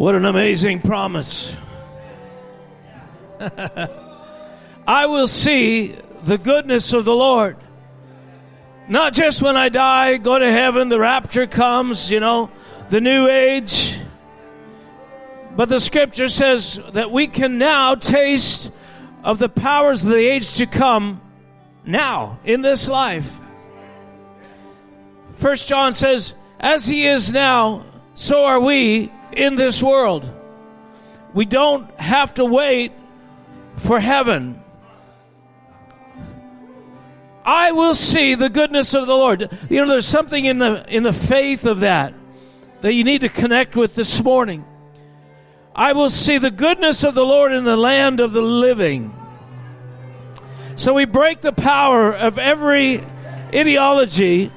What 0.00 0.14
an 0.14 0.24
amazing 0.24 0.80
promise. 0.80 1.54
I 4.88 5.04
will 5.04 5.26
see 5.26 5.94
the 6.22 6.38
goodness 6.38 6.94
of 6.94 7.04
the 7.04 7.14
Lord. 7.14 7.58
Not 8.88 9.12
just 9.12 9.42
when 9.42 9.58
I 9.58 9.68
die, 9.68 10.16
go 10.16 10.38
to 10.38 10.50
heaven, 10.50 10.88
the 10.88 10.98
rapture 10.98 11.46
comes, 11.46 12.10
you 12.10 12.18
know, 12.18 12.50
the 12.88 13.02
new 13.02 13.28
age. 13.28 13.98
But 15.54 15.68
the 15.68 15.78
scripture 15.78 16.30
says 16.30 16.80
that 16.92 17.10
we 17.10 17.26
can 17.26 17.58
now 17.58 17.94
taste 17.94 18.72
of 19.22 19.38
the 19.38 19.50
powers 19.50 20.02
of 20.02 20.12
the 20.12 20.16
age 20.16 20.54
to 20.54 20.64
come 20.64 21.20
now 21.84 22.40
in 22.46 22.62
this 22.62 22.88
life. 22.88 23.38
First 25.36 25.68
John 25.68 25.92
says, 25.92 26.32
as 26.58 26.86
he 26.86 27.06
is 27.06 27.34
now, 27.34 27.84
so 28.14 28.46
are 28.46 28.60
we 28.60 29.12
in 29.32 29.54
this 29.54 29.82
world. 29.82 30.28
We 31.32 31.44
don't 31.44 31.90
have 31.98 32.34
to 32.34 32.44
wait 32.44 32.92
for 33.76 34.00
heaven. 34.00 34.62
I 37.44 37.72
will 37.72 37.94
see 37.94 38.34
the 38.34 38.48
goodness 38.48 38.94
of 38.94 39.06
the 39.06 39.14
Lord. 39.14 39.50
You 39.68 39.80
know, 39.80 39.88
there's 39.88 40.06
something 40.06 40.44
in 40.44 40.58
the 40.58 40.84
in 40.88 41.02
the 41.02 41.12
faith 41.12 41.64
of 41.64 41.80
that 41.80 42.14
that 42.82 42.94
you 42.94 43.04
need 43.04 43.22
to 43.22 43.28
connect 43.28 43.76
with 43.76 43.94
this 43.94 44.22
morning. 44.22 44.64
I 45.74 45.92
will 45.92 46.10
see 46.10 46.38
the 46.38 46.50
goodness 46.50 47.04
of 47.04 47.14
the 47.14 47.24
Lord 47.24 47.52
in 47.52 47.64
the 47.64 47.76
land 47.76 48.20
of 48.20 48.32
the 48.32 48.42
living. 48.42 49.14
So 50.76 50.94
we 50.94 51.04
break 51.04 51.40
the 51.40 51.52
power 51.52 52.12
of 52.12 52.38
every 52.38 53.02
ideology 53.54 54.50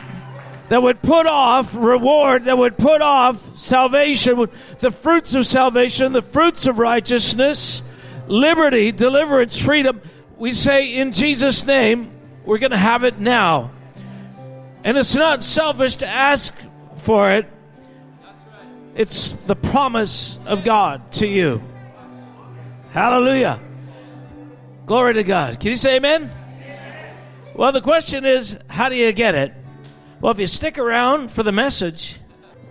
that 0.70 0.81
would 0.81 1.02
put 1.02 1.27
off 1.27 1.76
reward, 1.76 2.45
that 2.45 2.58
would 2.58 2.77
put 2.77 3.02
off 3.02 3.58
salvation, 3.58 4.48
the 4.80 4.91
fruits 4.91 5.34
of 5.34 5.45
salvation, 5.45 6.13
the 6.13 6.22
fruits 6.22 6.66
of 6.66 6.80
righteousness, 6.80 7.81
liberty, 8.27 8.91
deliverance, 8.91 9.58
freedom. 9.59 10.02
We 10.38 10.52
say 10.52 10.95
in 10.95 11.11
Jesus' 11.11 11.66
name, 11.66 12.11
we're 12.45 12.58
going 12.58 12.72
to 12.72 12.78
have 12.78 13.03
it 13.03 13.20
now. 13.20 13.72
And 14.83 14.97
it's 14.97 15.16
not 15.16 15.44
selfish 15.44 15.97
to 15.97 16.08
ask 16.08 16.53
for 16.98 17.31
it, 17.31 17.50
it's 18.95 19.31
the 19.31 19.55
promise 19.55 20.38
of 20.45 20.64
God 20.64 21.11
to 21.14 21.27
you. 21.27 21.61
Hallelujah. 22.92 23.59
Glory 24.86 25.16
to 25.16 25.23
God. 25.23 25.59
Can 25.59 25.70
you 25.70 25.75
say 25.75 25.95
amen? 25.95 26.30
Well, 27.55 27.72
the 27.72 27.81
question 27.81 28.25
is, 28.25 28.59
how 28.70 28.89
do 28.89 28.95
you 28.95 29.11
get 29.11 29.36
it? 29.36 29.53
Well, 30.23 30.31
if 30.31 30.39
you 30.39 30.47
stick 30.47 30.77
around 30.77 31.31
for 31.31 31.43
the 31.43 31.52
message, 31.52 32.17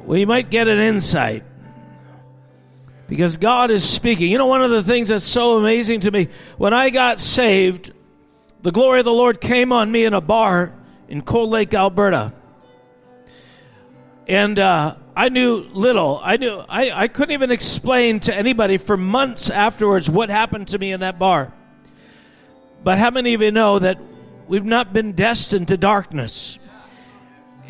we 0.07 0.25
might 0.25 0.49
get 0.49 0.69
an 0.69 0.79
insight. 0.79 1.45
Because 3.07 3.37
God 3.37 3.71
is 3.71 3.87
speaking. 3.87 4.31
You 4.31 4.39
know, 4.39 4.47
one 4.47 4.63
of 4.63 4.71
the 4.71 4.83
things 4.83 5.09
that's 5.09 5.23
so 5.23 5.59
amazing 5.59 6.01
to 6.01 6.11
me, 6.11 6.29
when 6.57 6.73
I 6.73 6.89
got 6.89 7.21
saved, 7.21 7.93
the 8.63 8.71
glory 8.71 9.01
of 9.01 9.05
the 9.05 9.13
Lord 9.13 9.39
came 9.39 9.71
on 9.71 9.93
me 9.93 10.07
in 10.07 10.15
a 10.15 10.21
bar 10.23 10.73
in 11.09 11.21
Cold 11.21 11.51
Lake, 11.51 11.75
Alberta. 11.75 12.33
And 14.27 14.59
uh, 14.59 14.97
I 15.15 15.29
knew 15.29 15.69
little. 15.75 16.23
I 16.25 16.39
knew 16.39 16.57
I, 16.71 17.03
I 17.03 17.09
couldn't 17.09 17.35
even 17.35 17.51
explain 17.51 18.21
to 18.21 18.35
anybody 18.35 18.79
for 18.79 18.97
months 18.97 19.51
afterwards 19.51 20.09
what 20.09 20.31
happened 20.31 20.69
to 20.69 20.79
me 20.79 20.91
in 20.91 21.01
that 21.01 21.19
bar. 21.19 21.53
But 22.83 22.97
how 22.97 23.11
many 23.11 23.35
of 23.35 23.43
you 23.43 23.51
know 23.51 23.79
that 23.79 24.01
we've 24.49 24.65
not 24.65 24.95
been 24.95 25.13
destined 25.13 25.69
to 25.69 25.77
darkness? 25.77 26.59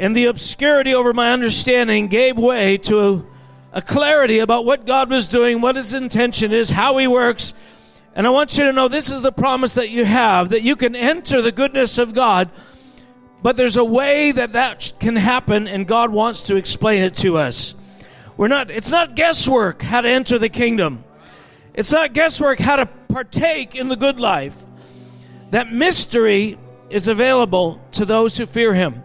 And 0.03 0.17
the 0.17 0.25
obscurity 0.25 0.93
over 0.95 1.13
my 1.13 1.33
understanding 1.33 2.09
gave 2.09 2.37
way 2.37 2.77
to 2.77 3.25
a 3.73 3.81
clarity 3.81 4.41
about 4.41 4.65
what 4.65 4.85
God 4.85 5.09
was 5.09 5.29
doing, 5.29 5.61
what 5.61 5.77
His 5.77 5.95
intention 5.95 6.53
is, 6.53 6.71
how 6.71 6.99
He 6.99 7.07
works. 7.07 7.55
And 8.17 8.27
I 8.27 8.31
want 8.31 8.59
you 8.59 8.65
to 8.65 8.73
know 8.73 8.89
this 8.89 9.11
is 9.11 9.23
the 9.23 9.31
promise 9.31 9.75
that 9.75 9.91
you 9.91 10.05
have 10.05 10.49
that 10.49 10.63
you 10.63 10.75
can 10.75 10.97
enter 10.97 11.41
the 11.41 11.53
goodness 11.53 11.99
of 11.99 12.15
God, 12.15 12.51
but 13.45 13.55
there's 13.55 13.77
a 13.77 13.85
way 13.85 14.33
that 14.33 14.55
that 14.55 14.93
can 14.99 15.15
happen, 15.15 15.69
and 15.69 15.87
God 15.87 16.11
wants 16.11 16.43
to 16.45 16.57
explain 16.57 17.05
it 17.05 17.15
to 17.19 17.39
us. 17.39 17.73
We're 18.37 18.49
not, 18.49 18.73
it's 18.73 18.91
not 18.91 19.15
guesswork 19.15 19.83
how 19.83 20.01
to 20.01 20.09
enter 20.09 20.37
the 20.37 20.49
kingdom, 20.49 21.05
it's 21.75 21.93
not 21.93 22.13
guesswork 22.13 22.59
how 22.59 22.75
to 22.75 22.87
partake 22.87 23.77
in 23.77 23.87
the 23.87 23.97
good 23.97 24.19
life. 24.19 24.67
That 25.51 25.73
mystery 25.73 26.59
is 26.91 27.07
available 27.07 27.81
to 27.93 28.05
those 28.05 28.37
who 28.37 28.47
fear 28.47 28.75
Him. 28.75 29.05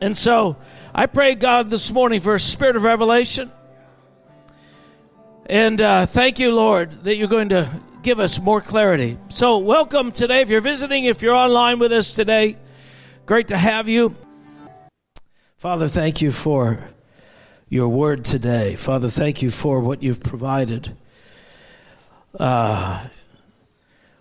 And 0.00 0.16
so 0.16 0.56
I 0.94 1.06
pray, 1.06 1.34
God, 1.34 1.70
this 1.70 1.90
morning 1.90 2.20
for 2.20 2.34
a 2.34 2.40
spirit 2.40 2.76
of 2.76 2.84
revelation. 2.84 3.50
And 5.46 5.80
uh, 5.80 6.06
thank 6.06 6.38
you, 6.38 6.52
Lord, 6.52 7.04
that 7.04 7.16
you're 7.16 7.28
going 7.28 7.48
to 7.48 7.68
give 8.02 8.20
us 8.20 8.38
more 8.38 8.60
clarity. 8.60 9.18
So, 9.28 9.58
welcome 9.58 10.12
today. 10.12 10.42
If 10.42 10.50
you're 10.50 10.60
visiting, 10.60 11.04
if 11.04 11.22
you're 11.22 11.34
online 11.34 11.78
with 11.78 11.92
us 11.92 12.14
today, 12.14 12.56
great 13.26 13.48
to 13.48 13.56
have 13.56 13.88
you. 13.88 14.14
Father, 15.56 15.88
thank 15.88 16.22
you 16.22 16.30
for 16.30 16.78
your 17.68 17.88
word 17.88 18.24
today. 18.24 18.76
Father, 18.76 19.08
thank 19.08 19.42
you 19.42 19.50
for 19.50 19.80
what 19.80 20.02
you've 20.02 20.20
provided. 20.20 20.96
Uh, 22.38 23.04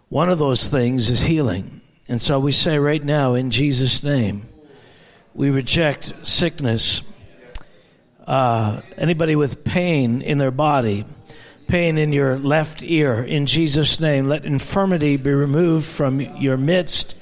one 0.10 0.30
of 0.30 0.40
those 0.40 0.70
things 0.70 1.10
is 1.10 1.24
healing. 1.24 1.82
And 2.10 2.20
so 2.20 2.40
we 2.40 2.52
say 2.52 2.80
right 2.80 3.04
now, 3.04 3.34
in 3.34 3.52
Jesus' 3.52 4.02
name, 4.04 4.48
we 5.38 5.52
reject 5.52 6.14
sickness. 6.28 7.08
Uh, 8.26 8.82
anybody 8.98 9.36
with 9.36 9.64
pain 9.64 10.24
in 10.24 10.40
their 10.40 10.52
body, 10.52 11.06
pain 11.68 12.00
in 12.00 12.12
your 12.12 12.40
left 12.40 12.82
ear, 12.82 13.24
in 13.24 13.46
Jesus' 13.46 14.00
name, 14.00 14.28
let 14.28 14.46
infirmity 14.46 15.16
be 15.16 15.32
removed 15.32 15.86
from 15.86 16.20
your 16.20 16.58
midst. 16.58 17.16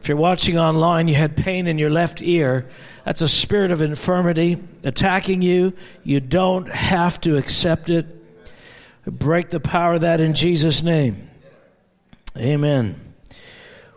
If 0.00 0.08
you're 0.08 0.16
watching 0.16 0.56
online, 0.56 1.08
you 1.08 1.16
had 1.16 1.36
pain 1.36 1.66
in 1.66 1.76
your 1.76 1.90
left 1.90 2.22
ear. 2.22 2.68
That's 3.04 3.20
a 3.20 3.28
spirit 3.28 3.72
of 3.72 3.82
infirmity 3.82 4.62
attacking 4.84 5.42
you. 5.42 5.72
You 6.04 6.20
don't 6.20 6.68
have 6.68 7.20
to 7.22 7.36
accept 7.36 7.90
it. 7.90 8.06
Break 9.04 9.50
the 9.50 9.60
power 9.60 9.94
of 9.94 10.02
that 10.02 10.20
in 10.20 10.34
Jesus' 10.34 10.84
name. 10.84 11.28
Amen. 12.36 12.94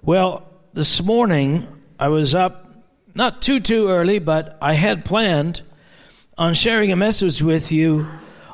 Well, 0.01 0.49
this 0.73 1.03
morning 1.03 1.67
I 1.99 2.07
was 2.07 2.33
up 2.33 2.68
not 3.15 3.41
too, 3.41 3.59
too 3.59 3.89
early, 3.89 4.19
but 4.19 4.57
I 4.61 4.73
had 4.73 5.05
planned 5.05 5.61
on 6.37 6.53
sharing 6.53 6.91
a 6.91 6.95
message 6.95 7.41
with 7.41 7.71
you 7.71 8.07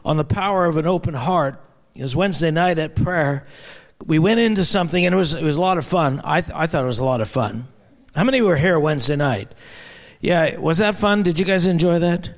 on 0.03 0.17
the 0.17 0.23
power 0.23 0.65
of 0.65 0.77
an 0.77 0.87
open 0.87 1.13
heart. 1.13 1.61
It 1.95 2.01
was 2.01 2.15
Wednesday 2.15 2.51
night 2.51 2.79
at 2.79 2.95
prayer. 2.95 3.45
We 4.05 4.19
went 4.19 4.39
into 4.39 4.63
something, 4.63 5.05
and 5.05 5.13
it 5.13 5.17
was, 5.17 5.33
it 5.33 5.43
was 5.43 5.55
a 5.55 5.61
lot 5.61 5.77
of 5.77 5.85
fun. 5.85 6.21
I, 6.23 6.41
th- 6.41 6.55
I 6.55 6.67
thought 6.67 6.83
it 6.83 6.87
was 6.87 6.99
a 6.99 7.05
lot 7.05 7.21
of 7.21 7.29
fun. 7.29 7.67
How 8.15 8.23
many 8.23 8.41
were 8.41 8.55
here 8.55 8.79
Wednesday 8.79 9.15
night? 9.15 9.51
Yeah, 10.19 10.57
was 10.57 10.79
that 10.79 10.95
fun? 10.95 11.23
Did 11.23 11.39
you 11.39 11.45
guys 11.45 11.67
enjoy 11.67 11.99
that? 11.99 12.29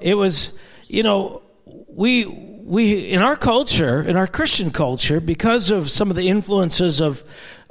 It 0.00 0.14
was, 0.14 0.58
you 0.88 1.02
know, 1.02 1.42
we 1.88 2.26
we 2.26 3.10
in 3.10 3.22
our 3.22 3.36
culture, 3.36 4.02
in 4.02 4.16
our 4.16 4.26
Christian 4.26 4.70
culture, 4.70 5.20
because 5.20 5.70
of 5.70 5.90
some 5.90 6.10
of 6.10 6.16
the 6.16 6.28
influences 6.28 7.00
of 7.00 7.22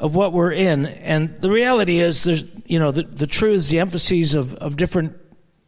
of 0.02 0.16
what 0.16 0.34
we're 0.34 0.52
in. 0.52 0.88
And 0.88 1.40
the 1.40 1.52
reality 1.52 2.00
is, 2.00 2.24
there's, 2.24 2.44
you 2.66 2.80
know, 2.80 2.92
the, 2.92 3.04
the 3.04 3.28
truths, 3.28 3.70
the 3.70 3.80
emphases 3.80 4.34
of, 4.34 4.56
of 4.56 4.76
different 4.76 5.16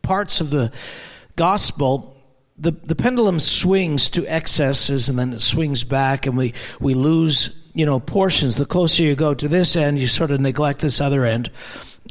parts 0.02 0.42
of 0.42 0.50
the 0.50 0.74
gospel, 1.36 2.18
the, 2.58 2.72
the 2.72 2.96
pendulum 2.96 3.40
swings 3.40 4.10
to 4.10 4.28
excesses 4.28 5.08
and 5.08 5.18
then 5.18 5.34
it 5.34 5.40
swings 5.40 5.84
back 5.84 6.26
and 6.26 6.36
we, 6.36 6.54
we 6.80 6.96
lose, 6.96 7.70
you 7.76 7.86
know, 7.86 8.00
portions. 8.00 8.58
The 8.58 8.66
closer 8.66 9.04
you 9.04 9.16
go 9.16 9.36
to 9.36 9.48
this 9.48 9.76
end, 9.76 10.00
you 10.00 10.08
sort 10.08 10.32
of 10.32 10.42
neglect 10.42 10.80
this 10.80 11.00
other 11.00 11.26
end. 11.26 11.52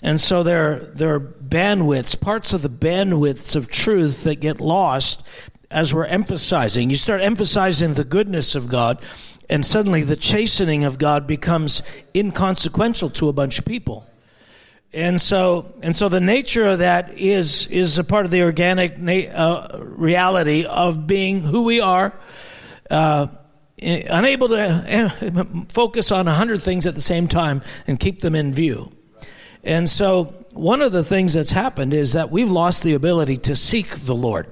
And 0.04 0.20
so 0.20 0.44
there, 0.44 0.78
there 0.94 1.14
are 1.14 1.20
bandwidths, 1.20 2.20
parts 2.20 2.54
of 2.54 2.62
the 2.62 2.68
bandwidths 2.68 3.56
of 3.56 3.68
truth 3.68 4.22
that 4.24 4.36
get 4.36 4.60
lost 4.60 5.26
as 5.72 5.94
we're 5.94 6.06
emphasizing. 6.06 6.88
You 6.88 6.96
start 6.96 7.20
emphasizing 7.20 7.94
the 7.94 8.04
goodness 8.04 8.54
of 8.54 8.68
God, 8.68 9.02
and 9.52 9.66
suddenly 9.66 10.00
the 10.00 10.16
chastening 10.16 10.84
of 10.84 10.96
God 10.96 11.26
becomes 11.26 11.82
inconsequential 12.14 13.10
to 13.10 13.28
a 13.28 13.34
bunch 13.34 13.58
of 13.58 13.66
people. 13.66 14.06
And 14.94 15.20
so, 15.20 15.74
and 15.82 15.94
so 15.94 16.08
the 16.08 16.20
nature 16.20 16.66
of 16.68 16.78
that 16.78 17.18
is 17.18 17.66
is 17.66 17.98
a 17.98 18.04
part 18.04 18.24
of 18.24 18.30
the 18.30 18.44
organic 18.44 18.96
na- 18.96 19.30
uh, 19.30 19.78
reality 19.82 20.64
of 20.64 21.06
being 21.06 21.42
who 21.42 21.64
we 21.64 21.82
are, 21.82 22.14
uh, 22.90 23.26
unable 23.78 24.48
to 24.48 24.58
uh, 24.58 25.44
focus 25.68 26.10
on 26.10 26.28
a 26.28 26.34
hundred 26.34 26.62
things 26.62 26.86
at 26.86 26.94
the 26.94 27.00
same 27.02 27.28
time 27.28 27.60
and 27.86 28.00
keep 28.00 28.20
them 28.20 28.34
in 28.34 28.54
view. 28.54 28.90
And 29.64 29.86
so, 29.86 30.32
one 30.54 30.80
of 30.80 30.92
the 30.92 31.04
things 31.04 31.34
that's 31.34 31.50
happened 31.50 31.92
is 31.92 32.14
that 32.14 32.30
we've 32.30 32.50
lost 32.50 32.84
the 32.84 32.94
ability 32.94 33.36
to 33.48 33.54
seek 33.54 34.06
the 34.06 34.14
Lord. 34.14 34.46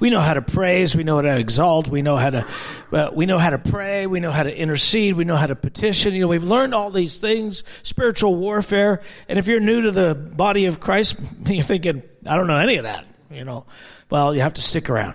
We 0.00 0.10
know 0.10 0.20
how 0.20 0.34
to 0.34 0.42
praise. 0.42 0.96
We 0.96 1.04
know 1.04 1.16
how 1.16 1.22
to 1.22 1.38
exalt. 1.38 1.88
We 1.88 2.02
know 2.02 2.16
how 2.16 2.30
to, 2.30 2.46
uh, 2.92 3.10
we 3.12 3.26
know 3.26 3.38
how 3.38 3.50
to 3.50 3.58
pray. 3.58 4.06
We 4.06 4.20
know 4.20 4.30
how 4.30 4.42
to 4.42 4.56
intercede. 4.56 5.14
We 5.14 5.24
know 5.24 5.36
how 5.36 5.46
to 5.46 5.56
petition. 5.56 6.14
You 6.14 6.22
know, 6.22 6.28
we've 6.28 6.42
learned 6.42 6.74
all 6.74 6.90
these 6.90 7.20
things, 7.20 7.64
spiritual 7.82 8.36
warfare. 8.36 9.02
And 9.28 9.38
if 9.38 9.46
you're 9.46 9.60
new 9.60 9.82
to 9.82 9.90
the 9.90 10.14
body 10.14 10.66
of 10.66 10.80
Christ, 10.80 11.20
you're 11.46 11.62
thinking, 11.62 12.02
I 12.26 12.36
don't 12.36 12.46
know 12.46 12.58
any 12.58 12.76
of 12.76 12.84
that. 12.84 13.04
You 13.30 13.44
know, 13.44 13.66
well, 14.10 14.34
you 14.34 14.40
have 14.40 14.54
to 14.54 14.62
stick 14.62 14.88
around. 14.88 15.14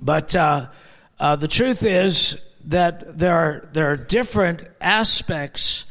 But 0.00 0.34
uh, 0.34 0.66
uh, 1.18 1.36
the 1.36 1.48
truth 1.48 1.84
is 1.84 2.50
that 2.66 3.18
there 3.18 3.34
are, 3.34 3.68
there 3.72 3.90
are 3.90 3.96
different 3.96 4.62
aspects 4.80 5.86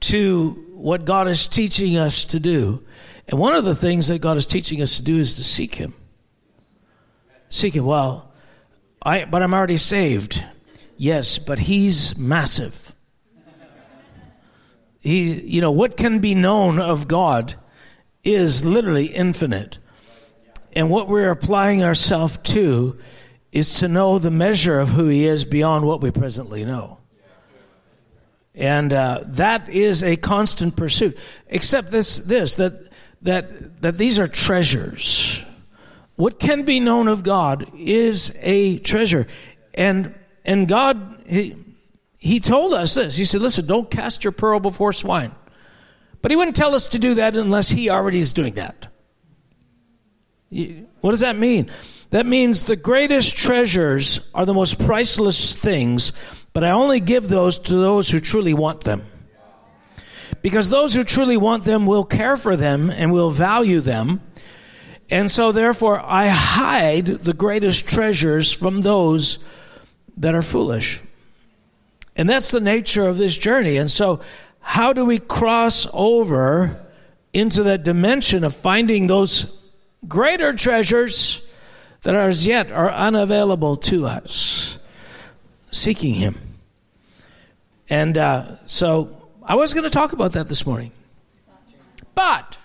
to 0.00 0.64
what 0.72 1.04
God 1.04 1.28
is 1.28 1.46
teaching 1.46 1.96
us 1.96 2.24
to 2.26 2.40
do. 2.40 2.84
And 3.26 3.38
one 3.38 3.54
of 3.54 3.64
the 3.64 3.74
things 3.74 4.08
that 4.08 4.20
God 4.20 4.36
is 4.36 4.46
teaching 4.46 4.80
us 4.80 4.96
to 4.98 5.04
do 5.04 5.18
is 5.18 5.34
to 5.34 5.44
seek 5.44 5.74
Him. 5.74 5.94
Seek 7.48 7.74
Him. 7.74 7.84
Well, 7.84 8.32
I, 9.02 9.24
but 9.24 9.42
I'm 9.42 9.54
already 9.54 9.76
saved. 9.76 10.42
Yes, 10.96 11.38
but 11.38 11.58
He's 11.58 12.18
massive. 12.18 12.92
He, 15.00 15.32
you 15.32 15.60
know, 15.60 15.70
what 15.70 15.96
can 15.96 16.18
be 16.18 16.34
known 16.34 16.78
of 16.80 17.08
God 17.08 17.54
is 18.24 18.64
literally 18.64 19.06
infinite. 19.06 19.78
And 20.74 20.90
what 20.90 21.08
we're 21.08 21.30
applying 21.30 21.82
ourselves 21.82 22.38
to 22.38 22.98
is 23.52 23.78
to 23.78 23.88
know 23.88 24.18
the 24.18 24.30
measure 24.30 24.78
of 24.80 24.90
who 24.90 25.06
He 25.06 25.24
is 25.24 25.44
beyond 25.44 25.86
what 25.86 26.02
we 26.02 26.10
presently 26.10 26.64
know. 26.64 26.98
And 28.54 28.92
uh, 28.92 29.20
that 29.24 29.68
is 29.68 30.02
a 30.02 30.16
constant 30.16 30.76
pursuit. 30.76 31.16
Except 31.46 31.90
this, 31.90 32.16
this 32.18 32.56
that, 32.56 32.90
that, 33.22 33.80
that 33.82 33.96
these 33.96 34.18
are 34.18 34.26
treasures. 34.26 35.44
What 36.18 36.40
can 36.40 36.64
be 36.64 36.80
known 36.80 37.06
of 37.06 37.22
God 37.22 37.70
is 37.78 38.36
a 38.40 38.80
treasure. 38.80 39.28
And, 39.72 40.16
and 40.44 40.66
God, 40.66 41.22
he, 41.28 41.54
he 42.18 42.40
told 42.40 42.74
us 42.74 42.96
this. 42.96 43.16
He 43.16 43.24
said, 43.24 43.40
listen, 43.40 43.68
don't 43.68 43.88
cast 43.88 44.24
your 44.24 44.32
pearl 44.32 44.58
before 44.58 44.92
swine. 44.92 45.30
But 46.20 46.32
he 46.32 46.36
wouldn't 46.36 46.56
tell 46.56 46.74
us 46.74 46.88
to 46.88 46.98
do 46.98 47.14
that 47.14 47.36
unless 47.36 47.68
he 47.68 47.88
already 47.88 48.18
is 48.18 48.32
doing 48.32 48.54
that. 48.54 48.88
What 50.50 51.12
does 51.12 51.20
that 51.20 51.36
mean? 51.36 51.70
That 52.10 52.26
means 52.26 52.64
the 52.64 52.74
greatest 52.74 53.36
treasures 53.36 54.28
are 54.34 54.44
the 54.44 54.54
most 54.54 54.84
priceless 54.84 55.54
things, 55.54 56.44
but 56.52 56.64
I 56.64 56.72
only 56.72 56.98
give 56.98 57.28
those 57.28 57.60
to 57.60 57.76
those 57.76 58.10
who 58.10 58.18
truly 58.18 58.54
want 58.54 58.80
them. 58.80 59.06
Because 60.42 60.68
those 60.68 60.94
who 60.94 61.04
truly 61.04 61.36
want 61.36 61.62
them 61.62 61.86
will 61.86 62.04
care 62.04 62.36
for 62.36 62.56
them 62.56 62.90
and 62.90 63.12
will 63.12 63.30
value 63.30 63.80
them. 63.80 64.20
And 65.10 65.30
so, 65.30 65.52
therefore, 65.52 66.00
I 66.00 66.28
hide 66.28 67.06
the 67.06 67.32
greatest 67.32 67.88
treasures 67.88 68.52
from 68.52 68.82
those 68.82 69.44
that 70.18 70.34
are 70.34 70.42
foolish. 70.42 71.02
And 72.14 72.28
that's 72.28 72.50
the 72.50 72.60
nature 72.60 73.08
of 73.08 73.16
this 73.16 73.36
journey. 73.36 73.78
And 73.78 73.90
so, 73.90 74.20
how 74.60 74.92
do 74.92 75.04
we 75.04 75.18
cross 75.18 75.86
over 75.94 76.84
into 77.32 77.62
that 77.62 77.84
dimension 77.84 78.44
of 78.44 78.54
finding 78.54 79.06
those 79.06 79.58
greater 80.06 80.52
treasures 80.52 81.50
that 82.02 82.14
are 82.14 82.28
as 82.28 82.46
yet 82.46 82.70
are 82.70 82.90
unavailable 82.90 83.76
to 83.76 84.04
us? 84.04 84.78
Seeking 85.70 86.14
Him. 86.14 86.38
And 87.88 88.18
uh, 88.18 88.56
so, 88.66 89.30
I 89.42 89.54
was 89.54 89.72
going 89.72 89.84
to 89.84 89.90
talk 89.90 90.12
about 90.12 90.32
that 90.32 90.48
this 90.48 90.66
morning. 90.66 90.92
But 92.14 92.58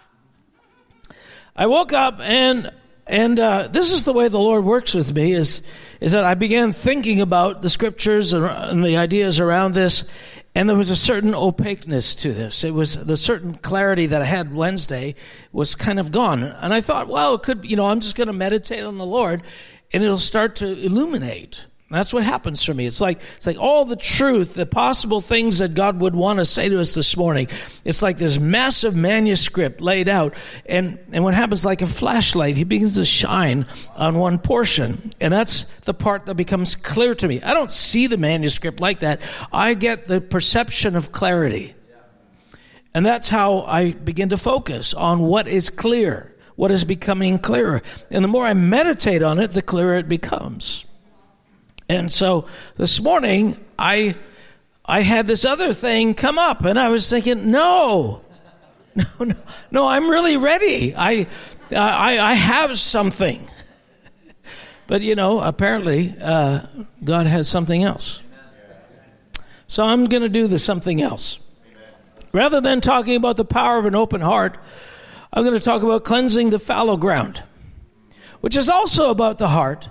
I 1.56 1.68
woke 1.68 1.94
up 1.94 2.20
and 2.20 2.72
and 3.06 3.40
uh, 3.40 3.68
this 3.68 3.92
is 3.92 4.06
the 4.06 4.14
way 4.14 4.28
the 4.30 4.40
Lord 4.40 4.64
works 4.64 4.94
with 4.94 5.14
me 5.14 5.34
is 5.34 5.62
is 6.00 6.14
that 6.14 6.24
I 6.24 6.34
began 6.34 6.72
thinking 6.72 7.22
about 7.22 7.62
the 7.62 7.70
scriptures 7.70 8.34
and 8.34 8.84
the 8.84 8.98
ideas 8.98 9.40
around 9.40 9.74
this, 9.74 10.10
and 10.56 10.68
there 10.68 10.76
was 10.76 10.90
a 10.90 10.96
certain 10.96 11.36
opaqueness 11.36 12.16
to 12.16 12.34
this. 12.34 12.64
It 12.64 12.74
was 12.74 13.06
the 13.06 13.18
certain 13.18 13.56
clarity 13.56 14.06
that 14.08 14.22
I 14.22 14.26
had 14.26 14.54
Wednesday 14.54 15.16
was 15.52 15.76
kind 15.76 16.00
of 16.00 16.12
gone, 16.12 16.44
and 16.44 16.74
I 16.74 16.82
thought, 16.82 17.08
well, 17.08 17.36
it 17.36 17.44
could, 17.44 17.70
you 17.70 17.76
know, 17.76 17.86
I'm 17.86 18.00
just 18.00 18.16
going 18.16 18.28
to 18.28 18.34
meditate 18.34 18.84
on 18.84 18.98
the 18.98 19.06
Lord, 19.06 19.44
and 19.92 20.04
it'll 20.04 20.18
start 20.18 20.56
to 20.58 20.68
illuminate. 20.68 21.66
That's 21.94 22.12
what 22.12 22.24
happens 22.24 22.63
for 22.63 22.74
me. 22.74 22.88
It's 22.88 23.00
like 23.00 23.22
it's 23.38 23.45
like 23.45 23.60
all 23.60 23.86
the 23.86 23.95
truth, 23.95 24.56
the 24.56 24.66
possible 24.66 25.22
things 25.22 25.60
that 25.60 25.75
God 25.75 26.00
would 26.00 26.16
want 26.16 26.40
to 26.40 26.45
say 26.45 26.68
to 26.68 26.80
us 26.80 26.95
this 26.95 27.16
morning. 27.16 27.48
It's 27.86 28.01
like 28.01 28.18
this 28.18 28.40
massive 28.40 28.95
manuscript 28.95 29.80
laid 29.80 30.10
out, 30.10 30.34
and 30.66 30.98
and 31.12 31.24
what 31.24 31.36
happens 31.36 31.63
like 31.63 31.84
a 31.84 31.86
flashlight, 31.86 32.57
he 32.57 32.63
begins 32.63 32.95
to 32.95 33.06
shine 33.06 33.68
on 33.95 34.18
one 34.18 34.40
portion, 34.40 35.12
and 35.22 35.31
that's 35.31 35.66
the 35.81 35.94
part 35.94 36.25
that 36.25 36.34
becomes 36.34 36.75
clear 36.75 37.13
to 37.13 37.28
me. 37.28 37.44
I 37.44 37.54
don't 37.54 37.69
see 37.69 38.07
the 38.07 38.18
manuscript 38.18 38.80
like 38.80 39.00
that. 39.00 39.22
I 39.51 39.75
get 39.75 40.07
the 40.07 40.19
perception 40.19 40.95
of 40.95 41.12
clarity, 41.12 41.75
and 42.95 43.06
that's 43.06 43.30
how 43.30 43.62
I 43.62 43.92
begin 43.92 44.30
to 44.30 44.38
focus 44.38 44.95
on 44.95 45.19
what 45.19 45.48
is 45.48 45.69
clear, 45.69 46.36
what 46.56 46.72
is 46.72 46.86
becoming 46.86 47.38
clearer, 47.38 47.84
and 48.10 48.24
the 48.24 48.30
more 48.30 48.48
I 48.48 48.56
meditate 48.56 49.22
on 49.22 49.38
it, 49.38 49.51
the 49.51 49.62
clearer 49.62 49.95
it 49.98 50.10
becomes. 50.10 50.88
And 51.94 52.12
so 52.12 52.45
this 52.75 53.01
morning, 53.01 53.56
I, 53.78 54.16
I 54.86 55.01
had 55.01 55.28
this 55.28 55.45
other 55.45 55.74
thing 55.74 56.13
come 56.16 56.40
up, 56.40 56.66
and 56.66 56.80
I 56.80 56.90
was 56.90 57.10
thinking, 57.10 57.51
no, 57.51 58.22
no, 58.95 59.06
no, 59.19 59.36
no 59.72 59.88
I'm 59.88 60.10
really 60.10 60.38
ready. 60.38 60.95
I, 60.95 61.28
I, 61.72 62.19
I 62.19 62.34
have 62.34 62.78
something. 62.78 63.48
But, 64.86 65.01
you 65.01 65.16
know, 65.16 65.40
apparently, 65.40 66.13
uh, 66.22 66.68
God 67.01 67.25
has 67.25 67.48
something 67.48 67.84
else. 67.84 68.22
So 69.66 69.86
I'm 69.86 70.06
going 70.06 70.24
to 70.24 70.30
do 70.30 70.45
the 70.45 70.60
something 70.60 71.01
else. 71.01 71.40
Rather 72.34 72.60
than 72.60 72.81
talking 72.81 73.16
about 73.16 73.38
the 73.38 73.45
power 73.45 73.80
of 73.80 73.86
an 73.86 73.95
open 73.95 74.19
heart, 74.19 74.57
I'm 75.31 75.45
going 75.45 75.57
to 75.57 75.63
talk 75.63 75.84
about 75.84 76.04
cleansing 76.04 76.50
the 76.50 76.60
fallow 76.60 76.98
ground, 76.98 77.42
which 78.42 78.57
is 78.57 78.69
also 78.69 79.10
about 79.10 79.38
the 79.38 79.48
heart 79.48 79.88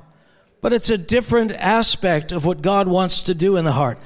but 0.62 0.72
it's 0.72 0.88
a 0.88 0.96
different 0.96 1.52
aspect 1.52 2.32
of 2.32 2.46
what 2.46 2.62
God 2.62 2.88
wants 2.88 3.24
to 3.24 3.34
do 3.34 3.58
in 3.58 3.66
the 3.66 3.72
heart. 3.72 3.98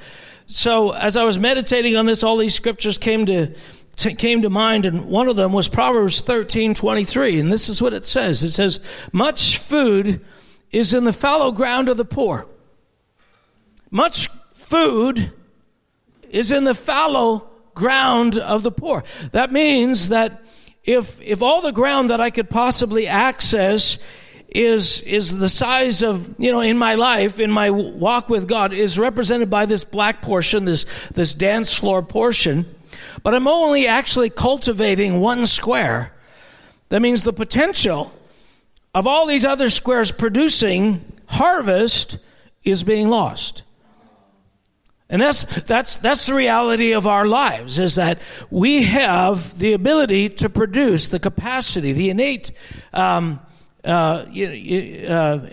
So, 0.47 0.91
as 0.91 1.15
I 1.15 1.23
was 1.23 1.37
meditating 1.37 1.95
on 1.95 2.07
this, 2.07 2.23
all 2.23 2.35
these 2.35 2.55
scriptures 2.55 2.97
came 2.97 3.25
to, 3.27 3.53
to, 3.97 4.13
came 4.13 4.41
to 4.41 4.49
mind, 4.49 4.85
and 4.85 5.05
one 5.05 5.27
of 5.27 5.35
them 5.35 5.53
was 5.53 5.67
Proverbs 5.69 6.19
thirteen 6.19 6.73
twenty 6.73 7.03
three, 7.03 7.39
and 7.39 7.51
this 7.51 7.69
is 7.69 7.81
what 7.81 7.93
it 7.93 8.03
says: 8.03 8.43
It 8.43 8.51
says, 8.51 8.79
"Much 9.13 9.57
food 9.57 10.25
is 10.71 10.93
in 10.93 11.03
the 11.03 11.13
fallow 11.13 11.51
ground 11.51 11.89
of 11.89 11.97
the 11.97 12.05
poor. 12.05 12.47
Much 13.91 14.27
food 14.53 15.31
is 16.29 16.51
in 16.51 16.63
the 16.63 16.75
fallow 16.75 17.49
ground 17.75 18.39
of 18.39 18.63
the 18.63 18.71
poor." 18.71 19.03
That 19.31 19.51
means 19.51 20.09
that 20.09 20.43
if 20.83 21.21
if 21.21 21.43
all 21.43 21.61
the 21.61 21.73
ground 21.73 22.09
that 22.09 22.21
I 22.21 22.29
could 22.29 22.49
possibly 22.49 23.05
access 23.05 23.99
is 24.49 25.01
is 25.01 25.37
the 25.37 25.49
size 25.49 26.01
of 26.01 26.33
you 26.39 26.51
know 26.51 26.61
in 26.61 26.77
my 26.77 26.95
life 26.95 27.39
in 27.39 27.51
my 27.51 27.69
walk 27.69 28.29
with 28.29 28.47
God 28.47 28.71
is 28.71 28.97
represented 28.97 29.49
by 29.49 29.65
this 29.65 29.83
black 29.83 30.21
portion 30.21 30.65
this 30.65 30.85
this 31.09 31.33
dance 31.33 31.73
floor 31.73 32.01
portion. 32.01 32.65
But 33.23 33.33
I'm 33.33 33.47
only 33.47 33.87
actually 33.87 34.29
cultivating 34.29 35.19
one 35.19 35.45
square. 35.45 36.13
That 36.89 37.01
means 37.01 37.23
the 37.23 37.33
potential 37.33 38.13
of 38.93 39.05
all 39.05 39.25
these 39.25 39.43
other 39.43 39.69
squares 39.69 40.11
producing 40.11 41.03
harvest 41.27 42.17
is 42.63 42.83
being 42.83 43.09
lost. 43.09 43.63
And 45.09 45.21
that's 45.21 45.43
that's 45.63 45.97
that's 45.97 46.25
the 46.25 46.33
reality 46.33 46.93
of 46.93 47.07
our 47.07 47.25
lives 47.25 47.79
is 47.79 47.95
that 47.95 48.19
we 48.49 48.83
have 48.83 49.57
the 49.57 49.73
ability 49.73 50.29
to 50.29 50.49
produce 50.49 51.07
the 51.07 51.19
capacity 51.19 51.93
the 51.93 52.09
innate 52.09 52.51
um, 52.91 53.39
uh, 53.83 54.25
uh, 55.07 55.49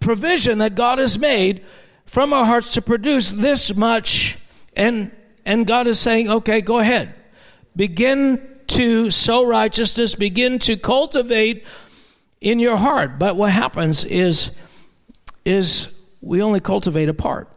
provision 0.00 0.58
that 0.58 0.74
God 0.74 0.98
has 0.98 1.18
made 1.18 1.64
from 2.06 2.32
our 2.32 2.44
hearts 2.44 2.74
to 2.74 2.82
produce 2.82 3.30
this 3.30 3.76
much. 3.76 4.38
And, 4.74 5.14
and 5.44 5.66
God 5.66 5.86
is 5.86 6.00
saying, 6.00 6.28
okay, 6.30 6.60
go 6.60 6.78
ahead. 6.78 7.14
Begin 7.76 8.58
to 8.68 9.10
sow 9.10 9.46
righteousness, 9.46 10.14
begin 10.14 10.58
to 10.60 10.76
cultivate 10.76 11.66
in 12.40 12.58
your 12.58 12.76
heart. 12.76 13.18
But 13.18 13.36
what 13.36 13.50
happens 13.50 14.04
is, 14.04 14.56
is 15.44 15.94
we 16.20 16.42
only 16.42 16.60
cultivate 16.60 17.08
a 17.08 17.14
part. 17.14 17.48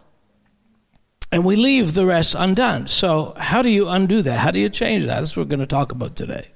And 1.31 1.45
we 1.45 1.55
leave 1.55 1.93
the 1.93 2.05
rest 2.05 2.35
undone. 2.37 2.87
So, 2.87 3.33
how 3.37 3.61
do 3.61 3.69
you 3.69 3.87
undo 3.87 4.21
that? 4.21 4.39
How 4.39 4.51
do 4.51 4.59
you 4.59 4.67
change 4.69 5.05
that? 5.05 5.15
That's 5.15 5.35
what 5.35 5.45
we're 5.45 5.49
going 5.49 5.61
to 5.61 5.65
talk 5.65 5.93
about 5.93 6.17
today 6.17 6.51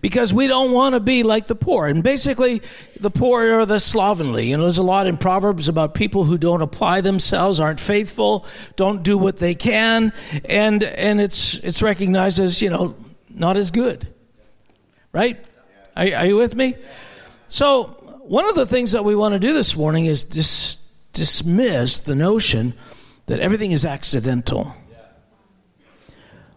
because 0.00 0.32
we 0.32 0.46
don't 0.46 0.72
want 0.72 0.94
to 0.94 1.00
be 1.00 1.22
like 1.22 1.46
the 1.46 1.54
poor. 1.54 1.86
And 1.86 2.02
basically, 2.02 2.62
the 3.00 3.10
poor 3.10 3.60
are 3.60 3.66
the 3.66 3.78
slovenly. 3.80 4.50
You 4.50 4.56
know, 4.56 4.62
there's 4.62 4.78
a 4.78 4.82
lot 4.82 5.06
in 5.06 5.16
Proverbs 5.16 5.68
about 5.68 5.94
people 5.94 6.24
who 6.24 6.38
don't 6.38 6.62
apply 6.62 7.00
themselves, 7.00 7.60
aren't 7.60 7.80
faithful, 7.80 8.46
don't 8.76 9.02
do 9.02 9.16
what 9.18 9.36
they 9.36 9.54
can, 9.54 10.12
and 10.44 10.82
and 10.82 11.20
it's 11.20 11.58
it's 11.58 11.82
recognized 11.82 12.40
as 12.40 12.62
you 12.62 12.70
know 12.70 12.94
not 13.30 13.56
as 13.56 13.70
good, 13.70 14.08
right? 15.12 15.38
Are, 15.96 16.06
are 16.14 16.26
you 16.26 16.36
with 16.36 16.54
me? 16.54 16.76
So 17.46 17.84
one 18.22 18.46
of 18.46 18.54
the 18.54 18.66
things 18.66 18.92
that 18.92 19.04
we 19.04 19.14
want 19.14 19.32
to 19.32 19.38
do 19.38 19.52
this 19.52 19.76
morning 19.76 20.04
is 20.04 20.24
dis- 20.24 20.76
dismiss 21.12 22.00
the 22.00 22.14
notion 22.14 22.74
that 23.26 23.40
everything 23.40 23.72
is 23.72 23.84
accidental. 23.84 24.74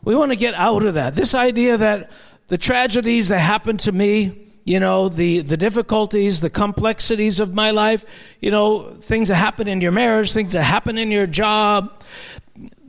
We 0.04 0.16
want 0.16 0.32
to 0.32 0.36
get 0.36 0.54
out 0.56 0.84
of 0.84 0.96
that. 0.96 1.16
This 1.16 1.36
idea 1.36 1.78
that 1.78 2.12
the 2.52 2.58
tragedies 2.58 3.30
that 3.30 3.40
happen 3.40 3.78
to 3.78 3.94
me, 3.94 4.50
you 4.66 4.82
know, 4.82 5.08
the, 5.08 5.40
the 5.40 5.56
difficulties, 5.56 6.42
the 6.42 6.50
complexities 6.50 7.40
of 7.40 7.54
my 7.54 7.72
life, 7.72 8.04
you 8.42 8.52
know, 8.52 8.92
things 8.92 9.30
that 9.30 9.36
happen 9.36 9.70
in 9.70 9.80
your 9.80 9.94
marriage, 9.94 10.34
things 10.34 10.52
that 10.52 10.64
happen 10.64 10.98
in 10.98 11.12
your 11.12 11.26
job. 11.26 12.04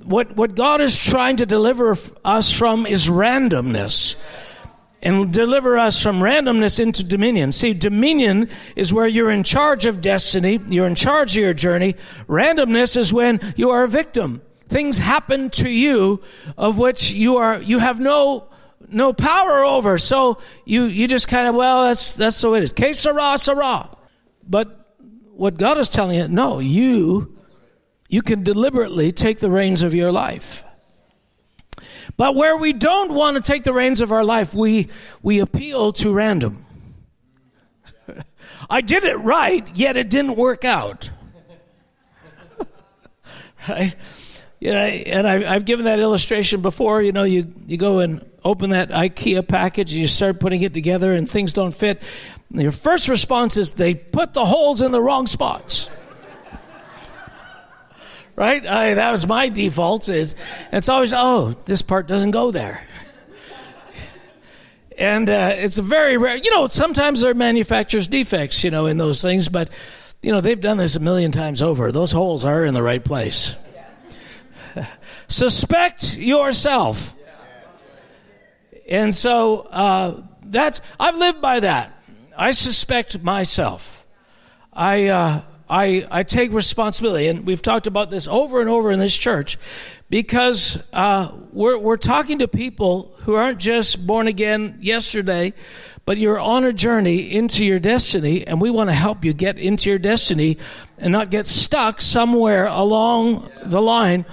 What, 0.03 0.35
what 0.35 0.57
God 0.57 0.81
is 0.81 0.99
trying 0.99 1.37
to 1.37 1.47
deliver 1.47 1.97
us 2.25 2.53
from 2.53 2.87
is 2.87 3.07
randomness 3.07 4.21
and 5.01 5.33
deliver 5.33 5.79
us 5.79 6.03
from 6.03 6.19
randomness 6.19 6.81
into 6.81 7.05
dominion. 7.05 7.53
See, 7.53 7.73
dominion 7.73 8.49
is 8.75 8.93
where 8.93 9.07
you're 9.07 9.31
in 9.31 9.45
charge 9.45 9.87
of 9.87 10.01
destiny, 10.01 10.59
you're 10.67 10.89
in 10.89 10.97
charge 10.97 11.37
of 11.37 11.41
your 11.41 11.55
journey. 11.55 11.93
Randomness 12.27 12.97
is 12.97 13.13
when 13.13 13.39
you 13.55 13.71
are 13.71 13.85
a 13.85 13.89
victim. 13.89 14.43
Things 14.67 14.99
happen 14.99 15.51
to 15.51 15.71
you 15.71 16.21
of 16.59 16.79
which 16.79 17.13
you 17.13 17.37
are 17.37 17.63
you 17.63 17.79
have 17.79 18.01
no 18.01 18.49
no 18.93 19.13
power 19.13 19.65
over. 19.65 19.99
So 19.99 20.39
you, 20.65 20.85
you 20.85 21.09
just 21.09 21.29
kind 21.29 21.49
of, 21.49 21.55
well, 21.55 21.85
that's, 21.85 22.15
that's 22.15 22.43
way 22.45 22.59
it 22.59 22.65
is. 22.65 22.73
Que 22.73 22.93
sera, 22.93 23.37
sera. 23.39 23.89
But 24.49 24.79
what 25.33 25.57
God 25.57 25.79
is 25.79 25.89
telling 25.89 26.19
you, 26.19 26.29
no, 26.29 26.59
you, 26.59 27.39
you 28.09 28.23
can 28.23 28.43
deliberately 28.43 29.13
take 29.13 29.39
the 29.39 29.51
reins 29.51 29.83
of 29.83 29.95
your 29.95 30.13
life. 30.13 30.65
But 32.17 32.35
where 32.35 32.57
we 32.57 32.73
don't 32.73 33.13
want 33.13 33.37
to 33.37 33.43
take 33.43 33.65
the 33.65 33.73
reins 33.73 34.01
of 34.01 34.13
our 34.13 34.25
life, 34.25 34.55
we, 34.55 34.89
we 35.23 35.41
appeal 35.41 35.93
to 35.95 36.13
random. 36.13 36.65
I 38.71 38.81
did 38.81 39.05
it 39.05 39.17
right, 39.17 39.75
yet 39.75 39.97
it 39.97 40.11
didn't 40.11 40.37
work 40.37 40.65
out. 40.65 41.11
right? 43.69 43.95
Know, 44.71 44.77
and 44.77 45.27
I, 45.27 45.55
have 45.55 45.65
given 45.65 45.87
that 45.87 45.99
illustration 45.99 46.63
before. 46.63 47.03
You 47.03 47.11
know, 47.11 47.25
you, 47.25 47.53
you 47.67 47.77
go 47.77 47.99
and 47.99 48.25
open 48.45 48.71
that 48.71 48.91
IKEA 48.91 49.47
package, 49.47 49.93
you 49.93 50.07
start 50.07 50.39
putting 50.41 50.63
it 50.63 50.73
together, 50.73 51.15
and 51.15 51.29
things 51.29 51.53
don't 51.53 51.75
fit. 51.75 52.03
Your 52.51 52.71
first 52.73 53.09
response 53.09 53.57
is 53.57 53.75
they 53.75 53.95
put 53.95 54.35
the 54.35 54.45
holes 54.45 54.83
in 54.83 54.93
the 54.93 55.01
wrong 55.01 55.27
spots. 55.27 55.89
right? 58.37 58.65
I, 58.65 58.95
that 58.95 59.11
was 59.11 59.27
my 59.27 59.49
default. 59.49 60.09
It's, 60.09 60.35
it's 60.71 60.89
always, 60.89 61.13
oh, 61.13 61.53
this 61.67 61.83
part 61.83 62.07
doesn't 62.07 62.33
go 62.33 62.51
there. 62.51 62.87
and 64.99 65.31
uh, 65.31 65.55
it's 65.55 65.79
very 65.79 66.19
rare, 66.19 66.37
you 66.37 66.51
know, 66.51 66.69
sometimes 66.69 67.23
there 67.23 67.31
are 67.31 67.35
manufacturer's 67.35 68.07
defects, 68.07 68.63
you 68.65 68.71
know, 68.71 68.87
in 68.87 68.97
those 68.97 69.23
things, 69.23 69.49
but, 69.49 69.71
you 70.21 70.31
know, 70.31 70.41
they've 70.41 70.61
done 70.61 70.77
this 70.77 70.95
a 70.95 71.01
million 71.01 71.33
times 71.33 71.63
over. 71.63 71.91
Those 71.91 72.13
holes 72.13 72.45
are 72.45 72.65
in 72.65 72.75
the 72.75 72.83
right 72.83 73.03
place. 73.03 73.57
Suspect 75.29 76.17
yourself. 76.17 77.15
And 78.89 79.15
so 79.15 79.61
uh, 79.71 80.23
that's 80.45 80.81
I've 80.99 81.17
lived 81.17 81.41
by 81.41 81.61
that. 81.61 81.93
I 82.37 82.53
suspect 82.53 83.23
myself. 83.23 84.07
I 84.73 85.09
uh, 85.09 85.43
I 85.69 86.07
I 86.11 86.23
take 86.23 86.53
responsibility, 86.53 87.29
and 87.29 87.47
we've 87.47 87.63
talked 87.63 87.87
about 87.87 88.11
this 88.11 88.27
over 88.29 88.61
and 88.61 88.69
over 88.69 88.91
in 88.91 88.99
this 88.99 89.17
church, 89.17 89.59
because 90.11 90.83
uh, 90.93 91.33
we're 91.53 91.79
we're 91.79 91.97
talking 91.97 92.41
to 92.41 92.49
people 92.49 93.15
who 93.21 93.35
aren't 93.35 93.59
just 93.59 94.07
born 94.07 94.29
again 94.29 94.79
yesterday, 94.81 95.55
but 96.05 96.19
you're 96.19 96.39
on 96.39 96.65
a 96.65 96.73
journey 96.73 97.33
into 97.33 97.65
your 97.65 97.79
destiny, 97.79 98.47
and 98.47 98.61
we 98.61 98.71
want 98.71 98.91
to 98.91 98.95
help 98.95 99.25
you 99.25 99.33
get 99.33 99.59
into 99.59 99.89
your 99.89 99.99
destiny 99.99 100.59
and 100.99 101.13
not 101.13 101.31
get 101.31 101.47
stuck 101.47 102.01
somewhere 102.01 102.67
along 102.67 103.49
the 103.65 103.81
line 103.81 104.25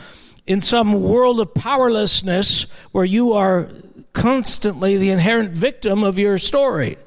in 0.50 0.60
some 0.60 1.04
world 1.04 1.40
of 1.40 1.54
powerlessness 1.54 2.64
where 2.92 3.06
you 3.06 3.34
are 3.34 3.70
constantly 4.14 4.98
the 4.98 5.12
inherent 5.12 5.52
victim 5.52 6.04
of 6.04 6.18
your 6.18 6.40
story. 6.40 6.98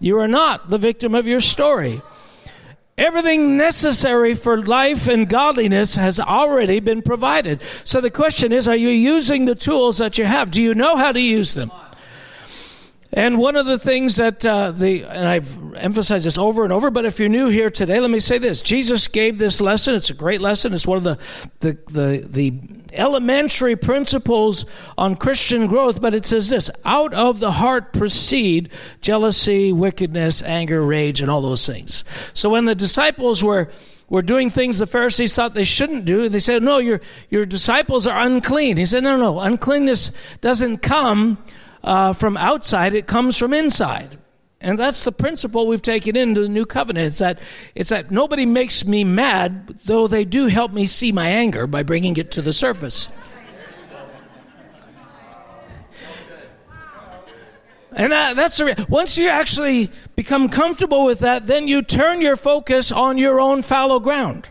You 0.00 0.18
are 0.18 0.28
not 0.28 0.68
the 0.68 0.76
victim 0.76 1.14
of 1.14 1.26
your 1.26 1.40
story. 1.40 2.02
Everything 2.98 3.56
necessary 3.56 4.34
for 4.34 4.62
life 4.62 5.08
and 5.08 5.26
godliness 5.26 5.96
has 5.96 6.20
already 6.20 6.78
been 6.78 7.00
provided. 7.00 7.62
So 7.84 8.02
the 8.02 8.10
question 8.10 8.52
is 8.52 8.68
are 8.68 8.76
you 8.76 8.90
using 8.90 9.46
the 9.46 9.54
tools 9.54 9.96
that 9.96 10.18
you 10.18 10.26
have? 10.26 10.50
Do 10.50 10.62
you 10.62 10.74
know 10.74 10.94
how 10.94 11.10
to 11.10 11.20
use 11.20 11.54
them? 11.54 11.72
And 13.16 13.38
one 13.38 13.54
of 13.54 13.64
the 13.64 13.78
things 13.78 14.16
that 14.16 14.44
uh, 14.44 14.72
the 14.72 15.04
and 15.04 15.28
I've 15.28 15.74
emphasized 15.74 16.26
this 16.26 16.36
over 16.36 16.64
and 16.64 16.72
over, 16.72 16.90
but 16.90 17.04
if 17.04 17.20
you're 17.20 17.28
new 17.28 17.46
here 17.46 17.70
today, 17.70 18.00
let 18.00 18.10
me 18.10 18.18
say 18.18 18.38
this: 18.38 18.60
Jesus 18.60 19.06
gave 19.06 19.38
this 19.38 19.60
lesson. 19.60 19.94
It's 19.94 20.10
a 20.10 20.14
great 20.14 20.40
lesson. 20.40 20.74
It's 20.74 20.86
one 20.86 20.98
of 20.98 21.04
the 21.04 21.18
the 21.60 21.78
the, 21.92 22.26
the 22.26 22.60
elementary 22.92 23.76
principles 23.76 24.66
on 24.98 25.14
Christian 25.14 25.68
growth. 25.68 26.00
But 26.00 26.12
it 26.12 26.24
says 26.24 26.50
this: 26.50 26.72
out 26.84 27.14
of 27.14 27.38
the 27.38 27.52
heart 27.52 27.92
proceed 27.92 28.70
jealousy, 29.00 29.72
wickedness, 29.72 30.42
anger, 30.42 30.82
rage, 30.82 31.20
and 31.20 31.30
all 31.30 31.40
those 31.40 31.64
things. 31.64 32.02
So 32.34 32.50
when 32.50 32.64
the 32.64 32.74
disciples 32.74 33.44
were 33.44 33.68
were 34.08 34.22
doing 34.22 34.50
things 34.50 34.78
the 34.78 34.86
Pharisees 34.86 35.34
thought 35.34 35.54
they 35.54 35.64
shouldn't 35.64 36.04
do. 36.04 36.28
They 36.28 36.38
said, 36.38 36.62
No, 36.62 36.78
your, 36.78 37.00
your 37.30 37.44
disciples 37.44 38.06
are 38.06 38.26
unclean. 38.26 38.76
He 38.76 38.84
said, 38.84 39.02
No, 39.02 39.16
no, 39.16 39.40
uncleanness 39.40 40.12
doesn't 40.40 40.78
come 40.78 41.38
uh, 41.84 42.14
from 42.14 42.36
outside, 42.36 42.94
it 42.94 43.06
comes 43.06 43.38
from 43.38 43.52
inside. 43.52 44.18
And 44.60 44.78
that's 44.78 45.04
the 45.04 45.12
principle 45.12 45.66
we've 45.66 45.82
taken 45.82 46.16
into 46.16 46.40
the 46.40 46.48
new 46.48 46.64
covenant. 46.64 47.08
It's 47.08 47.18
that, 47.18 47.38
it's 47.74 47.90
that 47.90 48.10
nobody 48.10 48.46
makes 48.46 48.86
me 48.86 49.04
mad, 49.04 49.78
though 49.84 50.06
they 50.06 50.24
do 50.24 50.46
help 50.46 50.72
me 50.72 50.86
see 50.86 51.12
my 51.12 51.28
anger 51.28 51.66
by 51.66 51.82
bringing 51.82 52.16
it 52.16 52.30
to 52.32 52.42
the 52.42 52.52
surface. 52.52 53.08
And 57.96 58.10
that's 58.10 58.56
the 58.56 58.64
re- 58.64 58.74
once 58.88 59.18
you 59.18 59.28
actually 59.28 59.90
become 60.16 60.48
comfortable 60.48 61.04
with 61.04 61.20
that, 61.20 61.46
then 61.46 61.68
you 61.68 61.82
turn 61.82 62.20
your 62.20 62.34
focus 62.34 62.90
on 62.90 63.18
your 63.18 63.40
own 63.40 63.62
fallow 63.62 64.00
ground. 64.00 64.48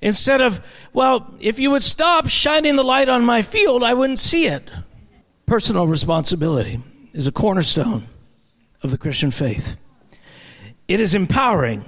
Instead 0.00 0.40
of, 0.40 0.60
well, 0.92 1.34
if 1.40 1.58
you 1.58 1.70
would 1.72 1.82
stop 1.82 2.28
shining 2.28 2.76
the 2.76 2.84
light 2.84 3.08
on 3.08 3.24
my 3.24 3.42
field, 3.42 3.82
I 3.82 3.94
wouldn't 3.94 4.20
see 4.20 4.46
it. 4.46 4.70
Personal 5.46 5.86
responsibility 5.86 6.80
is 7.12 7.28
a 7.28 7.32
cornerstone 7.32 8.02
of 8.82 8.90
the 8.90 8.98
Christian 8.98 9.30
faith. 9.30 9.76
It 10.88 10.98
is 10.98 11.14
empowering. 11.14 11.84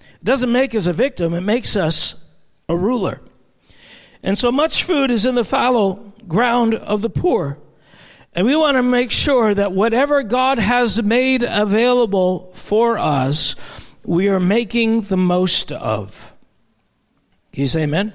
It 0.00 0.24
doesn't 0.24 0.50
make 0.50 0.74
us 0.74 0.86
a 0.86 0.92
victim, 0.92 1.34
it 1.34 1.42
makes 1.42 1.76
us 1.76 2.24
a 2.66 2.74
ruler. 2.74 3.20
And 4.22 4.38
so 4.38 4.50
much 4.50 4.84
food 4.84 5.10
is 5.10 5.26
in 5.26 5.34
the 5.34 5.44
fallow 5.44 6.14
ground 6.26 6.74
of 6.74 7.02
the 7.02 7.10
poor. 7.10 7.58
And 8.32 8.46
we 8.46 8.56
want 8.56 8.76
to 8.78 8.82
make 8.82 9.10
sure 9.10 9.54
that 9.54 9.72
whatever 9.72 10.22
God 10.22 10.58
has 10.58 11.02
made 11.02 11.44
available 11.46 12.52
for 12.54 12.96
us, 12.96 13.94
we 14.02 14.28
are 14.28 14.40
making 14.40 15.02
the 15.02 15.18
most 15.18 15.70
of. 15.72 16.32
Can 17.52 17.60
you 17.60 17.66
say 17.66 17.82
amen? 17.82 18.14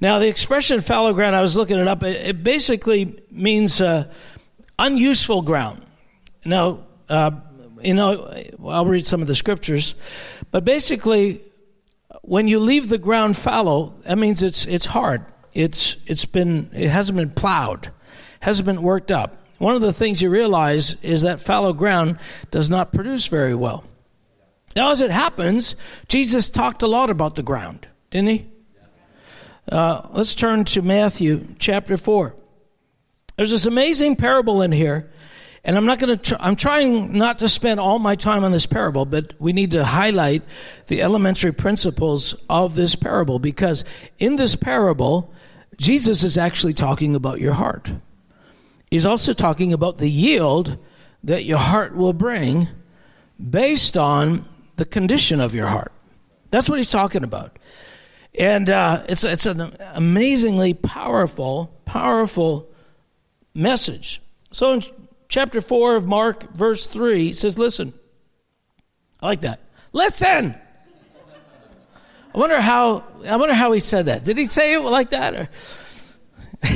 Now, 0.00 0.18
the 0.18 0.26
expression 0.26 0.80
fallow 0.80 1.12
ground, 1.12 1.36
I 1.36 1.42
was 1.42 1.56
looking 1.56 1.78
it 1.78 1.86
up, 1.86 2.02
it, 2.02 2.26
it 2.26 2.42
basically 2.42 3.20
means 3.30 3.80
uh, 3.80 4.10
unuseful 4.78 5.42
ground. 5.42 5.82
Now, 6.44 6.80
uh, 7.08 7.32
you 7.82 7.94
know, 7.94 8.32
I'll 8.66 8.86
read 8.86 9.04
some 9.04 9.20
of 9.20 9.26
the 9.26 9.34
scriptures, 9.34 9.94
but 10.50 10.64
basically, 10.64 11.42
when 12.22 12.48
you 12.48 12.60
leave 12.60 12.88
the 12.88 12.98
ground 12.98 13.36
fallow, 13.36 13.94
that 14.04 14.18
means 14.18 14.42
it's 14.42 14.66
it's 14.66 14.86
hard. 14.86 15.24
It's 15.54 15.96
it's 16.06 16.24
been 16.24 16.70
it 16.74 16.88
hasn't 16.88 17.16
been 17.16 17.30
plowed, 17.30 17.90
hasn't 18.40 18.66
been 18.66 18.82
worked 18.82 19.10
up. 19.10 19.36
One 19.58 19.74
of 19.74 19.80
the 19.82 19.92
things 19.92 20.22
you 20.22 20.30
realize 20.30 21.02
is 21.04 21.22
that 21.22 21.40
fallow 21.40 21.72
ground 21.72 22.18
does 22.50 22.70
not 22.70 22.92
produce 22.92 23.26
very 23.26 23.54
well. 23.54 23.84
Now, 24.74 24.90
as 24.90 25.00
it 25.02 25.10
happens, 25.10 25.76
Jesus 26.08 26.48
talked 26.48 26.82
a 26.82 26.86
lot 26.86 27.10
about 27.10 27.34
the 27.34 27.42
ground, 27.42 27.88
didn't 28.10 28.28
he? 28.28 28.46
Uh, 29.70 30.08
let's 30.10 30.34
turn 30.34 30.64
to 30.64 30.82
Matthew 30.82 31.46
chapter 31.60 31.96
4. 31.96 32.34
There's 33.36 33.52
this 33.52 33.66
amazing 33.66 34.16
parable 34.16 34.62
in 34.62 34.72
here, 34.72 35.08
and 35.62 35.76
I'm 35.76 35.86
not 35.86 36.00
going 36.00 36.16
to. 36.16 36.20
Tr- 36.20 36.40
I'm 36.40 36.56
trying 36.56 37.16
not 37.16 37.38
to 37.38 37.48
spend 37.48 37.78
all 37.78 38.00
my 38.00 38.16
time 38.16 38.42
on 38.42 38.50
this 38.50 38.66
parable, 38.66 39.04
but 39.04 39.32
we 39.38 39.52
need 39.52 39.70
to 39.72 39.84
highlight 39.84 40.42
the 40.88 41.00
elementary 41.02 41.52
principles 41.52 42.34
of 42.50 42.74
this 42.74 42.96
parable 42.96 43.38
because 43.38 43.84
in 44.18 44.34
this 44.34 44.56
parable, 44.56 45.32
Jesus 45.76 46.24
is 46.24 46.36
actually 46.36 46.74
talking 46.74 47.14
about 47.14 47.40
your 47.40 47.52
heart. 47.52 47.92
He's 48.90 49.06
also 49.06 49.32
talking 49.32 49.72
about 49.72 49.98
the 49.98 50.10
yield 50.10 50.78
that 51.22 51.44
your 51.44 51.58
heart 51.58 51.94
will 51.94 52.12
bring 52.12 52.66
based 53.38 53.96
on 53.96 54.46
the 54.76 54.84
condition 54.84 55.40
of 55.40 55.54
your 55.54 55.68
heart. 55.68 55.92
That's 56.50 56.68
what 56.68 56.80
he's 56.80 56.90
talking 56.90 57.22
about. 57.22 57.56
And 58.38 58.70
uh, 58.70 59.04
it's, 59.08 59.24
it's 59.24 59.46
an 59.46 59.76
amazingly 59.94 60.74
powerful, 60.74 61.72
powerful 61.84 62.70
message. 63.54 64.20
So 64.52 64.72
in 64.72 64.82
chapter 65.28 65.60
4 65.60 65.96
of 65.96 66.06
Mark, 66.06 66.54
verse 66.54 66.86
3, 66.86 67.30
it 67.30 67.36
says, 67.36 67.58
Listen. 67.58 67.92
I 69.20 69.26
like 69.26 69.40
that. 69.42 69.60
Listen! 69.92 70.54
I 72.32 72.38
wonder 72.38 72.60
how 72.60 73.04
I 73.26 73.36
wonder 73.36 73.54
how 73.54 73.72
he 73.72 73.80
said 73.80 74.06
that. 74.06 74.24
Did 74.24 74.38
he 74.38 74.44
say 74.44 74.74
it 74.74 74.80
like 74.80 75.10
that? 75.10 75.50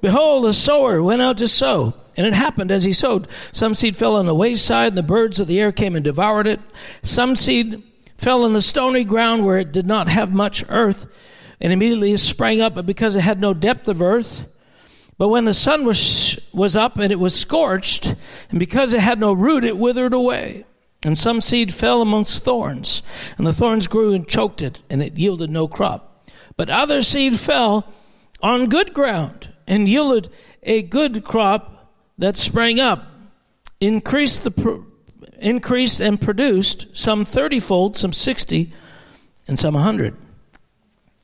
Behold, 0.00 0.46
a 0.46 0.52
sower 0.52 1.02
went 1.02 1.22
out 1.22 1.38
to 1.38 1.48
sow. 1.48 1.94
And 2.16 2.26
it 2.26 2.32
happened 2.32 2.70
as 2.70 2.84
he 2.84 2.92
sowed. 2.92 3.28
Some 3.52 3.74
seed 3.74 3.96
fell 3.96 4.16
on 4.16 4.26
the 4.26 4.34
wayside, 4.34 4.88
and 4.88 4.98
the 4.98 5.02
birds 5.02 5.40
of 5.40 5.48
the 5.48 5.60
air 5.60 5.72
came 5.72 5.96
and 5.96 6.04
devoured 6.04 6.46
it. 6.46 6.60
Some 7.02 7.34
seed 7.34 7.82
fell 8.16 8.44
in 8.44 8.52
the 8.52 8.62
stony 8.62 9.04
ground 9.04 9.44
where 9.44 9.58
it 9.58 9.72
did 9.72 9.86
not 9.86 10.08
have 10.08 10.32
much 10.32 10.64
earth, 10.68 11.06
and 11.60 11.72
immediately 11.72 12.12
it 12.12 12.18
sprang 12.18 12.60
up, 12.60 12.74
but 12.74 12.86
because 12.86 13.16
it 13.16 13.20
had 13.20 13.40
no 13.40 13.54
depth 13.54 13.88
of 13.88 14.02
earth. 14.02 14.46
But 15.16 15.28
when 15.28 15.44
the 15.44 15.54
sun 15.54 15.84
was, 15.84 16.38
was 16.52 16.76
up 16.76 16.98
and 16.98 17.12
it 17.12 17.20
was 17.20 17.38
scorched, 17.38 18.14
and 18.50 18.58
because 18.58 18.94
it 18.94 19.00
had 19.00 19.20
no 19.20 19.32
root, 19.32 19.64
it 19.64 19.78
withered 19.78 20.12
away. 20.12 20.64
And 21.04 21.18
some 21.18 21.40
seed 21.40 21.72
fell 21.72 22.00
amongst 22.00 22.44
thorns, 22.44 23.02
and 23.36 23.46
the 23.46 23.52
thorns 23.52 23.86
grew 23.86 24.14
and 24.14 24.26
choked 24.26 24.62
it, 24.62 24.82
and 24.88 25.02
it 25.02 25.16
yielded 25.16 25.50
no 25.50 25.68
crop. 25.68 26.28
But 26.56 26.70
other 26.70 27.02
seed 27.02 27.38
fell 27.38 27.92
on 28.42 28.68
good 28.68 28.94
ground 28.94 29.52
and 29.66 29.88
yielded 29.88 30.28
a 30.62 30.82
good 30.82 31.24
crop 31.24 31.92
that 32.18 32.36
sprang 32.36 32.80
up, 32.80 33.06
increased 33.80 34.44
the 34.44 34.50
increased 35.44 36.00
and 36.00 36.20
produced 36.20 36.96
some 36.96 37.24
thirtyfold, 37.24 37.94
some 37.94 38.12
sixty, 38.12 38.72
and 39.46 39.58
some 39.58 39.76
a 39.76 39.80
hundred. 39.80 40.14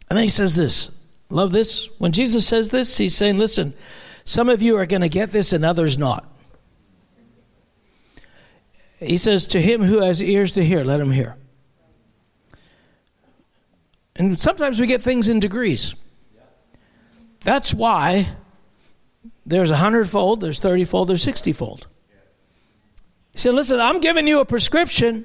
And 0.08 0.16
then 0.16 0.22
he 0.22 0.28
says 0.28 0.54
this. 0.56 0.96
Love 1.30 1.52
this. 1.52 1.88
When 1.98 2.12
Jesus 2.12 2.46
says 2.46 2.70
this, 2.70 2.98
he's 2.98 3.14
saying, 3.14 3.38
listen, 3.38 3.72
some 4.24 4.48
of 4.48 4.60
you 4.62 4.76
are 4.76 4.86
going 4.86 5.02
to 5.02 5.08
get 5.08 5.30
this 5.30 5.52
and 5.52 5.64
others 5.64 5.96
not. 5.96 6.26
He 8.98 9.16
says, 9.16 9.46
To 9.48 9.60
him 9.60 9.82
who 9.82 10.00
has 10.00 10.22
ears 10.22 10.52
to 10.52 10.64
hear, 10.64 10.84
let 10.84 11.00
him 11.00 11.10
hear. 11.10 11.36
And 14.16 14.38
sometimes 14.38 14.78
we 14.78 14.86
get 14.86 15.00
things 15.00 15.28
in 15.28 15.40
degrees. 15.40 15.94
That's 17.42 17.72
why 17.72 18.28
there's 19.46 19.70
a 19.70 19.76
hundredfold, 19.76 20.42
there's 20.42 20.60
thirtyfold, 20.60 21.06
there's 21.06 21.22
sixtyfold. 21.22 21.86
He 23.32 23.38
said, 23.38 23.54
Listen, 23.54 23.80
I'm 23.80 24.00
giving 24.00 24.26
you 24.26 24.40
a 24.40 24.44
prescription 24.44 25.24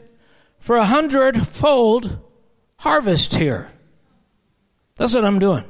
for 0.59 0.77
a 0.77 0.85
hundredfold 0.85 2.19
harvest 2.77 3.35
here. 3.35 3.69
That's 4.95 5.13
what 5.13 5.25
I'm 5.25 5.39
doing. 5.39 5.63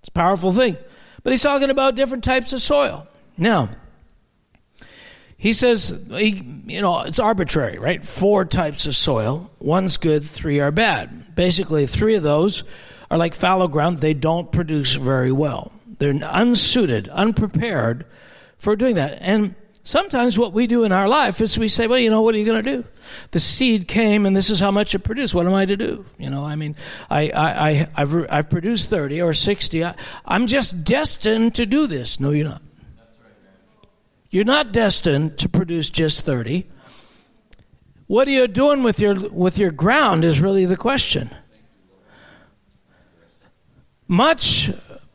It's 0.00 0.08
a 0.08 0.12
powerful 0.12 0.52
thing. 0.52 0.76
But 1.22 1.32
he's 1.32 1.42
talking 1.42 1.70
about 1.70 1.94
different 1.94 2.24
types 2.24 2.52
of 2.52 2.60
soil. 2.60 3.06
Now, 3.36 3.68
he 5.36 5.52
says, 5.52 6.06
he, 6.10 6.42
you 6.66 6.80
know, 6.80 7.00
it's 7.00 7.18
arbitrary, 7.18 7.78
right? 7.78 8.04
Four 8.04 8.44
types 8.44 8.86
of 8.86 8.94
soil. 8.94 9.50
One's 9.58 9.96
good, 9.96 10.24
three 10.24 10.60
are 10.60 10.70
bad. 10.70 11.34
Basically, 11.34 11.86
three 11.86 12.14
of 12.14 12.22
those 12.22 12.64
are 13.10 13.18
like 13.18 13.34
fallow 13.34 13.68
ground. 13.68 13.98
They 13.98 14.14
don't 14.14 14.52
produce 14.52 14.94
very 14.94 15.32
well. 15.32 15.72
They're 15.98 16.14
unsuited, 16.22 17.08
unprepared 17.08 18.06
for 18.58 18.76
doing 18.76 18.96
that. 18.96 19.18
And 19.20 19.54
sometimes 19.82 20.38
what 20.38 20.52
we 20.52 20.66
do 20.66 20.84
in 20.84 20.92
our 20.92 21.08
life 21.08 21.40
is 21.40 21.58
we 21.58 21.68
say, 21.68 21.86
well, 21.86 21.98
you 21.98 22.10
know, 22.10 22.22
what 22.22 22.34
are 22.34 22.38
you 22.38 22.44
going 22.44 22.62
to 22.62 22.76
do? 22.76 22.84
The 23.30 23.40
seed 23.40 23.88
came 23.88 24.26
and 24.26 24.36
this 24.36 24.50
is 24.50 24.60
how 24.60 24.70
much 24.70 24.94
it 24.94 25.00
produced. 25.00 25.34
What 25.34 25.46
am 25.46 25.54
I 25.54 25.64
to 25.66 25.76
do? 25.76 26.04
You 26.18 26.30
know, 26.30 26.44
I 26.44 26.56
mean, 26.56 26.76
I, 27.08 27.30
I, 27.30 27.68
I, 27.68 27.72
have 27.94 28.26
I've 28.30 28.50
produced 28.50 28.90
30 28.90 29.22
or 29.22 29.32
60. 29.32 29.84
I, 29.84 29.94
I'm 30.24 30.46
just 30.46 30.84
destined 30.84 31.54
to 31.56 31.66
do 31.66 31.86
this. 31.86 32.20
No, 32.20 32.30
you're 32.30 32.48
not. 32.48 32.62
You're 34.30 34.44
not 34.44 34.72
destined 34.72 35.38
to 35.38 35.48
produce 35.48 35.90
just 35.90 36.24
30. 36.24 36.64
What 38.06 38.28
are 38.28 38.32
you 38.32 38.46
doing 38.46 38.82
with 38.82 39.00
your 39.00 39.14
with 39.14 39.58
your 39.58 39.70
ground 39.70 40.24
is 40.24 40.40
really 40.40 40.64
the 40.66 40.76
question. 40.76 41.30
Much 44.08 44.70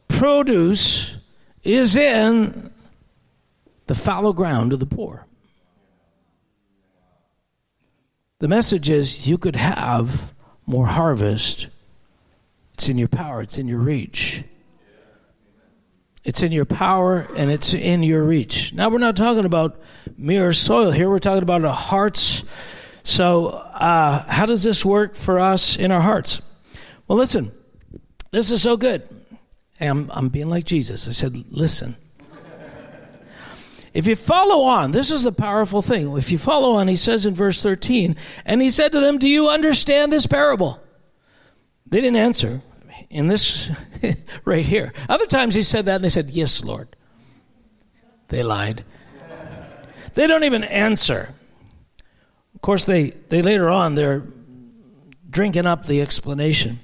produce 0.08 1.18
is 1.64 1.98
in 1.98 2.72
the 3.86 3.96
fallow 3.96 4.34
ground 4.34 4.74
of 4.74 4.80
the 4.80 4.86
poor. 4.86 5.26
The 8.40 8.48
message 8.48 8.90
is 8.90 9.28
you 9.28 9.38
could 9.38 9.56
have 9.56 10.34
more 10.66 10.88
harvest. 10.88 11.68
It's 12.74 12.90
in 12.90 12.98
your 12.98 13.08
power, 13.08 13.42
it's 13.42 13.58
in 13.58 13.68
your 13.68 13.80
reach. 13.80 14.44
It's 16.24 16.42
in 16.42 16.52
your 16.52 16.66
power 16.66 17.28
and 17.36 17.52
it's 17.52 17.74
in 17.74 18.02
your 18.02 18.24
reach. 18.24 18.74
Now, 18.74 18.90
we're 18.90 18.98
not 18.98 19.16
talking 19.16 19.46
about 19.46 19.80
mere 20.18 20.52
soil 20.52 20.92
here, 20.92 21.10
we're 21.10 21.20
talking 21.20 21.44
about 21.44 21.64
our 21.64 21.74
hearts. 21.74 22.44
So, 23.04 23.50
uh, 23.50 24.24
how 24.28 24.48
does 24.48 24.64
this 24.64 24.84
work 24.84 25.16
for 25.16 25.40
us 25.40 25.78
in 25.78 25.92
our 25.92 26.02
hearts? 26.02 26.42
Well, 27.08 27.20
listen, 27.20 27.52
this 28.32 28.50
is 28.50 28.64
so 28.64 28.76
good. 28.76 29.08
Hey, 29.78 29.86
I'm, 29.88 30.10
I'm 30.12 30.30
being 30.30 30.48
like 30.48 30.66
Jesus. 30.66 31.08
I 31.08 31.12
said, 31.12 31.36
listen. 31.52 31.96
If 33.96 34.08
you 34.08 34.18
follow 34.18 34.64
on, 34.64 34.92
this 34.92 35.10
is 35.10 35.26
a 35.26 35.32
powerful 35.32 35.82
thing. 35.82 36.18
If 36.18 36.30
you 36.30 36.38
follow 36.38 36.74
on, 36.74 36.90
he 36.90 36.98
says 36.98 37.26
in 37.26 37.34
verse 37.34 37.64
13, 37.64 38.18
and 38.46 38.62
he 38.62 38.70
said 38.70 38.92
to 38.92 39.00
them, 39.00 39.18
Do 39.18 39.30
you 39.30 39.48
understand 39.48 40.12
this 40.12 40.28
parable? 40.28 40.84
They 41.88 42.02
didn't 42.02 42.18
answer 42.18 42.60
in 43.10 43.28
this 43.28 43.72
right 44.46 44.66
here. 44.66 44.92
Other 45.08 45.26
times 45.26 45.56
he 45.56 45.62
said 45.62 45.86
that 45.86 45.96
and 45.96 46.04
they 46.04 46.10
said, 46.10 46.30
Yes, 46.32 46.62
Lord. 46.62 46.94
They 48.28 48.44
lied. 48.44 48.84
They 50.14 50.28
don't 50.28 50.44
even 50.44 50.66
answer. 50.66 51.34
Of 52.54 52.62
course, 52.62 52.86
they, 52.86 53.12
they 53.30 53.42
later 53.42 53.70
on, 53.70 53.96
they're 53.96 54.24
drinking 55.30 55.68
up 55.68 55.86
the 55.86 56.02
explanation. 56.02 56.80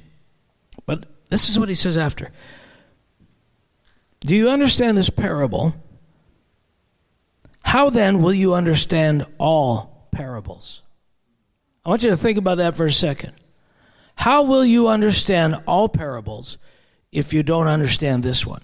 But 0.86 1.08
this 1.28 1.50
is 1.50 1.60
what 1.60 1.68
he 1.68 1.76
says 1.76 1.98
after. 1.98 2.32
Do 4.22 4.34
you 4.34 4.50
understand 4.50 4.98
this 4.98 5.10
parable? 5.10 5.76
How 7.64 7.90
then 7.90 8.22
will 8.22 8.34
you 8.34 8.54
understand 8.54 9.26
all 9.38 10.08
parables? 10.12 10.82
I 11.86 11.90
want 11.90 12.04
you 12.04 12.10
to 12.10 12.18
think 12.18 12.38
about 12.38 12.58
that 12.58 12.76
for 12.76 12.86
a 12.86 12.92
second. 12.92 13.34
How 14.16 14.44
will 14.44 14.66
you 14.66 14.88
understand 14.88 15.64
all 15.66 15.90
parables 15.90 16.58
if 17.12 17.34
you 17.34 17.44
don't 17.44 17.68
understand 17.68 18.24
this 18.24 18.46
one? 18.46 18.62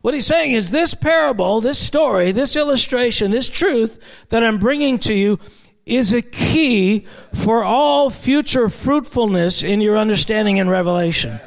What 0.00 0.14
he's 0.14 0.26
saying 0.26 0.52
is 0.52 0.70
this 0.70 0.94
parable, 0.94 1.60
this 1.60 1.78
story, 1.78 2.32
this 2.32 2.56
illustration, 2.56 3.30
this 3.30 3.48
truth 3.48 4.26
that 4.28 4.42
I'm 4.42 4.58
bringing 4.58 4.98
to 5.00 5.14
you 5.14 5.38
is 5.84 6.12
a 6.12 6.22
key 6.22 7.06
for 7.34 7.64
all 7.64 8.08
future 8.10 8.68
fruitfulness 8.68 9.62
in 9.62 9.80
your 9.80 9.98
understanding 9.98 10.60
and 10.60 10.70
revelation. 10.70 11.40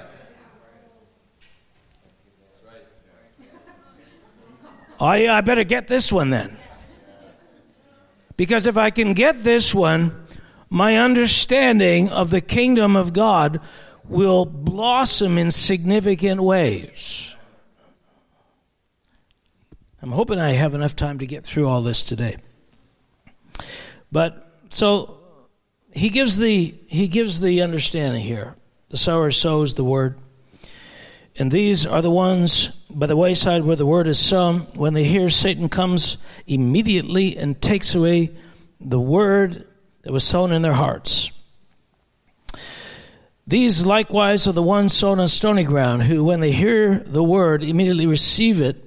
I 5.06 5.42
better 5.42 5.64
get 5.64 5.88
this 5.88 6.12
one 6.12 6.30
then. 6.30 6.58
Because 8.38 8.68
if 8.68 8.78
I 8.78 8.90
can 8.90 9.14
get 9.14 9.44
this 9.44 9.74
one, 9.74 10.26
my 10.70 10.98
understanding 10.98 12.10
of 12.10 12.30
the 12.30 12.42
kingdom 12.42 12.96
of 12.96 13.14
God 13.14 13.60
will 14.06 14.46
blossom 14.46 15.38
in 15.38 15.52
significant 15.52 16.42
ways. 16.42 17.36
I'm 20.02 20.12
hoping 20.12 20.40
I 20.40 20.52
have 20.52 20.74
enough 20.74 20.96
time 20.96 21.20
to 21.20 21.28
get 21.28 21.44
through 21.44 21.68
all 21.68 21.84
this 21.84 22.02
today. 22.02 22.38
But 24.12 24.52
so 24.70 25.20
he 25.94 26.10
gives 26.10 26.38
the 26.38 26.76
he 26.88 27.08
gives 27.08 27.40
the 27.40 27.62
understanding 27.62 28.22
here. 28.22 28.56
The 28.90 28.98
sower 28.98 29.30
sows 29.32 29.76
the 29.76 29.84
word. 29.84 30.18
And 31.38 31.52
these 31.52 31.86
are 31.86 32.02
the 32.02 32.12
ones 32.12 32.72
by 32.93 33.06
the 33.06 33.15
wayside 33.15 33.63
where 33.63 33.75
the 33.75 33.86
word 33.86 34.08
is 34.08 34.19
sown. 34.19 34.62
When 34.75 34.93
they 34.93 35.04
hear 35.04 35.30
Satan 35.30 35.69
comes 35.69 36.17
immediately 36.47 37.38
and 37.38 37.60
takes 37.62 37.95
away 37.95 38.32
the 38.80 38.99
word 38.99 39.65
that 40.04 40.12
was 40.12 40.23
sown 40.23 40.51
in 40.51 40.62
their 40.62 40.73
hearts. 40.73 41.32
These 43.47 43.86
likewise 43.86 44.47
are 44.47 44.54
the 44.54 44.63
ones 44.63 44.93
sown 44.93 45.19
on 45.19 45.27
stony 45.27 45.63
ground, 45.63 46.04
who, 46.04 46.23
when 46.23 46.39
they 46.39 46.51
hear 46.51 46.99
the 46.99 47.23
word, 47.23 47.63
immediately 47.63 48.06
receive 48.06 48.62
it 48.62 48.84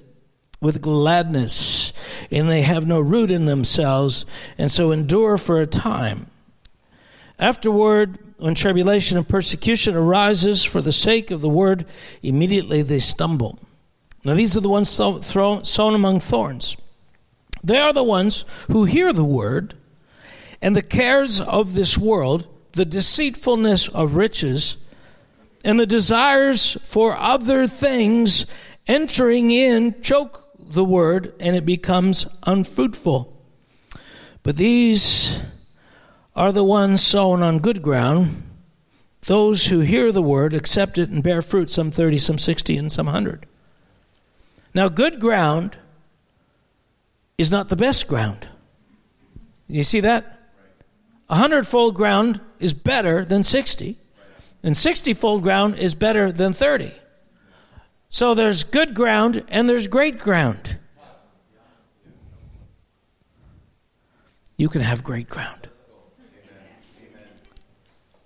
with 0.61 0.81
gladness, 0.81 1.93
and 2.31 2.49
they 2.49 2.61
have 2.61 2.87
no 2.87 2.99
root 2.99 3.29
in 3.29 3.45
themselves, 3.45 4.25
and 4.57 4.71
so 4.71 4.91
endure 4.91 5.37
for 5.37 5.61
a 5.61 5.67
time. 5.67 6.27
Afterward, 7.37 8.17
when 8.37 8.55
tribulation 8.55 9.17
and 9.17 9.27
persecution 9.27 9.95
arises 9.95 10.63
for 10.63 10.81
the 10.81 10.91
sake 10.91 11.31
of 11.31 11.41
the 11.41 11.49
word, 11.49 11.85
immediately 12.23 12.81
they 12.81 12.99
stumble. 12.99 13.59
Now, 14.25 14.33
these 14.33 14.57
are 14.57 14.61
the 14.61 14.69
ones 14.69 14.89
sown 14.89 15.95
among 15.95 16.19
thorns. 16.19 16.75
They 17.63 17.77
are 17.77 17.93
the 17.93 18.03
ones 18.03 18.43
who 18.71 18.85
hear 18.85 19.13
the 19.13 19.23
word 19.23 19.75
and 20.61 20.75
the 20.75 20.81
cares 20.81 21.39
of 21.39 21.75
this 21.75 21.95
world, 21.95 22.47
the 22.73 22.85
deceitfulness 22.85 23.87
of 23.89 24.15
riches, 24.15 24.83
and 25.63 25.79
the 25.79 25.85
desires 25.85 26.73
for 26.83 27.15
other 27.15 27.67
things 27.67 28.47
entering 28.87 29.51
in 29.51 30.01
choke 30.01 30.41
the 30.57 30.85
word 30.85 31.33
and 31.39 31.55
it 31.55 31.65
becomes 31.65 32.25
unfruitful. 32.43 33.31
But 34.41 34.57
these 34.57 35.39
are 36.35 36.51
the 36.51 36.63
ones 36.63 37.01
sown 37.01 37.43
on 37.43 37.59
good 37.59 37.81
ground, 37.81 38.43
those 39.25 39.67
who 39.67 39.79
hear 39.81 40.11
the 40.11 40.21
word, 40.21 40.53
accept 40.53 40.97
it, 40.97 41.09
and 41.09 41.23
bear 41.23 41.41
fruit, 41.41 41.69
some 41.69 41.91
30, 41.91 42.17
some 42.17 42.39
60, 42.39 42.77
and 42.77 42.91
some 42.91 43.05
100. 43.05 43.45
Now, 44.75 44.89
good 44.89 45.21
ground 45.21 45.77
is 47.37 47.49
not 47.49 47.69
the 47.69 47.77
best 47.77 48.09
ground. 48.09 48.49
You 49.67 49.83
see 49.83 50.01
that? 50.01 50.37
A 51.29 51.37
hundredfold 51.37 51.95
ground 51.95 52.41
is 52.59 52.73
better 52.73 53.23
than 53.23 53.45
60, 53.45 53.95
and 54.63 54.75
60 54.75 55.13
fold 55.13 55.43
ground 55.43 55.77
is 55.79 55.95
better 55.95 56.29
than 56.29 56.51
30. 56.51 56.91
So 58.09 58.33
there's 58.33 58.65
good 58.65 58.93
ground 58.93 59.45
and 59.47 59.67
there's 59.67 59.87
great 59.87 60.19
ground. 60.19 60.77
You 64.57 64.67
can 64.67 64.81
have 64.81 65.03
great 65.03 65.29
ground. 65.29 65.69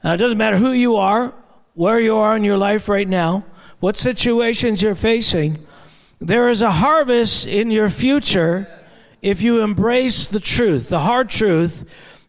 Now, 0.03 0.13
it 0.13 0.17
doesn't 0.17 0.37
matter 0.37 0.57
who 0.57 0.71
you 0.71 0.95
are, 0.95 1.31
where 1.75 1.99
you 1.99 2.15
are 2.15 2.35
in 2.35 2.43
your 2.43 2.57
life 2.57 2.89
right 2.89 3.07
now, 3.07 3.45
what 3.79 3.95
situations 3.95 4.81
you're 4.81 4.95
facing, 4.95 5.57
there 6.19 6.49
is 6.49 6.61
a 6.61 6.71
harvest 6.71 7.47
in 7.47 7.71
your 7.71 7.89
future 7.89 8.67
if 9.21 9.41
you 9.41 9.61
embrace 9.61 10.27
the 10.27 10.39
truth, 10.39 10.89
the 10.89 10.99
hard 10.99 11.29
truth, 11.29 11.83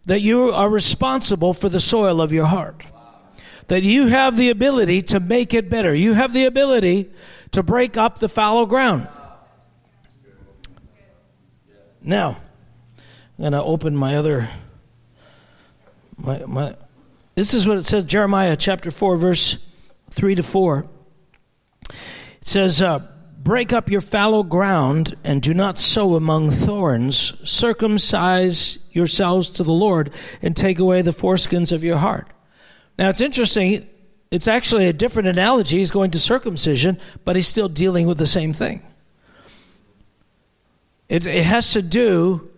that 0.06 0.20
you 0.20 0.50
are 0.50 0.68
responsible 0.68 1.52
for 1.52 1.68
the 1.68 1.80
soil 1.80 2.20
of 2.20 2.32
your 2.32 2.46
heart. 2.46 2.84
That 3.68 3.82
you 3.82 4.06
have 4.06 4.36
the 4.36 4.50
ability 4.50 5.02
to 5.02 5.20
make 5.20 5.54
it 5.54 5.68
better. 5.68 5.94
You 5.94 6.14
have 6.14 6.32
the 6.32 6.44
ability 6.44 7.10
to 7.52 7.62
break 7.62 7.96
up 7.96 8.18
the 8.18 8.28
fallow 8.28 8.66
ground. 8.66 9.08
Now, 12.02 12.36
I'm 13.38 13.42
going 13.42 13.52
to 13.52 13.62
open 13.62 13.96
my 13.96 14.16
other. 14.16 14.48
My, 16.16 16.44
my, 16.46 16.74
this 17.34 17.54
is 17.54 17.68
what 17.68 17.78
it 17.78 17.86
says 17.86 18.04
Jeremiah 18.04 18.56
chapter 18.56 18.90
4, 18.90 19.16
verse 19.16 19.64
3 20.10 20.34
to 20.36 20.42
4. 20.42 20.86
It 21.90 21.96
says, 22.42 22.82
uh, 22.82 23.06
Break 23.42 23.72
up 23.72 23.90
your 23.90 24.02
fallow 24.02 24.42
ground 24.42 25.14
and 25.24 25.40
do 25.40 25.54
not 25.54 25.78
sow 25.78 26.14
among 26.14 26.50
thorns. 26.50 27.16
Circumcise 27.48 28.86
yourselves 28.92 29.48
to 29.50 29.62
the 29.62 29.72
Lord 29.72 30.10
and 30.42 30.54
take 30.54 30.78
away 30.78 31.00
the 31.00 31.10
foreskins 31.10 31.72
of 31.72 31.82
your 31.82 31.96
heart. 31.96 32.28
Now 32.98 33.08
it's 33.08 33.22
interesting. 33.22 33.88
It's 34.30 34.46
actually 34.46 34.88
a 34.88 34.92
different 34.92 35.28
analogy. 35.28 35.78
He's 35.78 35.90
going 35.90 36.10
to 36.10 36.18
circumcision, 36.18 36.98
but 37.24 37.34
he's 37.34 37.48
still 37.48 37.70
dealing 37.70 38.06
with 38.06 38.18
the 38.18 38.26
same 38.26 38.52
thing. 38.52 38.82
It, 41.08 41.24
it 41.24 41.44
has 41.44 41.72
to 41.72 41.80
do 41.80 42.50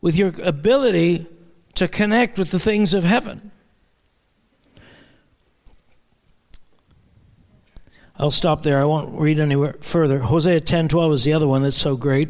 with 0.00 0.16
your 0.16 0.32
ability 0.42 1.26
to 1.76 1.86
connect 1.86 2.38
with 2.38 2.50
the 2.50 2.58
things 2.58 2.92
of 2.92 3.04
heaven. 3.04 3.52
I'll 8.16 8.30
stop 8.30 8.62
there. 8.62 8.80
I 8.80 8.84
won't 8.84 9.18
read 9.18 9.40
anywhere 9.40 9.76
further. 9.80 10.20
Hosea 10.20 10.60
10:12 10.60 11.12
is 11.12 11.24
the 11.24 11.32
other 11.32 11.48
one 11.48 11.62
that's 11.62 11.76
so 11.76 11.96
great. 11.96 12.28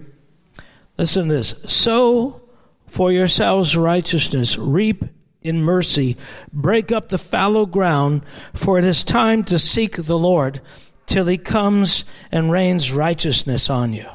Listen 0.97 1.29
to 1.29 1.35
this. 1.35 1.55
Sow 1.67 2.41
for 2.87 3.13
yourselves 3.13 3.77
righteousness, 3.77 4.57
reap 4.57 5.05
in 5.43 5.63
mercy, 5.63 6.17
break 6.53 6.91
up 6.91 7.09
the 7.09 7.19
fallow 7.19 7.67
ground, 7.67 8.23
for 8.55 8.79
it 8.79 8.85
is 8.85 9.05
time 9.05 9.45
to 9.45 9.59
seek 9.59 9.97
the 9.97 10.19
Lord 10.19 10.61
till 11.07 11.27
he 11.27 11.37
comes 11.37 12.05
and 12.33 12.51
rains 12.51 12.93
righteousness 12.93 13.69
on 13.69 13.93
you. 13.93 14.07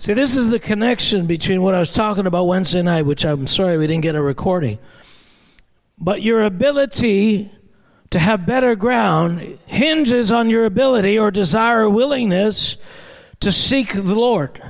See, 0.00 0.12
this 0.12 0.36
is 0.36 0.50
the 0.50 0.60
connection 0.60 1.26
between 1.26 1.62
what 1.62 1.74
I 1.74 1.78
was 1.78 1.92
talking 1.92 2.26
about 2.26 2.44
Wednesday 2.44 2.82
night, 2.82 3.06
which 3.06 3.24
I'm 3.24 3.46
sorry 3.46 3.78
we 3.78 3.86
didn't 3.86 4.02
get 4.02 4.14
a 4.14 4.22
recording. 4.22 4.78
But 5.98 6.22
your 6.22 6.44
ability 6.44 7.50
to 8.10 8.18
have 8.18 8.46
better 8.46 8.74
ground 8.74 9.58
hinges 9.66 10.32
on 10.32 10.50
your 10.50 10.64
ability 10.64 11.18
or 11.18 11.30
desire 11.30 11.84
or 11.84 11.90
willingness 11.90 12.76
to 13.40 13.52
seek 13.52 13.92
the 13.92 14.14
Lord. 14.14 14.62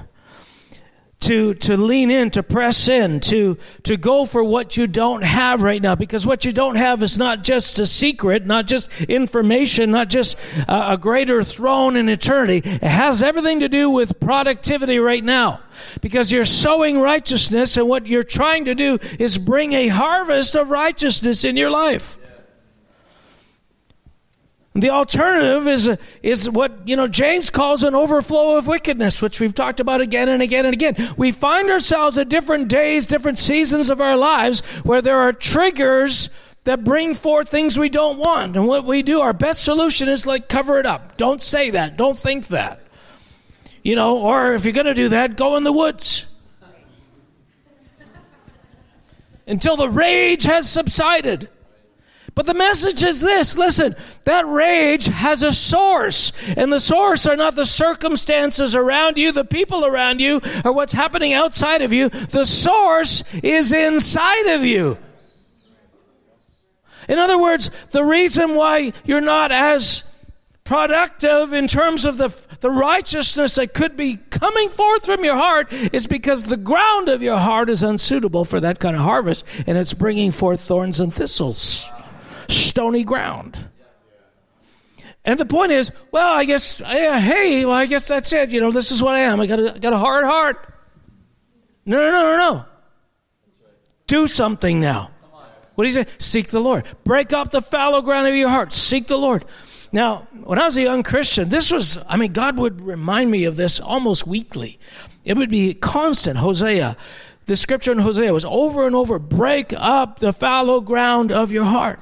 To, 1.23 1.53
to 1.55 1.77
lean 1.77 2.13
in, 2.13 2.31
to 2.31 2.45
press 2.45 2.87
in, 2.87 3.19
to, 3.21 3.59
to 3.83 3.97
go 3.97 4.25
for 4.25 4.45
what 4.45 4.77
you 4.77 4.87
don't 4.87 5.23
have 5.23 5.63
right 5.63 5.83
now. 5.83 5.97
Because 5.97 6.25
what 6.25 6.45
you 6.45 6.53
don't 6.53 6.77
have 6.77 7.03
is 7.03 7.19
not 7.19 7.43
just 7.43 7.77
a 7.81 7.87
secret, 7.87 8.47
not 8.47 8.69
just 8.69 9.03
information, 9.03 9.91
not 9.91 10.11
just 10.11 10.39
a, 10.69 10.93
a 10.93 10.97
greater 10.97 11.43
throne 11.43 11.97
in 11.97 12.09
eternity. 12.09 12.59
It 12.65 12.85
has 12.85 13.25
everything 13.25 13.59
to 13.61 13.69
do 13.69 13.91
with 13.91 14.21
productivity 14.21 15.01
right 15.01 15.25
now. 15.25 15.59
Because 16.03 16.31
you're 16.31 16.45
sowing 16.45 17.01
righteousness, 17.01 17.77
and 17.77 17.89
what 17.89 18.07
you're 18.07 18.23
trying 18.23 18.67
to 18.67 18.77
do 18.77 19.01
is 19.19 19.39
bring 19.39 19.73
a 19.73 19.89
harvest 19.89 20.55
of 20.55 20.71
righteousness 20.71 21.45
in 21.45 21.57
your 21.57 21.71
life. 21.71 22.17
The 24.81 24.91
alternative 24.91 25.67
is, 25.67 25.99
is 26.23 26.49
what, 26.49 26.87
you 26.87 26.95
know, 26.95 27.09
James 27.09 27.51
calls 27.51 27.83
an 27.83 27.95
overflow 27.95 28.57
of 28.57 28.69
wickedness, 28.69 29.21
which 29.21 29.41
we've 29.41 29.55
talked 29.55 29.81
about 29.81 30.01
again 30.01 30.29
and 30.29 30.41
again 30.41 30.67
and 30.67 30.75
again. 30.75 30.97
We 31.17 31.33
find 31.33 31.71
ourselves 31.71 32.17
at 32.17 32.29
different 32.29 32.69
days, 32.69 33.07
different 33.07 33.39
seasons 33.39 33.91
of 33.91 34.01
our 34.01 34.17
lives 34.17 34.61
where 34.85 35.03
there 35.03 35.19
are 35.19 35.33
triggers 35.33 36.31
that 36.65 36.85
bring 36.85 37.15
forth 37.15 37.49
things 37.49 37.79
we 37.79 37.89
don't 37.89 38.19
want. 38.19 38.55
And 38.55 38.69
what 38.69 38.85
we 38.85 39.03
do, 39.03 39.21
our 39.21 39.33
best 39.33 39.65
solution 39.65 40.09
is 40.09 40.27
like 40.27 40.49
cover 40.49 40.79
it 40.79 40.87
up. 40.87 41.17
Don't 41.17 41.41
say 41.41 41.71
that. 41.71 41.97
Don't 41.97 42.19
think 42.19 42.49
that. 42.49 42.81
You 43.83 43.97
know, 43.97 44.19
or 44.19 44.55
if 44.55 44.65
you're 44.65 44.75
going 44.75 44.87
to 44.87 44.95
do 44.95 45.09
that, 45.09 45.37
go 45.37 45.57
in 45.57 45.65
the 45.65 45.73
woods. 45.73 46.27
Until 49.47 49.77
the 49.77 49.89
rage 49.89 50.45
has 50.45 50.71
subsided. 50.71 51.49
But 52.39 52.47
the 52.47 52.55
message 52.55 53.03
is 53.03 53.21
this 53.21 53.59
listen, 53.59 53.97
that 54.23 54.47
rage 54.47 55.07
has 55.07 55.43
a 55.43 55.53
source, 55.53 56.31
and 56.57 56.73
the 56.73 56.79
source 56.79 57.27
are 57.27 57.35
not 57.35 57.57
the 57.57 57.65
circumstances 57.65 58.77
around 58.77 59.19
you, 59.19 59.33
the 59.33 59.45
people 59.45 59.85
around 59.85 60.21
you, 60.21 60.41
or 60.65 60.73
what's 60.73 60.93
happening 60.93 61.33
outside 61.33 61.83
of 61.83 61.93
you. 61.93 62.09
The 62.09 62.47
source 62.47 63.25
is 63.43 63.73
inside 63.73 64.55
of 64.55 64.63
you. 64.63 64.99
In 67.09 67.19
other 67.19 67.37
words, 67.37 67.73
the 67.91 68.05
reason 68.05 68.55
why 68.55 68.93
you're 69.05 69.21
not 69.21 69.51
as 69.51 70.05
productive 70.63 71.53
in 71.53 71.67
terms 71.67 72.05
of 72.05 72.19
the, 72.19 72.29
the 72.61 72.71
righteousness 72.71 73.57
that 73.57 73.75
could 73.75 73.97
be 73.97 74.15
coming 74.15 74.69
forth 74.69 75.07
from 75.07 75.25
your 75.25 75.35
heart 75.35 75.73
is 75.73 76.07
because 76.07 76.45
the 76.45 76.57
ground 76.57 77.09
of 77.09 77.21
your 77.21 77.39
heart 77.39 77.69
is 77.69 77.83
unsuitable 77.83 78.45
for 78.45 78.61
that 78.61 78.79
kind 78.79 78.95
of 78.95 79.03
harvest, 79.03 79.45
and 79.67 79.77
it's 79.77 79.93
bringing 79.93 80.31
forth 80.31 80.61
thorns 80.61 81.01
and 81.01 81.13
thistles 81.13 81.91
stony 82.49 83.05
ground. 83.05 83.59
And 85.25 85.39
the 85.39 85.45
point 85.45 85.73
is, 85.73 85.93
well, 86.11 86.33
I 86.33 86.45
guess, 86.45 86.81
yeah, 86.81 87.21
hey, 87.21 87.65
well, 87.65 87.75
I 87.75 87.87
guess 87.87 88.09
that's 88.09 88.33
it. 88.33 88.51
You 88.51 88.61
know, 88.61 88.71
this 88.71 88.91
is 88.91 89.03
what 89.03 89.15
I 89.15 89.21
am. 89.21 89.41
I 89.41 89.47
got 89.47 89.59
a, 89.59 89.79
got 89.79 89.93
a 89.93 89.99
hard 89.99 90.25
heart. 90.25 90.75
No, 91.85 91.99
no, 91.99 92.11
no, 92.11 92.23
no, 92.23 92.37
no. 92.37 92.65
Do 94.07 94.27
something 94.27 94.81
now. 94.81 95.11
What 95.75 95.85
do 95.85 95.89
you 95.89 95.95
say? 95.95 96.07
Seek 96.19 96.49
the 96.49 96.61
Lord. 96.61 96.85
Break 97.05 97.33
up 97.33 97.51
the 97.51 97.61
fallow 97.61 98.01
ground 98.01 98.27
of 98.27 98.35
your 98.35 98.49
heart. 98.49 98.73
Seek 98.73 99.07
the 99.07 99.19
Lord. 99.19 99.45
Now, 99.93 100.27
when 100.43 100.59
I 100.59 100.65
was 100.65 100.77
a 100.77 100.83
young 100.83 101.03
Christian, 101.03 101.49
this 101.49 101.71
was, 101.71 102.03
I 102.09 102.17
mean, 102.17 102.33
God 102.33 102.59
would 102.59 102.81
remind 102.81 103.31
me 103.31 103.45
of 103.45 103.57
this 103.57 103.81
almost 103.81 104.27
weekly. 104.27 104.79
It 105.25 105.37
would 105.37 105.51
be 105.51 105.75
constant. 105.75 106.39
Hosea, 106.39 106.97
the 107.47 107.57
scripture 107.57 107.93
in 107.93 107.99
Hosea 107.99 108.33
was 108.33 108.45
over 108.45 108.87
and 108.87 108.97
over 108.97 109.19
break 109.19 109.73
up 109.77 110.19
the 110.19 110.33
fallow 110.33 110.81
ground 110.81 111.31
of 111.31 111.53
your 111.53 111.65
heart. 111.65 112.01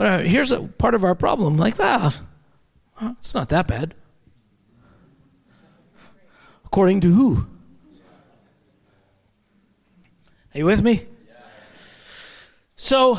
But 0.00 0.06
uh, 0.06 0.18
here's 0.20 0.50
a 0.50 0.62
part 0.62 0.94
of 0.94 1.04
our 1.04 1.14
problem 1.14 1.58
like, 1.58 1.74
ah, 1.78 2.18
it's 3.18 3.34
not 3.34 3.50
that 3.50 3.66
bad. 3.66 3.92
According 6.64 7.00
to 7.00 7.08
who? 7.08 7.46
Are 10.54 10.58
you 10.58 10.64
with 10.64 10.82
me? 10.82 11.04
So, 12.76 13.18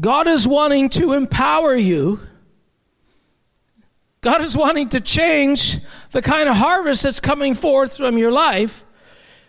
God 0.00 0.28
is 0.28 0.48
wanting 0.48 0.88
to 0.88 1.12
empower 1.12 1.76
you. 1.76 2.18
God 4.22 4.40
is 4.40 4.56
wanting 4.56 4.88
to 4.88 5.02
change 5.02 5.76
the 6.12 6.22
kind 6.22 6.48
of 6.48 6.56
harvest 6.56 7.02
that's 7.02 7.20
coming 7.20 7.52
forth 7.52 7.98
from 7.98 8.16
your 8.16 8.32
life. 8.32 8.82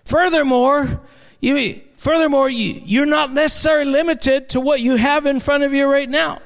Furthermore, 0.03 0.99
you, 1.39 1.83
Furthermore, 2.07 2.49
you, 2.49 3.03
are 3.03 3.05
not 3.05 3.33
necessarily 3.33 3.91
limited 3.91 4.47
to 4.51 4.61
what 4.61 4.79
you 4.79 4.95
have 4.95 5.25
in 5.25 5.41
front 5.41 5.65
of 5.65 5.73
you 5.73 5.85
right 5.87 6.09
now. 6.09 6.39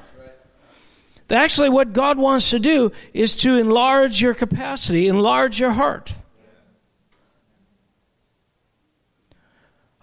Actually, 1.29 1.69
what 1.69 1.93
God 1.93 2.17
wants 2.17 2.49
to 2.49 2.57
do 2.57 2.91
is 3.13 3.35
to 3.35 3.59
enlarge 3.59 4.23
your 4.23 4.33
capacity, 4.33 5.07
enlarge 5.07 5.59
your 5.59 5.69
heart. 5.69 6.15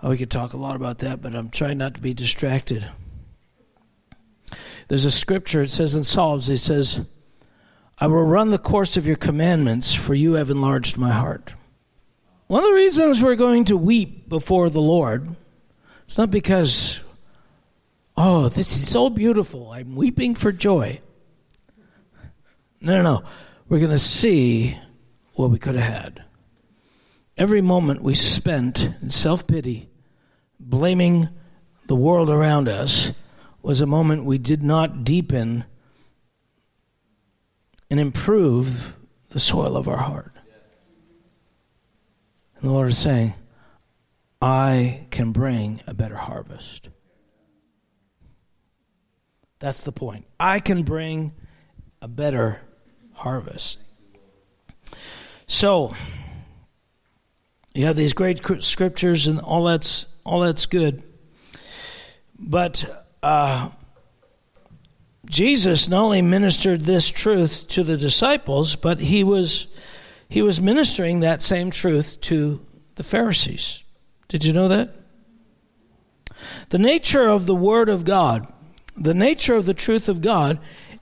Oh, 0.01 0.11
we 0.11 0.17
could 0.17 0.31
talk 0.31 0.53
a 0.53 0.57
lot 0.57 0.77
about 0.77 0.99
that, 0.99 1.21
but 1.21 1.35
I'm 1.35 1.51
trying 1.51 1.79
not 1.79 1.97
to 1.97 2.01
be 2.01 2.15
distracted. 2.15 2.89
There's 4.87 5.07
a 5.07 5.11
scripture, 5.11 5.63
it 5.63 5.71
says 5.71 5.93
in 5.93 6.05
Psalms, 6.05 6.49
it 6.49 6.59
says, 6.59 7.05
I 7.99 8.07
will 8.07 8.23
run 8.23 8.51
the 8.51 8.59
course 8.59 8.97
of 8.97 9.09
your 9.09 9.17
commandments, 9.17 9.93
for 9.93 10.15
you 10.15 10.35
have 10.35 10.51
enlarged 10.51 10.97
my 10.97 11.11
heart. 11.11 11.55
One 12.47 12.63
of 12.63 12.71
the 12.71 12.77
reasons 12.77 13.21
we're 13.21 13.35
going 13.35 13.65
to 13.65 13.77
weep 13.77 14.29
before 14.29 14.71
the 14.71 14.81
Lord 14.81 15.35
it's 16.09 16.17
not 16.17 16.31
because 16.31 17.05
oh, 18.17 18.49
this 18.49 18.71
is 18.71 18.91
so 18.91 19.11
beautiful. 19.11 19.71
I'm 19.71 19.95
weeping 19.95 20.35
for 20.35 20.53
joy. 20.53 21.03
No, 22.81 22.97
no, 22.97 23.03
no. 23.03 23.25
We're 23.69 23.79
going 23.79 23.91
to 23.91 23.99
see 23.99 24.75
what 25.35 25.51
we 25.51 25.59
could 25.59 25.75
have 25.75 25.93
had. 25.93 26.25
Every 27.37 27.61
moment 27.61 28.01
we 28.01 28.15
spent 28.15 28.89
in 29.03 29.11
self 29.11 29.47
pity, 29.47 29.91
blaming 30.59 31.29
the 31.89 31.95
world 31.95 32.31
around 32.31 32.69
us, 32.69 33.13
was 33.61 33.83
a 33.83 33.87
moment 33.87 34.25
we 34.25 34.39
did 34.39 34.63
not 34.63 35.05
deepen 35.05 35.67
and 37.91 38.01
improve 38.01 38.97
the 39.29 39.39
soil 39.39 39.77
of 39.77 39.89
our 39.89 39.99
heart. 39.99 40.33
And 42.57 42.71
the 42.71 42.73
Lord 42.73 42.89
is 42.89 42.97
saying, 42.97 43.35
I 44.41 45.07
can 45.11 45.33
bring 45.33 45.81
a 45.87 45.95
better 45.95 46.17
harvest. 46.17 46.89
That's 49.59 49.83
the 49.83 49.93
point. 49.93 50.27
I 50.39 50.61
can 50.61 50.83
bring 50.83 51.33
a 52.01 52.09
better 52.09 52.61
harvest. 53.13 53.81
So, 55.49 55.93
you 57.75 57.87
have 57.87 57.97
these 57.97 58.13
great 58.13 58.41
scriptures 58.63 59.27
and 59.27 59.41
all 59.41 59.65
that's 59.65 60.07
all 60.25 60.41
that's 60.41 60.67
good. 60.67 61.03
But 62.39 63.07
uh, 63.23 63.71
Jesus 65.27 65.89
not 65.89 66.03
only 66.03 66.23
ministered 66.23 66.83
this 66.83 67.09
truth 67.09 67.67
to 67.69 67.83
the 67.83 67.97
disciples, 67.97 68.77
but 68.77 69.01
he 69.01 69.25
was 69.25 69.75
he 70.29 70.43
was 70.43 70.61
ministering 70.61 71.21
that 71.21 71.43
same 71.43 71.71
truth 71.71 72.21
to 72.23 72.61
the 72.97 73.03
Pharisees. 73.03 73.83
Did 74.29 74.45
you 74.45 74.53
know 74.53 74.69
that? 74.69 74.95
The 76.69 76.79
nature 76.79 77.29
of 77.29 77.47
the 77.47 77.55
Word 77.55 77.89
of 77.89 78.05
God, 78.05 78.47
the 78.97 79.15
nature 79.15 79.55
of 79.55 79.67
the 79.67 79.75
truth 79.75 80.09
of 80.09 80.21
God, 80.21 80.59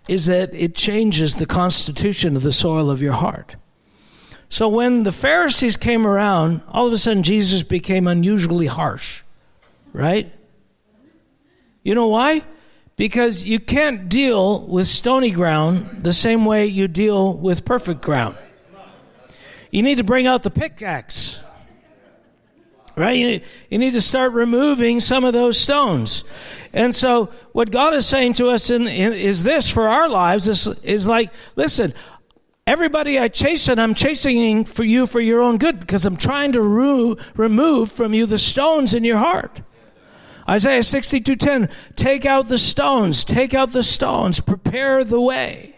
is 0.09 0.27
that 0.27 0.55
it 0.55 0.75
changes 0.75 1.35
the 1.35 1.47
constitution 1.47 2.37
of 2.37 2.43
the 2.43 2.53
soil 2.53 2.91
of 2.91 3.03
your 3.03 3.13
heart. 3.13 3.57
So 4.49 4.69
when 4.69 5.03
the 5.03 5.13
Pharisees 5.13 5.77
came 5.77 6.07
around, 6.07 6.63
all 6.69 6.87
of 6.87 6.93
a 6.93 6.99
sudden 6.99 7.25
Jesus 7.25 7.65
became 7.65 8.07
unusually 8.07 8.67
harsh, 8.67 9.23
right? 9.93 10.33
You 11.83 11.97
know 11.97 12.07
why? 12.07 12.45
Because 12.95 13.45
you 13.45 13.59
can't 13.59 14.09
deal 14.09 14.65
with 14.67 14.87
stony 14.87 15.33
ground 15.33 16.05
the 16.05 16.13
same 16.13 16.45
way 16.45 16.67
you 16.67 16.87
deal 16.87 17.35
with 17.35 17.65
perfect 17.65 18.03
ground. 18.03 18.39
You 19.73 19.83
need 19.83 19.99
to 19.99 20.05
bring 20.05 20.27
out 20.29 20.45
the 20.45 20.51
pickaxe 20.51 21.41
right? 22.97 23.17
You, 23.17 23.41
you 23.71 23.79
need 23.79 23.93
to 23.93 24.01
start 24.01 24.33
removing 24.33 25.01
some 25.01 25.25
of 25.25 25.33
those 25.33 25.59
stones. 25.59 26.25
And 26.73 26.95
so, 26.95 27.27
what 27.53 27.71
God 27.71 27.95
is 27.95 28.07
saying 28.07 28.35
to 28.35 28.49
us 28.49 28.71
in, 28.71 28.87
in, 28.87 29.13
is 29.13 29.45
this 29.45 29.71
for 29.71 29.89
our 29.89 30.09
lives 30.09 30.49
is, 30.49 30.67
is 30.83 31.07
like, 31.07 31.31
listen, 31.55 31.95
everybody 32.67 33.19
I 33.19 33.29
chasten, 33.29 33.79
I'm 33.79 33.95
chasing 33.95 34.65
for 34.65 34.85
you 34.85 35.07
for 35.07 35.21
your 35.21 35.41
own 35.41 35.59
good 35.59 35.79
because 35.81 36.05
I'm 36.05 36.17
trying 36.17 36.53
to 36.53 36.63
remove 36.63 37.93
from 37.93 38.15
you 38.15 38.27
the 38.27 38.39
stones 38.39 38.95
in 38.95 39.05
your 39.05 39.19
heart. 39.19 39.61
Isaiah 40.49 40.83
62:10 40.83 41.71
Take 41.97 42.25
out 42.25 42.49
the 42.49 42.59
stones, 42.59 43.25
take 43.25 43.55
out 43.55 43.73
the 43.73 43.83
stones, 43.83 44.41
prepare 44.41 45.05
the 45.05 45.21
way. 45.21 45.77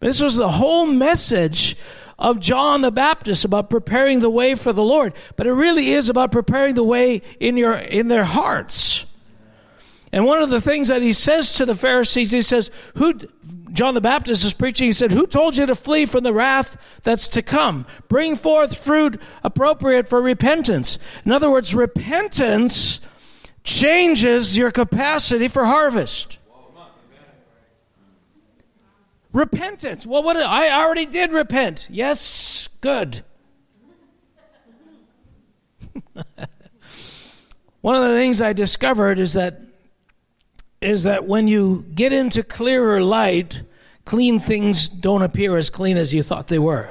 This 0.00 0.20
was 0.20 0.36
the 0.36 0.50
whole 0.50 0.86
message 0.86 1.76
of 2.18 2.40
John 2.40 2.80
the 2.80 2.90
Baptist 2.90 3.44
about 3.44 3.68
preparing 3.70 4.20
the 4.20 4.30
way 4.30 4.54
for 4.54 4.72
the 4.72 4.82
Lord, 4.82 5.12
but 5.36 5.46
it 5.46 5.52
really 5.52 5.92
is 5.92 6.08
about 6.08 6.32
preparing 6.32 6.74
the 6.74 6.84
way 6.84 7.22
in 7.40 7.56
your 7.56 7.74
in 7.74 8.08
their 8.08 8.24
hearts. 8.24 9.04
And 10.12 10.24
one 10.24 10.40
of 10.40 10.48
the 10.48 10.60
things 10.60 10.88
that 10.88 11.02
he 11.02 11.12
says 11.12 11.54
to 11.54 11.66
the 11.66 11.74
Pharisees, 11.74 12.30
he 12.30 12.40
says, 12.40 12.70
"Who?" 12.96 13.14
John 13.72 13.92
the 13.92 14.00
Baptist 14.00 14.44
is 14.44 14.54
preaching. 14.54 14.86
He 14.86 14.92
said, 14.92 15.12
"Who 15.12 15.26
told 15.26 15.56
you 15.56 15.66
to 15.66 15.74
flee 15.74 16.06
from 16.06 16.22
the 16.22 16.32
wrath 16.32 16.78
that's 17.02 17.28
to 17.28 17.42
come? 17.42 17.84
Bring 18.08 18.34
forth 18.34 18.78
fruit 18.78 19.20
appropriate 19.42 20.08
for 20.08 20.22
repentance." 20.22 20.98
In 21.26 21.32
other 21.32 21.50
words, 21.50 21.74
repentance 21.74 23.00
changes 23.64 24.56
your 24.56 24.70
capacity 24.70 25.48
for 25.48 25.66
harvest. 25.66 26.38
Repentance. 29.36 30.06
Well, 30.06 30.22
what 30.22 30.38
I 30.38 30.70
already 30.70 31.04
did 31.04 31.34
repent. 31.34 31.88
Yes, 31.90 32.70
good. 32.80 33.20
One 37.82 37.96
of 37.96 38.02
the 38.02 38.14
things 38.14 38.40
I 38.40 38.54
discovered 38.54 39.18
is 39.18 39.34
that 39.34 39.60
is 40.80 41.02
that 41.02 41.26
when 41.26 41.48
you 41.48 41.84
get 41.94 42.14
into 42.14 42.42
clearer 42.42 43.02
light, 43.02 43.60
clean 44.06 44.38
things 44.38 44.88
don't 44.88 45.20
appear 45.20 45.58
as 45.58 45.68
clean 45.68 45.98
as 45.98 46.14
you 46.14 46.22
thought 46.22 46.48
they 46.48 46.58
were. 46.58 46.88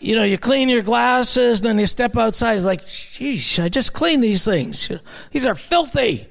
You 0.00 0.16
know, 0.16 0.24
you 0.24 0.38
clean 0.38 0.68
your 0.68 0.82
glasses, 0.82 1.60
then 1.60 1.78
you 1.78 1.86
step 1.86 2.16
outside. 2.16 2.56
It's 2.56 2.64
like, 2.64 2.84
geez, 2.84 3.60
I 3.60 3.68
just 3.68 3.92
cleaned 3.92 4.24
these 4.24 4.44
things. 4.44 4.90
These 5.30 5.46
are 5.46 5.54
filthy. 5.54 6.26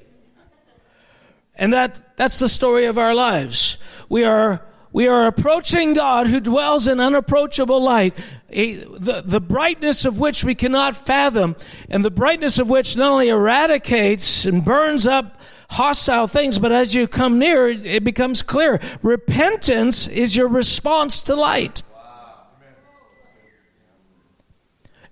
And 1.58 1.74
that, 1.74 2.18
that's 2.18 2.39
the 2.39 2.50
story 2.50 2.86
of 2.86 2.98
our 2.98 3.15
lives. 3.15 3.78
We 4.10 4.24
are, 4.24 4.62
we 4.91 5.08
are 5.08 5.28
approaching 5.28 5.94
God 5.94 6.28
who 6.28 6.39
dwells 6.39 6.88
in 6.88 7.00
unapproachable 7.00 7.82
light, 7.82 8.13
a, 8.50 8.76
the, 8.76 9.24
the 9.26 9.41
brightness 9.41 10.06
of 10.06 10.20
which 10.20 10.44
we 10.44 10.56
cannot 10.56 10.96
fathom, 10.96 11.56
and 11.89 12.04
the 12.04 12.12
brightness 12.12 12.60
of 12.60 12.70
which 12.70 12.98
not 12.98 13.12
only 13.12 13.30
eradicates 13.30 14.46
and 14.46 14.63
burns 14.63 15.08
up 15.08 15.39
hostile 15.70 16.28
things, 16.28 16.60
but 16.60 16.72
as 16.72 16.94
you 16.94 17.08
come 17.08 17.39
near, 17.39 17.68
it 17.68 18.04
becomes 18.04 18.41
clear. 18.41 18.80
Repentance 19.02 20.08
is 20.08 20.36
your 20.36 20.48
response 20.48 21.22
to 21.24 21.36
light. 21.36 21.84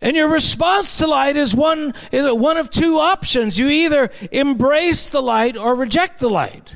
And 0.03 0.17
your 0.17 0.27
response 0.27 0.97
to 0.97 1.07
light 1.07 1.37
is 1.37 1.55
one, 1.55 1.93
is 2.11 2.29
one 2.33 2.57
of 2.57 2.69
two 2.69 2.99
options. 2.99 3.57
You 3.57 3.69
either 3.69 4.09
embrace 4.33 5.09
the 5.09 5.21
light 5.21 5.55
or 5.55 5.75
reject 5.75 6.19
the 6.19 6.29
light. 6.29 6.75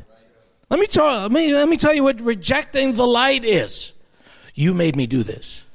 Let 0.69 0.79
me, 0.79 0.87
tell, 0.87 1.05
let, 1.05 1.31
me, 1.31 1.53
let 1.53 1.67
me 1.67 1.75
tell 1.75 1.93
you 1.93 2.05
what 2.05 2.21
rejecting 2.21 2.93
the 2.93 3.05
light 3.05 3.43
is. 3.43 3.91
You 4.55 4.73
made 4.73 4.95
me 4.95 5.07
do 5.07 5.23
this. 5.23 5.67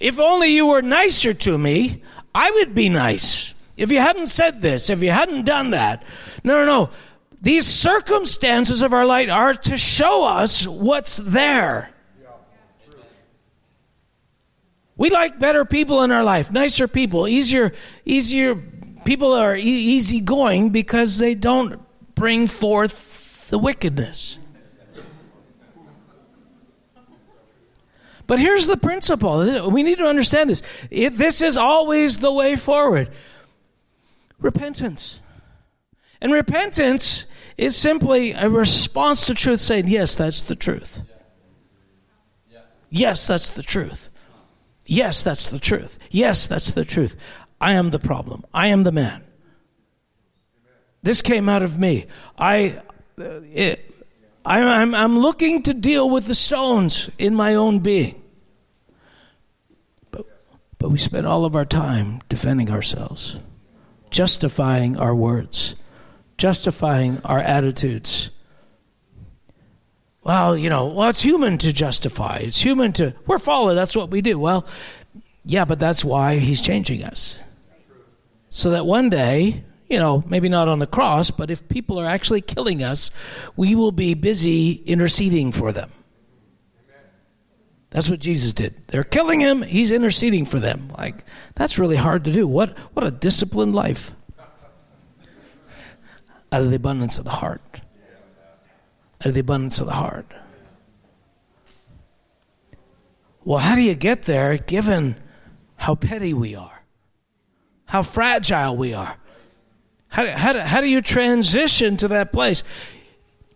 If 0.00 0.18
only 0.18 0.54
you 0.54 0.66
were 0.66 0.80
nicer 0.80 1.34
to 1.34 1.58
me, 1.58 2.02
I 2.34 2.50
would 2.50 2.74
be 2.74 2.88
nice. 2.88 3.52
If 3.76 3.92
you 3.92 4.00
hadn't 4.00 4.28
said 4.28 4.62
this, 4.62 4.88
if 4.88 5.02
you 5.02 5.10
hadn't 5.10 5.44
done 5.44 5.70
that. 5.70 6.02
No, 6.42 6.64
no, 6.64 6.64
no. 6.64 6.90
These 7.42 7.66
circumstances 7.66 8.80
of 8.80 8.94
our 8.94 9.04
light 9.04 9.28
are 9.28 9.52
to 9.52 9.76
show 9.76 10.24
us 10.24 10.66
what's 10.66 11.18
there. 11.18 11.93
We 14.96 15.10
like 15.10 15.38
better 15.38 15.64
people 15.64 16.02
in 16.02 16.12
our 16.12 16.22
life, 16.22 16.52
nicer 16.52 16.86
people, 16.86 17.26
easier, 17.26 17.72
easier 18.04 18.54
people 19.04 19.32
are 19.32 19.56
e- 19.56 19.62
easy 19.62 20.20
going 20.20 20.70
because 20.70 21.18
they 21.18 21.34
don't 21.34 21.80
bring 22.14 22.46
forth 22.46 23.48
the 23.50 23.58
wickedness. 23.58 24.38
But 28.26 28.38
here's 28.38 28.66
the 28.66 28.76
principle. 28.76 29.68
We 29.70 29.82
need 29.82 29.98
to 29.98 30.06
understand 30.06 30.48
this. 30.48 30.62
It, 30.90 31.18
this 31.18 31.42
is 31.42 31.56
always 31.56 32.20
the 32.20 32.32
way 32.32 32.56
forward. 32.56 33.10
Repentance. 34.38 35.20
And 36.22 36.32
repentance 36.32 37.26
is 37.58 37.76
simply 37.76 38.32
a 38.32 38.48
response 38.48 39.26
to 39.26 39.34
truth 39.34 39.60
saying, 39.60 39.88
yes, 39.88 40.16
that's 40.16 40.40
the 40.40 40.56
truth. 40.56 41.02
Yes, 42.88 43.26
that's 43.26 43.50
the 43.50 43.62
truth. 43.62 44.08
Yes, 44.86 45.24
that's 45.24 45.48
the 45.48 45.58
truth. 45.58 45.98
Yes, 46.10 46.46
that's 46.46 46.72
the 46.72 46.84
truth. 46.84 47.16
I 47.60 47.74
am 47.74 47.90
the 47.90 47.98
problem. 47.98 48.44
I 48.52 48.68
am 48.68 48.82
the 48.82 48.92
man. 48.92 49.22
This 51.02 51.22
came 51.22 51.48
out 51.48 51.62
of 51.62 51.78
me. 51.78 52.06
I, 52.38 52.80
uh, 53.18 53.40
it, 53.50 53.90
I'm, 54.44 54.94
I'm 54.94 55.18
looking 55.18 55.62
to 55.64 55.74
deal 55.74 56.08
with 56.08 56.26
the 56.26 56.34
stones 56.34 57.10
in 57.18 57.34
my 57.34 57.54
own 57.54 57.78
being. 57.78 58.22
But, 60.10 60.26
but 60.78 60.90
we 60.90 60.98
spend 60.98 61.26
all 61.26 61.44
of 61.44 61.56
our 61.56 61.64
time 61.64 62.20
defending 62.28 62.70
ourselves, 62.70 63.38
justifying 64.10 64.96
our 64.96 65.14
words, 65.14 65.76
justifying 66.36 67.20
our 67.24 67.40
attitudes 67.40 68.30
well, 70.24 70.56
you 70.56 70.70
know, 70.70 70.86
well, 70.86 71.10
it's 71.10 71.22
human 71.22 71.58
to 71.58 71.72
justify. 71.72 72.38
It's 72.38 72.60
human 72.60 72.92
to, 72.94 73.14
we're 73.26 73.38
fallen. 73.38 73.76
That's 73.76 73.94
what 73.94 74.10
we 74.10 74.22
do. 74.22 74.38
Well, 74.38 74.66
yeah, 75.44 75.66
but 75.66 75.78
that's 75.78 76.02
why 76.02 76.38
he's 76.38 76.62
changing 76.62 77.04
us. 77.04 77.38
So 78.48 78.70
that 78.70 78.86
one 78.86 79.10
day, 79.10 79.62
you 79.88 79.98
know, 79.98 80.24
maybe 80.26 80.48
not 80.48 80.68
on 80.68 80.78
the 80.78 80.86
cross, 80.86 81.30
but 81.30 81.50
if 81.50 81.68
people 81.68 82.00
are 82.00 82.08
actually 82.08 82.40
killing 82.40 82.82
us, 82.82 83.10
we 83.54 83.74
will 83.74 83.92
be 83.92 84.14
busy 84.14 84.72
interceding 84.72 85.52
for 85.52 85.72
them. 85.72 85.90
That's 87.90 88.08
what 88.08 88.18
Jesus 88.18 88.52
did. 88.52 88.74
They're 88.88 89.04
killing 89.04 89.40
him, 89.40 89.62
he's 89.62 89.92
interceding 89.92 90.46
for 90.46 90.58
them. 90.58 90.88
Like, 90.96 91.24
that's 91.54 91.78
really 91.78 91.96
hard 91.96 92.24
to 92.24 92.32
do. 92.32 92.48
What, 92.48 92.76
what 92.94 93.06
a 93.06 93.10
disciplined 93.10 93.74
life. 93.74 94.10
out 96.50 96.62
of 96.62 96.70
the 96.70 96.76
abundance 96.76 97.18
of 97.18 97.24
the 97.24 97.30
heart. 97.30 97.80
Out 99.20 99.28
of 99.28 99.34
the 99.34 99.40
abundance 99.40 99.80
of 99.80 99.86
the 99.86 99.94
heart. 99.94 100.26
Well, 103.44 103.58
how 103.58 103.74
do 103.74 103.82
you 103.82 103.94
get 103.94 104.22
there 104.22 104.56
given 104.56 105.16
how 105.76 105.94
petty 105.94 106.32
we 106.32 106.54
are? 106.54 106.82
How 107.86 108.02
fragile 108.02 108.76
we 108.76 108.94
are? 108.94 109.16
How, 110.08 110.26
how, 110.28 110.52
do, 110.52 110.60
how 110.60 110.80
do 110.80 110.86
you 110.86 111.00
transition 111.00 111.96
to 111.98 112.08
that 112.08 112.32
place? 112.32 112.62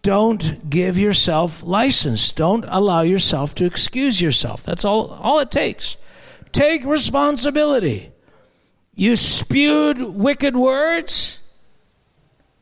Don't 0.02 0.68
give 0.68 0.98
yourself 0.98 1.62
license. 1.62 2.32
Don't 2.32 2.64
allow 2.68 3.02
yourself 3.02 3.54
to 3.56 3.64
excuse 3.64 4.20
yourself. 4.20 4.62
That's 4.62 4.84
all, 4.84 5.10
all 5.10 5.38
it 5.38 5.50
takes. 5.50 5.96
Take 6.52 6.84
responsibility. 6.84 8.10
You 8.94 9.16
spewed 9.16 10.00
wicked 10.00 10.56
words. 10.56 11.40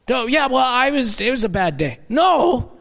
Don't, 0.06 0.30
yeah, 0.30 0.46
well, 0.46 0.64
I 0.64 0.90
was, 0.90 1.20
it 1.20 1.30
was 1.30 1.44
a 1.44 1.48
bad 1.48 1.76
day. 1.76 1.98
No, 2.08 2.75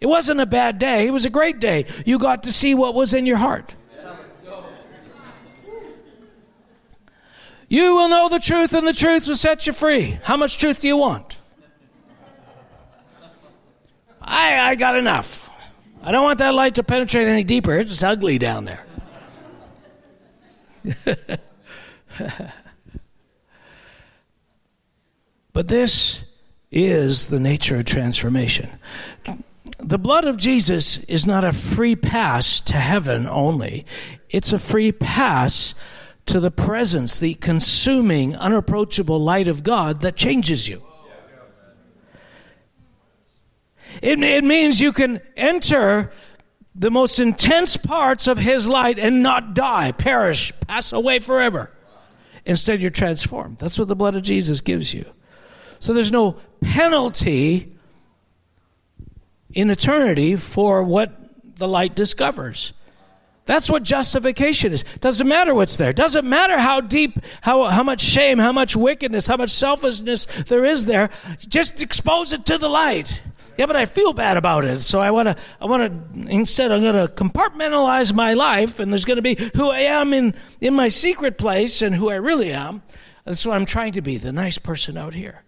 it 0.00 0.06
wasn't 0.06 0.40
a 0.40 0.46
bad 0.46 0.78
day. 0.78 1.06
It 1.06 1.10
was 1.10 1.24
a 1.24 1.30
great 1.30 1.60
day. 1.60 1.86
You 2.06 2.18
got 2.18 2.44
to 2.44 2.52
see 2.52 2.74
what 2.74 2.94
was 2.94 3.12
in 3.12 3.26
your 3.26 3.36
heart. 3.36 3.76
You 7.68 7.94
will 7.94 8.08
know 8.08 8.28
the 8.28 8.40
truth, 8.40 8.74
and 8.74 8.86
the 8.86 8.92
truth 8.92 9.28
will 9.28 9.36
set 9.36 9.66
you 9.68 9.72
free. 9.72 10.18
How 10.24 10.36
much 10.36 10.58
truth 10.58 10.80
do 10.80 10.88
you 10.88 10.96
want? 10.96 11.38
I, 14.20 14.58
I 14.58 14.74
got 14.74 14.96
enough. 14.96 15.48
I 16.02 16.10
don't 16.10 16.24
want 16.24 16.38
that 16.38 16.54
light 16.54 16.74
to 16.76 16.82
penetrate 16.82 17.28
any 17.28 17.44
deeper. 17.44 17.78
It's 17.78 18.02
ugly 18.02 18.38
down 18.38 18.64
there. 18.64 18.84
but 25.52 25.68
this 25.68 26.24
is 26.70 27.28
the 27.28 27.38
nature 27.38 27.78
of 27.78 27.84
transformation. 27.84 28.68
The 29.82 29.98
blood 29.98 30.24
of 30.24 30.36
Jesus 30.36 30.98
is 31.04 31.26
not 31.26 31.44
a 31.44 31.52
free 31.52 31.96
pass 31.96 32.60
to 32.62 32.76
heaven 32.76 33.26
only, 33.26 33.86
it's 34.28 34.52
a 34.52 34.58
free 34.58 34.92
pass 34.92 35.74
to 36.26 36.38
the 36.38 36.50
presence, 36.50 37.18
the 37.18 37.34
consuming, 37.34 38.36
unapproachable 38.36 39.18
light 39.18 39.48
of 39.48 39.64
God 39.64 40.02
that 40.02 40.16
changes 40.16 40.68
you. 40.68 40.82
It, 44.00 44.22
it 44.22 44.44
means 44.44 44.80
you 44.80 44.92
can 44.92 45.20
enter 45.36 46.12
the 46.74 46.90
most 46.90 47.18
intense 47.18 47.76
parts 47.76 48.26
of 48.26 48.38
His 48.38 48.68
light 48.68 48.98
and 48.98 49.22
not 49.22 49.54
die, 49.54 49.92
perish, 49.92 50.52
pass 50.66 50.92
away 50.92 51.18
forever. 51.18 51.72
Instead, 52.46 52.80
you're 52.80 52.90
transformed. 52.90 53.58
That's 53.58 53.78
what 53.78 53.88
the 53.88 53.96
blood 53.96 54.14
of 54.14 54.22
Jesus 54.22 54.60
gives 54.60 54.94
you. 54.94 55.04
So 55.80 55.92
there's 55.92 56.12
no 56.12 56.36
penalty 56.60 57.76
in 59.52 59.70
eternity 59.70 60.36
for 60.36 60.82
what 60.82 61.12
the 61.56 61.68
light 61.68 61.94
discovers. 61.94 62.72
That's 63.46 63.68
what 63.68 63.82
justification 63.82 64.72
is. 64.72 64.84
Doesn't 65.00 65.26
matter 65.26 65.54
what's 65.54 65.76
there. 65.76 65.92
Doesn't 65.92 66.28
matter 66.28 66.58
how 66.58 66.80
deep, 66.80 67.18
how, 67.40 67.64
how 67.64 67.82
much 67.82 68.00
shame, 68.00 68.38
how 68.38 68.52
much 68.52 68.76
wickedness, 68.76 69.26
how 69.26 69.36
much 69.36 69.50
selfishness 69.50 70.26
there 70.44 70.64
is 70.64 70.84
there. 70.84 71.10
Just 71.48 71.82
expose 71.82 72.32
it 72.32 72.46
to 72.46 72.58
the 72.58 72.68
light. 72.68 73.20
Yeah, 73.58 73.66
but 73.66 73.76
I 73.76 73.86
feel 73.86 74.12
bad 74.12 74.36
about 74.36 74.64
it. 74.64 74.82
So 74.82 75.00
I 75.00 75.10
want 75.10 75.28
to, 75.28 75.36
I 75.60 75.66
want 75.66 76.14
to, 76.14 76.30
instead, 76.30 76.70
I'm 76.70 76.80
going 76.80 76.94
to 76.94 77.12
compartmentalize 77.12 78.14
my 78.14 78.34
life 78.34 78.78
and 78.78 78.92
there's 78.92 79.04
going 79.04 79.16
to 79.16 79.22
be 79.22 79.36
who 79.56 79.68
I 79.68 79.80
am 79.80 80.14
in, 80.14 80.34
in 80.60 80.74
my 80.74 80.88
secret 80.88 81.36
place 81.36 81.82
and 81.82 81.94
who 81.94 82.08
I 82.08 82.14
really 82.14 82.52
am. 82.52 82.82
That's 83.24 83.44
what 83.44 83.56
I'm 83.56 83.66
trying 83.66 83.92
to 83.92 84.00
be, 84.00 84.16
the 84.16 84.32
nice 84.32 84.58
person 84.58 84.96
out 84.96 85.14
here. 85.14 85.42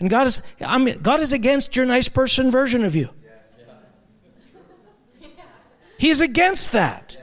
And 0.00 0.10
God 0.10 0.26
is, 0.26 0.42
I'm, 0.60 0.86
God 1.00 1.20
is 1.20 1.32
against 1.32 1.76
your 1.76 1.86
nice 1.86 2.08
person 2.08 2.50
version 2.50 2.84
of 2.84 2.96
you. 2.96 3.10
He's 6.04 6.20
against 6.20 6.72
that. 6.72 7.16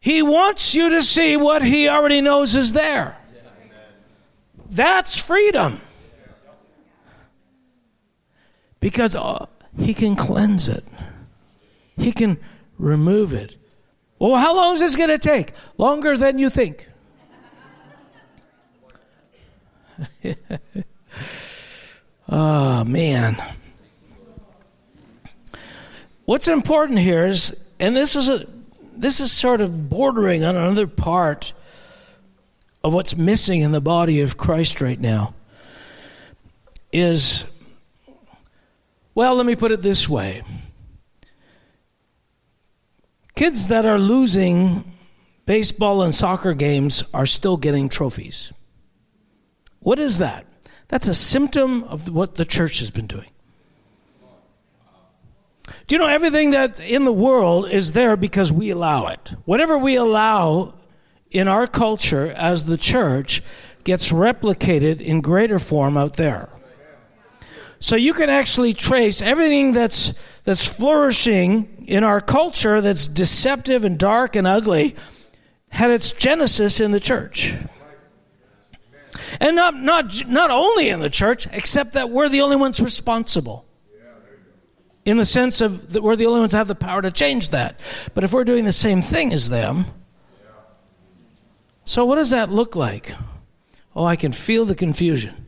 He 0.00 0.22
wants 0.22 0.74
you 0.74 0.88
to 0.88 1.02
see 1.02 1.36
what 1.36 1.60
he 1.60 1.86
already 1.90 2.22
knows 2.22 2.54
is 2.54 2.72
there. 2.72 3.18
That's 4.70 5.20
freedom. 5.20 5.82
Because 8.80 9.14
uh, 9.14 9.44
he 9.78 9.92
can 9.92 10.16
cleanse 10.16 10.70
it, 10.70 10.82
he 11.98 12.12
can 12.12 12.38
remove 12.78 13.34
it. 13.34 13.58
Well, 14.18 14.36
how 14.36 14.56
long 14.56 14.72
is 14.72 14.80
this 14.80 14.96
going 14.96 15.10
to 15.10 15.18
take? 15.18 15.52
Longer 15.76 16.16
than 16.16 16.38
you 16.38 16.48
think. 16.48 16.88
oh, 22.26 22.84
man. 22.86 23.36
What's 26.30 26.46
important 26.46 27.00
here 27.00 27.26
is, 27.26 27.60
and 27.80 27.96
this 27.96 28.14
is 28.14 28.28
a, 28.28 28.46
this 28.96 29.18
is 29.18 29.32
sort 29.32 29.60
of 29.60 29.90
bordering 29.90 30.44
on 30.44 30.54
another 30.54 30.86
part 30.86 31.52
of 32.84 32.94
what's 32.94 33.16
missing 33.16 33.62
in 33.62 33.72
the 33.72 33.80
body 33.80 34.20
of 34.20 34.36
Christ 34.36 34.80
right 34.80 35.00
now. 35.00 35.34
Is, 36.92 37.50
well, 39.12 39.34
let 39.34 39.44
me 39.44 39.56
put 39.56 39.72
it 39.72 39.80
this 39.80 40.08
way 40.08 40.42
kids 43.34 43.66
that 43.66 43.84
are 43.84 43.98
losing 43.98 44.84
baseball 45.46 46.00
and 46.00 46.14
soccer 46.14 46.54
games 46.54 47.02
are 47.12 47.26
still 47.26 47.56
getting 47.56 47.88
trophies. 47.88 48.52
What 49.80 49.98
is 49.98 50.18
that? 50.18 50.46
That's 50.86 51.08
a 51.08 51.14
symptom 51.14 51.82
of 51.82 52.08
what 52.08 52.36
the 52.36 52.44
church 52.44 52.78
has 52.78 52.92
been 52.92 53.08
doing. 53.08 53.30
Do 55.86 55.94
you 55.94 55.98
know 55.98 56.06
everything 56.06 56.50
that's 56.50 56.80
in 56.80 57.04
the 57.04 57.12
world 57.12 57.68
is 57.70 57.92
there 57.92 58.16
because 58.16 58.52
we 58.52 58.70
allow 58.70 59.06
it? 59.06 59.34
Whatever 59.44 59.76
we 59.78 59.96
allow 59.96 60.74
in 61.30 61.48
our 61.48 61.66
culture 61.66 62.32
as 62.32 62.64
the 62.64 62.76
church 62.76 63.42
gets 63.84 64.12
replicated 64.12 65.00
in 65.00 65.20
greater 65.20 65.58
form 65.58 65.96
out 65.96 66.16
there. 66.16 66.48
So 67.78 67.96
you 67.96 68.12
can 68.12 68.28
actually 68.28 68.74
trace 68.74 69.22
everything 69.22 69.72
that's 69.72 70.12
that's 70.44 70.66
flourishing 70.66 71.86
in 71.86 72.04
our 72.04 72.20
culture 72.20 72.80
that's 72.80 73.06
deceptive 73.06 73.84
and 73.84 73.98
dark 73.98 74.36
and 74.36 74.46
ugly 74.46 74.96
had 75.70 75.90
its 75.90 76.12
genesis 76.12 76.80
in 76.80 76.90
the 76.90 77.00
church. 77.00 77.54
And 79.40 79.56
not 79.56 79.74
not 79.74 80.28
not 80.28 80.50
only 80.50 80.90
in 80.90 81.00
the 81.00 81.08
church, 81.08 81.46
except 81.52 81.94
that 81.94 82.10
we're 82.10 82.28
the 82.28 82.42
only 82.42 82.56
ones 82.56 82.80
responsible 82.80 83.64
in 85.10 85.16
the 85.16 85.24
sense 85.24 85.60
of 85.60 85.92
that 85.92 86.02
we're 86.02 86.16
the 86.16 86.26
only 86.26 86.40
ones 86.40 86.52
that 86.52 86.58
have 86.58 86.68
the 86.68 86.74
power 86.74 87.02
to 87.02 87.10
change 87.10 87.50
that. 87.50 87.78
But 88.14 88.24
if 88.24 88.32
we're 88.32 88.44
doing 88.44 88.64
the 88.64 88.72
same 88.72 89.02
thing 89.02 89.32
as 89.32 89.50
them, 89.50 89.84
so 91.84 92.04
what 92.04 92.16
does 92.16 92.30
that 92.30 92.50
look 92.50 92.76
like? 92.76 93.12
Oh, 93.96 94.04
I 94.04 94.16
can 94.16 94.32
feel 94.32 94.64
the 94.64 94.74
confusion. 94.74 95.46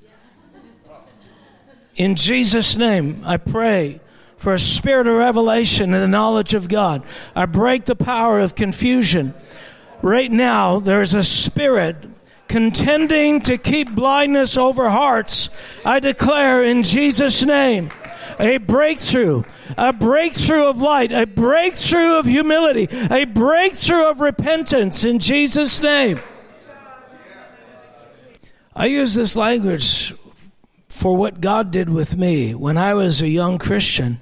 In 1.95 2.17
Jesus' 2.17 2.77
name, 2.77 3.23
I 3.25 3.37
pray 3.37 4.01
for 4.37 4.53
a 4.53 4.59
spirit 4.59 5.07
of 5.07 5.15
revelation 5.15 5.95
and 5.95 6.03
the 6.03 6.09
knowledge 6.09 6.55
of 6.55 6.69
God. 6.69 7.05
I 7.37 7.47
break 7.47 7.85
the 7.85 7.95
power 7.95 8.41
of 8.41 8.57
confusion. 8.57 9.35
Right 10.01 10.33
now, 10.33 10.81
there's 10.81 11.15
a 11.15 11.23
spirit 11.23 11.97
contending 12.49 13.41
to 13.43 13.57
keep 13.57 13.95
blindness 13.95 14.57
over 14.57 14.91
hearts. 14.91 15.49
I 15.85 16.01
declare 16.01 16.65
in 16.65 16.83
Jesus' 16.83 17.45
name 17.45 17.91
a 18.39 18.59
breakthrough, 18.59 19.43
a 19.77 19.93
breakthrough 19.93 20.67
of 20.67 20.81
light, 20.81 21.13
a 21.13 21.27
breakthrough 21.27 22.19
of 22.19 22.27
humility, 22.27 22.89
a 23.11 23.25
breakthrough 23.25 24.09
of 24.09 24.21
repentance 24.21 25.05
in 25.05 25.19
Jesus' 25.19 25.81
name. 25.81 26.21
I 28.75 28.87
use 28.87 29.15
this 29.15 29.37
language 29.37 30.15
for 30.89 31.17
what 31.17 31.41
God 31.41 31.71
did 31.71 31.89
with 31.89 32.17
me 32.17 32.55
when 32.55 32.79
I 32.79 32.95
was 32.95 33.21
a 33.21 33.29
young 33.29 33.59
Christian. 33.59 34.21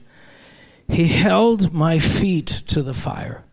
He 0.89 1.07
held 1.07 1.73
my 1.73 1.99
feet 1.99 2.47
to 2.69 2.83
the 2.83 2.95
fire 2.95 3.45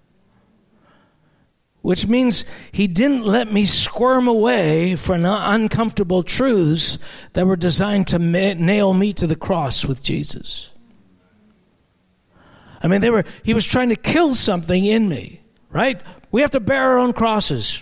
which 1.87 2.05
means 2.05 2.43
he 2.73 2.85
didn't 2.85 3.23
let 3.23 3.49
me 3.49 3.63
squirm 3.63 4.27
away 4.27 4.93
from 4.97 5.23
uncomfortable 5.23 6.21
truths 6.21 6.99
that 7.31 7.47
were 7.47 7.55
designed 7.55 8.05
to 8.05 8.19
ma- 8.19 8.55
nail 8.55 8.93
me 8.93 9.13
to 9.13 9.25
the 9.25 9.37
cross 9.37 9.85
with 9.85 10.03
Jesus. 10.03 10.69
I 12.83 12.87
mean, 12.87 12.99
they 12.99 13.09
were, 13.09 13.23
he 13.41 13.53
was 13.53 13.65
trying 13.65 13.87
to 13.87 13.95
kill 13.95 14.35
something 14.35 14.83
in 14.83 15.07
me, 15.07 15.39
right? 15.69 16.01
We 16.29 16.41
have 16.41 16.49
to 16.51 16.59
bear 16.59 16.83
our 16.83 16.97
own 16.97 17.13
crosses. 17.13 17.81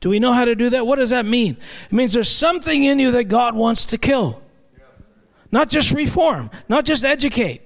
Do 0.00 0.08
we 0.08 0.20
know 0.20 0.30
how 0.30 0.44
to 0.44 0.54
do 0.54 0.70
that? 0.70 0.86
What 0.86 1.00
does 1.00 1.10
that 1.10 1.26
mean? 1.26 1.56
It 1.86 1.92
means 1.92 2.12
there's 2.12 2.30
something 2.30 2.84
in 2.84 3.00
you 3.00 3.10
that 3.10 3.24
God 3.24 3.56
wants 3.56 3.86
to 3.86 3.98
kill, 3.98 4.40
not 5.50 5.68
just 5.68 5.90
reform, 5.90 6.48
not 6.68 6.84
just 6.84 7.04
educate. 7.04 7.62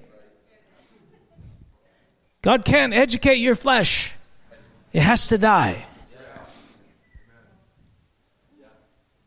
God 2.41 2.65
can't 2.65 2.95
educate 2.95 3.35
your 3.35 3.53
flesh. 3.53 4.16
It 4.97 5.03
has 5.03 5.27
to 5.27 5.37
die. 5.37 5.85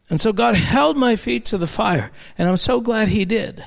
And 0.09 0.21
so 0.21 0.33
God 0.33 0.57
held 0.57 0.97
my 0.97 1.15
feet 1.15 1.45
to 1.45 1.59
the 1.59 1.69
fire, 1.69 2.11
and 2.37 2.49
I'm 2.49 2.57
so 2.57 2.81
glad 2.81 3.07
He 3.07 3.25
did. 3.25 3.65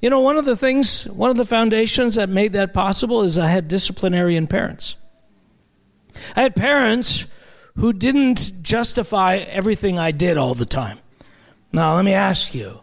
You 0.00 0.08
know, 0.08 0.20
one 0.20 0.38
of 0.38 0.46
the 0.46 0.56
things, 0.56 1.04
one 1.04 1.28
of 1.28 1.36
the 1.36 1.44
foundations 1.44 2.14
that 2.14 2.30
made 2.30 2.54
that 2.54 2.72
possible 2.72 3.20
is 3.24 3.38
I 3.38 3.48
had 3.48 3.68
disciplinarian 3.68 4.46
parents. 4.46 4.96
I 6.34 6.40
had 6.40 6.56
parents 6.56 7.26
who 7.76 7.92
didn't 7.92 8.62
justify 8.62 9.36
everything 9.36 9.98
I 9.98 10.12
did 10.12 10.38
all 10.38 10.54
the 10.54 10.64
time. 10.64 10.98
Now, 11.74 11.96
let 11.96 12.06
me 12.06 12.14
ask 12.14 12.54
you 12.54 12.80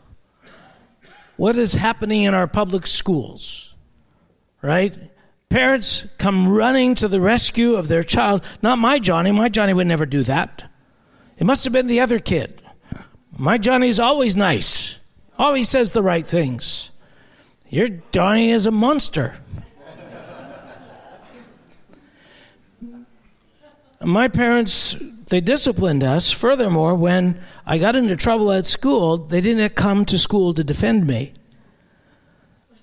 what 1.36 1.58
is 1.58 1.74
happening 1.74 2.26
in 2.26 2.36
our 2.36 2.46
public 2.46 2.86
schools? 2.86 3.76
Right? 4.62 4.96
Parents 5.52 6.08
come 6.18 6.48
running 6.48 6.96
to 6.96 7.10
the 7.10 7.20
rescue 7.20 7.76
of 7.76 7.90
their 7.90 8.04
child. 8.04 8.46
Not 8.62 8.80
my 8.80 9.00
Johnny. 9.00 9.34
My 9.34 9.50
Johnny 9.50 9.74
would 9.74 9.86
never 9.86 10.06
do 10.06 10.24
that. 10.24 10.64
It 11.38 11.44
must 11.44 11.66
have 11.66 11.74
been 11.74 11.88
the 11.88 12.00
other 12.00 12.20
kid. 12.20 12.62
My 13.38 13.58
Johnny's 13.58 14.00
always 14.00 14.38
nice, 14.38 14.98
always 15.38 15.68
says 15.68 15.92
the 15.92 16.02
right 16.02 16.26
things. 16.26 16.90
Your 17.68 17.88
Johnny 18.14 18.52
is 18.52 18.66
a 18.66 18.72
monster. 18.72 19.36
My 24.00 24.30
parents, 24.30 24.96
they 25.28 25.42
disciplined 25.42 26.06
us. 26.06 26.32
Furthermore, 26.32 26.96
when 26.96 27.44
I 27.66 27.78
got 27.78 27.98
into 27.98 28.16
trouble 28.16 28.54
at 28.54 28.66
school, 28.66 29.18
they 29.18 29.42
didn't 29.42 29.76
come 29.76 30.06
to 30.06 30.18
school 30.18 30.54
to 30.54 30.64
defend 30.64 31.06
me. 31.06 31.34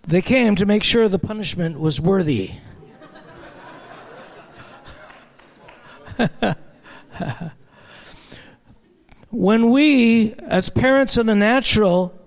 They 0.09 0.23
came 0.23 0.57
to 0.57 0.65
make 0.65 0.83
sure 0.85 1.07
the 1.07 1.19
punishment 1.19 1.79
was 1.79 2.01
worthy. 2.01 2.53
when 9.29 9.69
we, 9.69 10.33
as 10.33 10.71
parents 10.71 11.19
in 11.19 11.27
the 11.27 11.35
natural, 11.35 12.19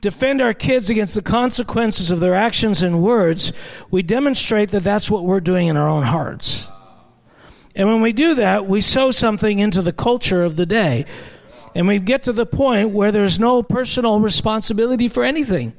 defend 0.00 0.40
our 0.40 0.54
kids 0.54 0.88
against 0.88 1.14
the 1.14 1.20
consequences 1.20 2.10
of 2.10 2.20
their 2.20 2.34
actions 2.34 2.80
and 2.80 3.02
words, 3.02 3.52
we 3.90 4.02
demonstrate 4.02 4.70
that 4.70 4.82
that's 4.82 5.10
what 5.10 5.24
we're 5.24 5.40
doing 5.40 5.66
in 5.66 5.76
our 5.76 5.86
own 5.86 6.04
hearts. 6.04 6.66
And 7.76 7.88
when 7.88 8.00
we 8.00 8.14
do 8.14 8.36
that, 8.36 8.64
we 8.66 8.80
sow 8.80 9.10
something 9.10 9.58
into 9.58 9.82
the 9.82 9.92
culture 9.92 10.42
of 10.44 10.56
the 10.56 10.64
day. 10.64 11.04
And 11.74 11.86
we 11.86 11.98
get 11.98 12.22
to 12.22 12.32
the 12.32 12.46
point 12.46 12.88
where 12.88 13.12
there's 13.12 13.38
no 13.38 13.62
personal 13.62 14.18
responsibility 14.18 15.08
for 15.08 15.24
anything. 15.24 15.74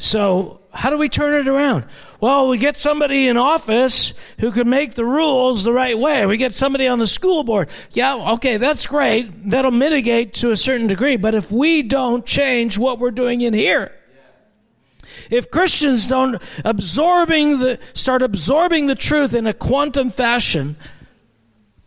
So, 0.00 0.62
how 0.72 0.88
do 0.88 0.96
we 0.96 1.10
turn 1.10 1.38
it 1.38 1.46
around? 1.46 1.84
Well, 2.22 2.48
we 2.48 2.56
get 2.56 2.74
somebody 2.74 3.28
in 3.28 3.36
office 3.36 4.14
who 4.38 4.50
can 4.50 4.66
make 4.66 4.94
the 4.94 5.04
rules 5.04 5.62
the 5.62 5.74
right 5.74 5.98
way. 5.98 6.24
We 6.24 6.38
get 6.38 6.54
somebody 6.54 6.88
on 6.88 6.98
the 6.98 7.06
school 7.06 7.44
board. 7.44 7.68
Yeah, 7.90 8.32
okay, 8.32 8.56
that's 8.56 8.86
great. 8.86 9.50
That'll 9.50 9.70
mitigate 9.70 10.32
to 10.34 10.52
a 10.52 10.56
certain 10.56 10.86
degree. 10.86 11.18
But 11.18 11.34
if 11.34 11.52
we 11.52 11.82
don't 11.82 12.24
change 12.24 12.78
what 12.78 12.98
we're 12.98 13.10
doing 13.10 13.42
in 13.42 13.52
here, 13.52 13.92
if 15.30 15.50
Christians 15.50 16.06
don't 16.06 16.40
absorbing 16.64 17.58
the, 17.58 17.78
start 17.92 18.22
absorbing 18.22 18.86
the 18.86 18.94
truth 18.94 19.34
in 19.34 19.46
a 19.46 19.52
quantum 19.52 20.08
fashion, 20.08 20.76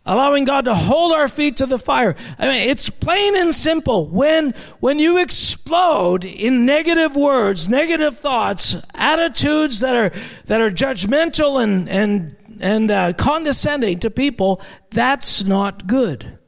allowing 0.06 0.44
God 0.44 0.66
to 0.66 0.74
hold 0.74 1.12
our 1.12 1.28
feet 1.28 1.56
to 1.58 1.66
the 1.66 1.78
fire. 1.78 2.14
I 2.38 2.48
mean, 2.48 2.68
it's 2.68 2.90
plain 2.90 3.36
and 3.36 3.54
simple. 3.54 4.06
When, 4.06 4.52
when 4.80 4.98
you 4.98 5.18
explode 5.18 6.24
in 6.24 6.66
negative 6.66 7.16
words, 7.16 7.68
negative 7.68 8.16
thoughts, 8.18 8.76
attitudes 8.94 9.80
that 9.80 9.96
are, 9.96 10.18
that 10.46 10.60
are 10.60 10.70
judgmental 10.70 11.62
and, 11.62 11.88
and, 11.88 12.36
and 12.60 12.90
uh, 12.90 13.12
condescending 13.14 14.00
to 14.00 14.10
people, 14.10 14.60
that's 14.90 15.44
not 15.44 15.86
good. 15.86 16.38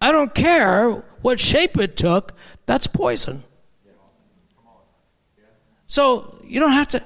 I 0.00 0.12
don't 0.12 0.34
care 0.34 0.90
what 1.22 1.40
shape 1.40 1.78
it 1.78 1.96
took, 1.96 2.34
that's 2.66 2.86
poison. 2.86 3.42
So 5.88 6.38
you 6.44 6.60
don't 6.60 6.72
have 6.72 6.88
to 6.88 7.02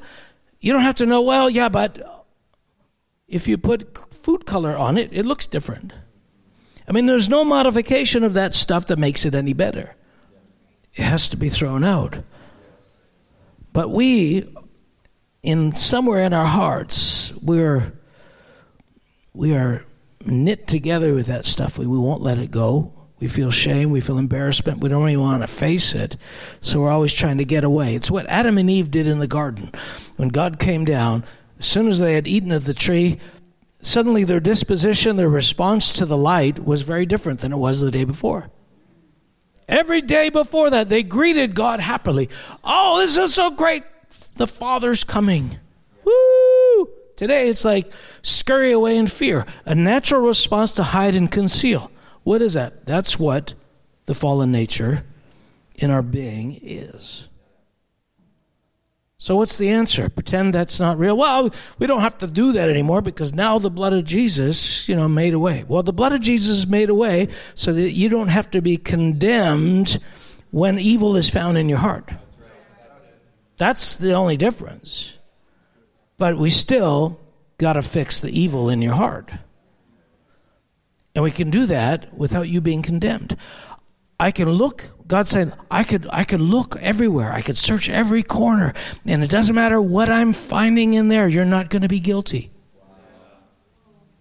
you 0.61 0.73
don't 0.73 0.83
have 0.83 0.97
to 0.97 1.07
know, 1.07 1.23
well, 1.23 1.49
yeah, 1.49 1.69
but 1.69 2.20
if 3.31 3.49
you 3.49 3.57
put 3.57 4.13
food 4.13 4.45
color 4.45 4.77
on 4.77 4.99
it, 4.99 5.11
it 5.13 5.25
looks 5.25 5.47
different. 5.47 5.93
I 6.87 6.93
mean, 6.93 7.07
there's 7.07 7.29
no 7.29 7.45
modification 7.45 8.25
of 8.25 8.35
that 8.35 8.53
stuff 8.53 8.87
that 8.87 8.99
makes 8.99 9.25
it 9.25 9.35
any 9.35 9.53
better. 9.53 9.95
It 10.95 11.05
has 11.05 11.29
to 11.29 11.37
be 11.37 11.49
thrown 11.49 11.85
out. 11.85 12.19
But 13.73 13.91
we, 13.91 14.53
in 15.43 15.73
somewhere 15.73 16.25
in 16.25 16.33
our 16.33 16.47
hearts, 16.47 17.33
we're 17.41 17.93
we 19.33 19.55
are 19.55 19.85
knit 20.27 20.67
together 20.67 21.15
with 21.15 21.27
that 21.27 21.45
stuff. 21.45 21.79
We, 21.79 21.87
we 21.87 21.99
won't 21.99 22.23
let 22.23 22.39
it 22.39 22.51
go. 22.51 22.93
We 23.21 23.29
feel 23.29 23.51
shame, 23.51 23.91
we 23.91 24.01
feel 24.01 24.17
embarrassment, 24.17 24.81
we 24.81 24.89
don't 24.89 25.09
even 25.11 25.23
want 25.23 25.43
to 25.43 25.47
face 25.47 25.95
it. 25.95 26.17
So 26.61 26.81
we're 26.81 26.91
always 26.91 27.13
trying 27.13 27.37
to 27.37 27.45
get 27.45 27.65
away. 27.65 27.95
It's 27.95 28.11
what 28.11 28.27
Adam 28.29 28.57
and 28.57 28.71
Eve 28.71 28.91
did 28.91 29.07
in 29.07 29.19
the 29.19 29.27
garden. 29.27 29.71
When 30.17 30.31
God 30.31 30.59
came 30.59 30.87
down, 30.87 31.25
as 31.61 31.67
soon 31.67 31.89
as 31.89 31.99
they 31.99 32.15
had 32.15 32.27
eaten 32.27 32.51
of 32.53 32.65
the 32.65 32.75
tree, 32.75 33.19
suddenly 33.83 34.25
their 34.25 34.41
disposition, 34.41 35.17
their 35.17 35.29
response 35.29 35.93
to 35.93 36.07
the 36.07 36.17
light 36.17 36.65
was 36.65 36.83
very 36.83 37.05
different 37.07 37.41
than 37.41 37.53
it 37.53 37.59
was 37.59 37.81
the 37.81 37.91
day 37.91 38.05
before. 38.05 38.51
Every 39.69 40.01
day 40.01 40.31
before 40.31 40.71
that, 40.71 40.89
they 40.89 41.03
greeted 41.03 41.55
God 41.55 41.79
happily. 41.79 42.29
Oh, 42.65 42.99
this 42.99 43.17
is 43.17 43.35
so 43.35 43.51
great. 43.51 43.85
The 44.35 44.47
Father's 44.47 45.05
coming. 45.05 45.59
Woo! 46.03 46.89
Today 47.15 47.49
it's 47.51 47.65
like 47.65 47.93
scurry 48.23 48.73
away 48.73 48.97
in 48.97 49.07
fear, 49.07 49.45
a 49.67 49.75
natural 49.75 50.23
response 50.23 50.73
to 50.73 50.83
hide 50.83 51.15
and 51.15 51.31
conceal. 51.31 51.91
What 52.25 52.41
is 52.41 52.55
that? 52.55 52.87
That's 52.87 53.19
what 53.19 53.53
the 54.07 54.15
fallen 54.15 54.51
nature 54.51 55.05
in 55.77 55.91
our 55.91 56.03
being 56.03 56.59
is. 56.63 57.29
So, 59.21 59.37
what's 59.37 59.59
the 59.59 59.69
answer? 59.69 60.09
Pretend 60.09 60.55
that's 60.55 60.81
not 60.81 60.99
real? 60.99 61.15
Well, 61.15 61.51
we 61.79 61.87
don't 61.87 62.01
have 62.01 62.17
to 62.19 62.27
do 62.27 62.53
that 62.53 62.71
anymore 62.71 63.03
because 63.03 63.35
now 63.35 63.59
the 63.59 63.71
blood 63.71 63.93
of 63.93 64.07
Jesus, 64.07 64.89
you 64.89 64.97
know, 64.97 65.09
made 65.11 65.35
a 65.35 65.39
way. 65.39 65.63
Well, 65.69 65.83
the 65.83 65.93
blood 65.93 66.15
of 66.15 66.23
Jesus 66.23 66.67
made 66.67 66.89
a 66.89 66.95
way 66.95 67.29
so 67.55 67.71
that 67.75 67.91
you 67.91 68.09
don't 68.09 68.29
have 68.29 68.51
to 68.53 68.63
be 68.63 68.79
condemned 68.79 69.99
when 70.53 70.79
evil 70.79 71.17
is 71.17 71.29
found 71.29 71.59
in 71.59 71.69
your 71.69 71.77
heart. 71.77 72.09
That's 73.59 73.97
the 73.97 74.15
only 74.15 74.39
difference. 74.39 75.19
But 76.17 76.39
we 76.39 76.49
still 76.49 77.21
got 77.59 77.75
to 77.75 77.83
fix 77.83 78.23
the 78.23 78.31
evil 78.31 78.71
in 78.71 78.81
your 78.81 78.95
heart. 78.95 79.31
And 81.15 81.23
we 81.23 81.31
can 81.31 81.51
do 81.51 81.67
that 81.67 82.17
without 82.17 82.49
you 82.49 82.63
being 82.63 82.81
condemned. 82.81 83.37
I 84.19 84.31
can 84.31 84.49
look, 84.49 84.91
God 85.11 85.27
said, 85.27 85.55
I 85.73 85.83
could, 85.83 86.07
I 86.13 86.23
could 86.23 86.41
look 86.41 86.77
everywhere. 86.81 87.33
I 87.33 87.43
could 87.43 87.59
search 87.59 87.91
every 87.91 88.23
corner. 88.23 88.75
And 89.05 89.25
it 89.25 89.29
doesn't 89.29 89.57
matter 89.57 89.83
what 89.83 90.09
I'm 90.09 90.33
finding 90.33 90.95
in 90.95 91.09
there, 91.09 91.27
you're 91.27 91.45
not 91.45 91.69
going 91.69 91.83
to 91.83 91.89
be 91.89 91.99
guilty. 91.99 92.53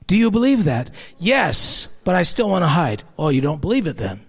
Do 0.07 0.17
you 0.17 0.31
believe 0.31 0.63
that? 0.63 0.89
Yes, 1.19 1.85
but 2.03 2.15
I 2.15 2.23
still 2.23 2.49
want 2.49 2.63
to 2.63 2.67
hide. 2.67 3.03
Oh, 3.19 3.29
you 3.29 3.39
don't 3.39 3.61
believe 3.61 3.85
it 3.85 3.97
then? 3.97 4.25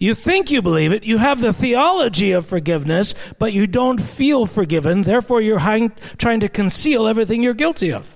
You 0.00 0.14
think 0.14 0.50
you 0.50 0.60
believe 0.60 0.92
it. 0.92 1.04
You 1.04 1.18
have 1.18 1.40
the 1.40 1.52
theology 1.52 2.32
of 2.32 2.44
forgiveness, 2.44 3.14
but 3.38 3.52
you 3.52 3.68
don't 3.68 4.00
feel 4.00 4.46
forgiven. 4.46 5.02
Therefore, 5.02 5.40
you're 5.40 5.60
trying 5.60 6.40
to 6.40 6.48
conceal 6.48 7.06
everything 7.06 7.44
you're 7.44 7.54
guilty 7.54 7.92
of. 7.92 8.12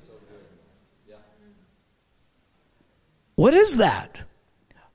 What 3.36 3.54
is 3.54 3.76
that? 3.76 4.18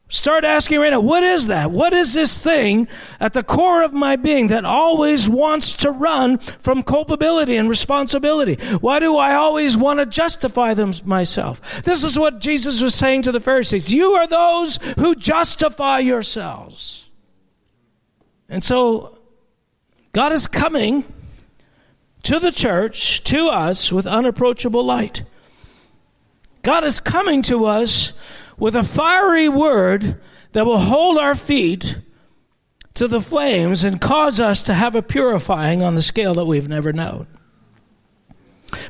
Start 0.10 0.46
asking 0.46 0.80
right 0.80 0.92
now, 0.92 1.02
what 1.02 1.24
is 1.24 1.48
that? 1.48 1.70
What 1.70 1.92
is 1.92 2.14
this 2.14 2.42
thing 2.42 2.88
at 3.20 3.34
the 3.34 3.44
core 3.44 3.84
of 3.84 3.92
my 3.92 4.16
being 4.16 4.48
that 4.48 4.64
always 4.64 5.30
wants 5.30 5.74
to 5.78 5.92
run 5.92 6.38
from 6.38 6.82
culpability 6.82 7.58
and 7.58 7.70
responsibility? 7.70 8.56
Why 8.78 9.00
do 9.00 9.18
I 9.18 9.36
always 9.36 9.76
want 9.76 10.00
to 10.00 10.06
justify 10.06 10.74
them 10.74 10.94
myself? 11.04 11.84
This 11.84 12.06
is 12.06 12.18
what 12.18 12.40
Jesus 12.40 12.82
was 12.82 12.96
saying 12.96 13.24
to 13.24 13.34
the 13.34 13.42
Pharisees. 13.42 13.94
You 13.94 14.14
are 14.14 14.28
those 14.28 14.78
who 14.98 15.14
justify 15.14 16.00
yourselves. 16.00 17.10
And 18.48 18.64
so 18.64 19.20
God 20.14 20.32
is 20.32 20.48
coming 20.48 21.04
to 22.24 22.40
the 22.40 22.52
church, 22.54 23.26
to 23.26 23.48
us, 23.48 23.92
with 23.92 24.08
unapproachable 24.08 24.86
light. 24.86 25.24
God 26.62 26.86
is 26.86 27.02
coming 27.02 27.42
to 27.44 27.66
us 27.66 28.14
with 28.58 28.76
a 28.76 28.84
fiery 28.84 29.50
word 29.50 30.20
that 30.54 30.66
will 30.66 30.80
hold 30.80 31.18
our 31.18 31.36
feet 31.36 31.98
to 32.96 33.08
the 33.08 33.22
flames 33.22 33.84
and 33.84 34.02
cause 34.02 34.40
us 34.40 34.64
to 34.64 34.74
have 34.74 34.96
a 34.96 35.02
purifying 35.02 35.84
on 35.84 35.96
the 35.96 36.02
scale 36.02 36.34
that 36.34 36.46
we've 36.46 36.68
never 36.68 36.92
known. 36.92 37.28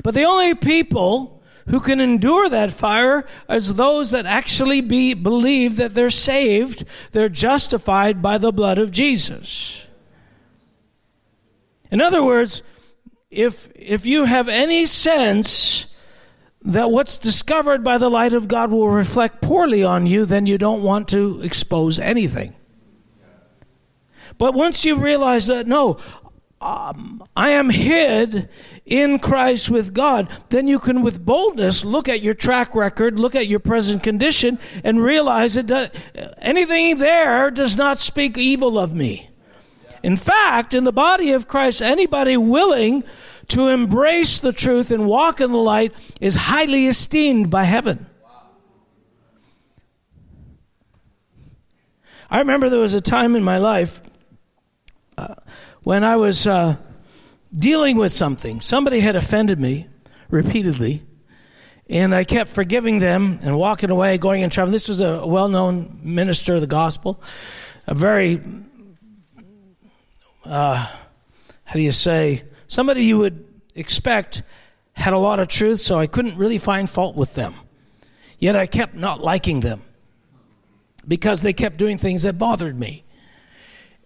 But 0.02 0.14
the 0.14 0.24
only 0.24 0.54
people 0.54 1.42
who 1.68 1.80
can 1.80 2.00
endure 2.00 2.48
that 2.48 2.72
fire 2.72 3.26
is 3.48 3.74
those 3.74 4.12
that 4.12 4.24
actually 4.24 4.80
be, 4.80 5.12
believe 5.12 5.76
that 5.76 5.94
they're 5.94 6.08
saved, 6.08 6.84
they're 7.12 7.28
justified 7.28 8.22
by 8.22 8.38
the 8.38 8.52
blood 8.52 8.78
of 8.78 8.90
Jesus. 8.90 9.86
In 11.90 12.00
other 12.00 12.24
words, 12.24 12.62
if, 13.30 13.68
if 13.74 14.06
you 14.06 14.24
have 14.24 14.48
any 14.48 14.86
sense 14.86 15.87
that 16.68 16.90
what's 16.90 17.16
discovered 17.16 17.82
by 17.82 17.96
the 17.96 18.10
light 18.10 18.34
of 18.34 18.46
God 18.46 18.70
will 18.70 18.90
reflect 18.90 19.40
poorly 19.40 19.82
on 19.82 20.06
you, 20.06 20.26
then 20.26 20.44
you 20.44 20.58
don't 20.58 20.82
want 20.82 21.08
to 21.08 21.40
expose 21.40 21.98
anything. 21.98 22.54
But 24.36 24.52
once 24.52 24.84
you 24.84 24.96
realize 24.96 25.46
that, 25.46 25.66
no, 25.66 25.96
um, 26.60 27.24
I 27.34 27.50
am 27.50 27.70
hid 27.70 28.50
in 28.84 29.18
Christ 29.18 29.70
with 29.70 29.94
God, 29.94 30.28
then 30.50 30.68
you 30.68 30.78
can, 30.78 31.02
with 31.02 31.24
boldness, 31.24 31.86
look 31.86 32.06
at 32.06 32.20
your 32.20 32.34
track 32.34 32.74
record, 32.74 33.18
look 33.18 33.34
at 33.34 33.48
your 33.48 33.60
present 33.60 34.02
condition, 34.02 34.58
and 34.84 35.02
realize 35.02 35.54
that 35.54 35.94
anything 36.38 36.98
there 36.98 37.50
does 37.50 37.78
not 37.78 37.98
speak 37.98 38.36
evil 38.36 38.78
of 38.78 38.94
me. 38.94 39.30
In 40.02 40.16
fact, 40.16 40.74
in 40.74 40.84
the 40.84 40.92
body 40.92 41.32
of 41.32 41.48
Christ, 41.48 41.80
anybody 41.80 42.36
willing 42.36 43.04
to 43.48 43.68
embrace 43.68 44.40
the 44.40 44.52
truth 44.52 44.90
and 44.90 45.06
walk 45.06 45.40
in 45.40 45.52
the 45.52 45.58
light 45.58 45.92
is 46.20 46.34
highly 46.34 46.86
esteemed 46.86 47.50
by 47.50 47.64
heaven. 47.64 48.06
I 52.30 52.40
remember 52.40 52.68
there 52.68 52.78
was 52.78 52.92
a 52.92 53.00
time 53.00 53.36
in 53.36 53.42
my 53.42 53.56
life 53.56 54.02
uh, 55.16 55.34
when 55.82 56.04
I 56.04 56.16
was 56.16 56.46
uh, 56.46 56.76
dealing 57.56 57.96
with 57.96 58.12
something. 58.12 58.60
Somebody 58.60 59.00
had 59.00 59.16
offended 59.16 59.58
me 59.58 59.86
repeatedly, 60.28 61.02
and 61.88 62.14
I 62.14 62.24
kept 62.24 62.50
forgiving 62.50 62.98
them 62.98 63.38
and 63.42 63.56
walking 63.56 63.90
away, 63.90 64.18
going 64.18 64.42
and 64.42 64.52
traveling. 64.52 64.72
This 64.72 64.88
was 64.88 65.00
a 65.00 65.26
well 65.26 65.48
known 65.48 66.00
minister 66.02 66.56
of 66.56 66.60
the 66.60 66.66
gospel, 66.66 67.22
a 67.86 67.94
very, 67.94 68.42
uh, 70.44 70.86
how 71.64 71.74
do 71.74 71.80
you 71.80 71.92
say, 71.92 72.42
somebody 72.68 73.04
you 73.04 73.18
would 73.18 73.44
expect 73.74 74.42
had 74.92 75.12
a 75.12 75.18
lot 75.18 75.40
of 75.40 75.48
truth, 75.48 75.80
so 75.80 75.98
I 75.98 76.06
couldn't 76.06 76.36
really 76.36 76.58
find 76.58 76.88
fault 76.88 77.16
with 77.16 77.34
them. 77.34 77.54
Yet 78.38 78.54
I 78.54 78.66
kept 78.66 78.94
not 78.94 79.20
liking 79.20 79.60
them 79.60 79.82
because 81.06 81.42
they 81.42 81.52
kept 81.52 81.76
doing 81.76 81.98
things 81.98 82.22
that 82.22 82.38
bothered 82.38 82.78
me. 82.78 83.04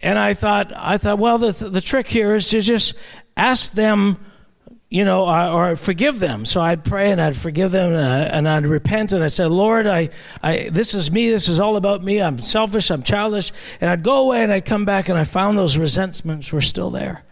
And 0.00 0.18
I 0.18 0.34
thought, 0.34 0.72
I 0.74 0.98
thought, 0.98 1.18
well, 1.18 1.38
the, 1.38 1.52
the 1.68 1.80
trick 1.80 2.08
here 2.08 2.34
is 2.34 2.48
to 2.50 2.60
just 2.60 2.94
ask 3.36 3.72
them, 3.72 4.18
you 4.88 5.04
know, 5.04 5.28
uh, 5.28 5.50
or 5.52 5.76
forgive 5.76 6.18
them. 6.18 6.44
So 6.44 6.60
I'd 6.60 6.84
pray 6.84 7.12
and 7.12 7.20
I'd 7.20 7.36
forgive 7.36 7.70
them 7.70 7.92
and, 7.92 8.04
I, 8.04 8.18
and 8.36 8.48
I'd 8.48 8.66
repent 8.66 9.12
and 9.12 9.22
I 9.22 9.28
said, 9.28 9.50
Lord, 9.50 9.86
I, 9.86 10.10
I, 10.42 10.70
this 10.70 10.92
is 10.92 11.12
me. 11.12 11.30
This 11.30 11.48
is 11.48 11.60
all 11.60 11.76
about 11.76 12.02
me. 12.02 12.20
I'm 12.20 12.40
selfish. 12.40 12.90
I'm 12.90 13.02
childish. 13.02 13.52
And 13.80 13.88
I'd 13.88 14.02
go 14.02 14.16
away 14.24 14.42
and 14.42 14.52
I'd 14.52 14.64
come 14.64 14.84
back 14.84 15.08
and 15.08 15.16
I 15.16 15.24
found 15.24 15.56
those 15.56 15.78
resentments 15.78 16.52
were 16.52 16.60
still 16.60 16.90
there. 16.90 17.22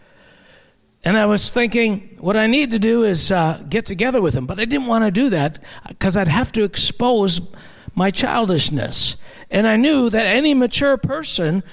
And 1.03 1.17
I 1.17 1.25
was 1.25 1.49
thinking, 1.49 2.15
what 2.19 2.37
I 2.37 2.45
need 2.47 2.71
to 2.71 2.79
do 2.79 3.03
is 3.03 3.31
uh, 3.31 3.63
get 3.67 3.85
together 3.85 4.21
with 4.21 4.35
him. 4.35 4.45
But 4.45 4.59
I 4.59 4.65
didn't 4.65 4.87
want 4.87 5.03
to 5.03 5.11
do 5.11 5.29
that 5.29 5.59
because 5.87 6.15
I'd 6.15 6.27
have 6.27 6.51
to 6.53 6.63
expose 6.63 7.53
my 7.95 8.11
childishness. 8.11 9.15
And 9.49 9.67
I 9.67 9.77
knew 9.77 10.09
that 10.09 10.25
any 10.25 10.53
mature 10.53 10.97
person 10.97 11.63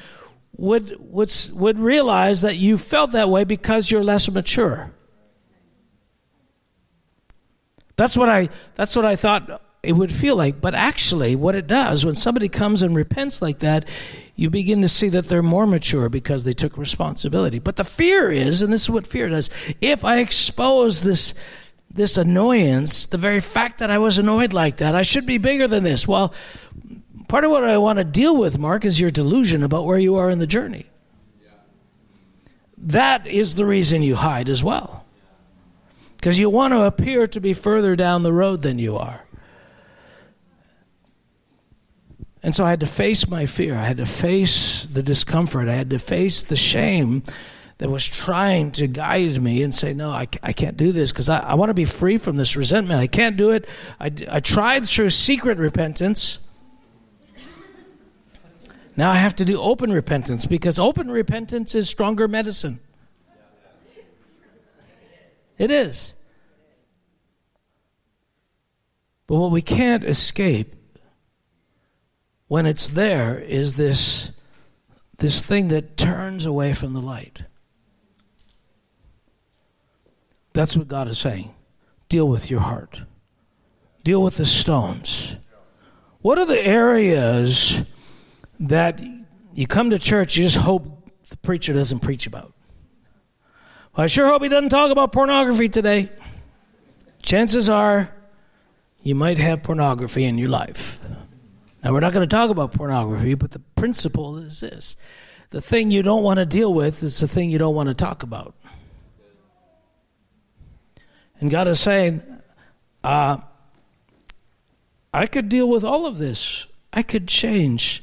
would, 0.56 0.96
would, 0.98 1.30
would 1.54 1.78
realize 1.78 2.40
that 2.40 2.56
you 2.56 2.78
felt 2.78 3.12
that 3.12 3.28
way 3.28 3.44
because 3.44 3.90
you're 3.90 4.02
less 4.02 4.30
mature. 4.30 4.92
That's 7.96 8.16
what 8.16 8.28
I, 8.28 8.48
that's 8.76 8.96
what 8.96 9.04
I 9.04 9.16
thought 9.16 9.60
it 9.82 9.92
would 9.92 10.12
feel 10.12 10.36
like. 10.36 10.60
But 10.60 10.74
actually, 10.74 11.36
what 11.36 11.54
it 11.54 11.66
does, 11.66 12.04
when 12.04 12.14
somebody 12.14 12.48
comes 12.48 12.82
and 12.82 12.94
repents 12.94 13.40
like 13.40 13.60
that, 13.60 13.88
you 14.36 14.50
begin 14.50 14.82
to 14.82 14.88
see 14.88 15.08
that 15.10 15.26
they're 15.26 15.42
more 15.42 15.66
mature 15.66 16.08
because 16.08 16.44
they 16.44 16.52
took 16.52 16.76
responsibility. 16.76 17.58
But 17.58 17.76
the 17.76 17.84
fear 17.84 18.30
is, 18.30 18.62
and 18.62 18.72
this 18.72 18.82
is 18.82 18.90
what 18.90 19.06
fear 19.06 19.28
does, 19.28 19.50
if 19.80 20.04
I 20.04 20.18
expose 20.18 21.02
this 21.02 21.34
this 21.90 22.18
annoyance, 22.18 23.06
the 23.06 23.16
very 23.16 23.40
fact 23.40 23.78
that 23.78 23.90
I 23.90 23.98
was 23.98 24.18
annoyed 24.18 24.52
like 24.52 24.76
that, 24.76 24.94
I 24.94 25.02
should 25.02 25.26
be 25.26 25.38
bigger 25.38 25.66
than 25.66 25.84
this. 25.84 26.06
Well, 26.06 26.34
part 27.28 27.44
of 27.44 27.50
what 27.50 27.64
I 27.64 27.78
want 27.78 27.96
to 27.96 28.04
deal 28.04 28.36
with, 28.36 28.58
Marc, 28.58 28.84
is 28.84 29.00
your 29.00 29.10
delusion 29.10 29.62
about 29.64 29.86
where 29.86 29.98
you 29.98 30.16
are 30.16 30.28
in 30.28 30.38
the 30.38 30.46
journey. 30.46 30.86
That 32.76 33.26
is 33.26 33.54
the 33.54 33.66
reason 33.66 34.02
you 34.02 34.16
hide 34.16 34.48
as 34.48 34.62
well. 34.62 35.04
Because 36.16 36.38
you 36.38 36.50
want 36.50 36.72
to 36.72 36.82
appear 36.82 37.26
to 37.28 37.40
be 37.40 37.52
further 37.52 37.96
down 37.96 38.22
the 38.22 38.32
road 38.32 38.62
than 38.62 38.78
you 38.78 38.96
are. 38.96 39.24
And 42.43 42.55
so 42.55 42.64
I 42.64 42.70
had 42.70 42.80
to 42.80 42.86
face 42.86 43.28
my 43.28 43.47
fear. 43.47 43.74
I 43.74 43.84
had 43.84 43.97
to 43.99 44.07
face 44.07 44.84
the 44.84 45.03
discomfort. 45.03 45.68
I 45.68 45.74
had 45.74 45.91
to 45.91 45.99
face 45.99 46.45
the 46.45 46.57
shame 46.57 47.22
that 47.78 47.91
was 47.91 48.07
trying 48.07 48.72
to 48.72 48.86
guide 48.86 49.41
me 49.41 49.62
and 49.62 49.74
say, 49.74 49.95
No, 49.95 50.11
I, 50.11 50.26
I 50.43 50.53
can't 50.53 50.76
do 50.76 50.93
this 50.93 51.12
because 51.12 51.28
I, 51.28 51.39
I 51.41 51.55
want 51.55 51.70
to 51.70 51.74
be 51.74 51.84
free 51.84 52.16
from 52.16 52.36
this 52.36 52.57
resentment. 52.57 53.01
I 53.01 53.07
can't 53.07 53.36
do 53.36 53.51
it. 53.51 53.68
I, 54.01 54.12
I 54.30 54.41
tried 54.41 54.84
through 54.84 55.11
secret 55.11 55.59
repentance. 55.59 56.39
Now 58.97 59.12
I 59.12 59.14
have 59.14 59.36
to 59.36 59.45
do 59.45 59.61
open 59.61 59.93
repentance 59.93 60.45
because 60.45 60.78
open 60.78 61.09
repentance 61.09 61.74
is 61.76 61.89
stronger 61.89 62.26
medicine. 62.26 62.80
It 65.57 65.70
is. 65.70 66.14
But 69.28 69.36
what 69.36 69.51
we 69.51 69.62
can't 69.62 70.05
escape 70.05 70.74
when 72.49 72.66
it's 72.66 72.88
there 72.88 73.38
is 73.38 73.76
this, 73.76 74.32
this 75.18 75.42
thing 75.42 75.68
that 75.68 75.96
turns 75.96 76.46
away 76.46 76.72
from 76.72 76.94
the 76.94 77.01
light. 77.01 77.44
That's 80.55 80.76
what 80.76 80.88
God 80.88 81.09
is 81.09 81.18
saying. 81.18 81.55
Deal 82.09 82.26
with 82.26 82.51
your 82.51 82.61
heart, 82.61 83.03
deal 84.03 84.22
with 84.22 84.38
the 84.38 84.46
stones. 84.46 85.36
What 86.20 86.38
are 86.38 86.46
the 86.46 86.61
areas 86.61 87.82
that 88.59 89.01
you 89.55 89.66
come 89.66 89.90
to 89.90 89.99
church, 89.99 90.36
you 90.36 90.44
just 90.44 90.57
hope 90.57 91.11
the 91.28 91.36
preacher 91.36 91.72
doesn't 91.72 92.01
preach 92.01 92.26
about? 92.26 92.53
Well, 93.94 94.05
I 94.05 94.07
sure 94.07 94.26
hope 94.26 94.42
he 94.42 94.49
doesn't 94.49 94.70
talk 94.70 94.90
about 94.90 95.12
pornography 95.12 95.68
today. 95.68 96.09
Chances 97.22 97.68
are 97.68 98.12
you 99.03 99.14
might 99.14 99.38
have 99.38 99.62
pornography 99.62 100.24
in 100.24 100.38
your 100.38 100.49
life. 100.49 101.01
Now, 101.82 101.92
we're 101.92 102.00
not 102.00 102.12
going 102.12 102.28
to 102.28 102.36
talk 102.36 102.50
about 102.50 102.72
pornography, 102.72 103.34
but 103.34 103.52
the 103.52 103.60
principle 103.76 104.36
is 104.38 104.60
this 104.60 104.96
the 105.50 105.60
thing 105.60 105.90
you 105.90 106.02
don't 106.02 106.22
want 106.22 106.38
to 106.38 106.46
deal 106.46 106.72
with 106.74 107.02
is 107.02 107.20
the 107.20 107.28
thing 107.28 107.50
you 107.50 107.58
don't 107.58 107.74
want 107.74 107.88
to 107.88 107.94
talk 107.94 108.22
about. 108.22 108.54
And 111.40 111.50
God 111.50 111.68
is 111.68 111.80
saying, 111.80 112.22
uh, 113.04 113.38
I 115.14 115.26
could 115.26 115.48
deal 115.48 115.68
with 115.68 115.84
all 115.84 116.04
of 116.04 116.18
this. 116.18 116.66
I 116.92 117.02
could 117.02 117.28
change 117.28 118.02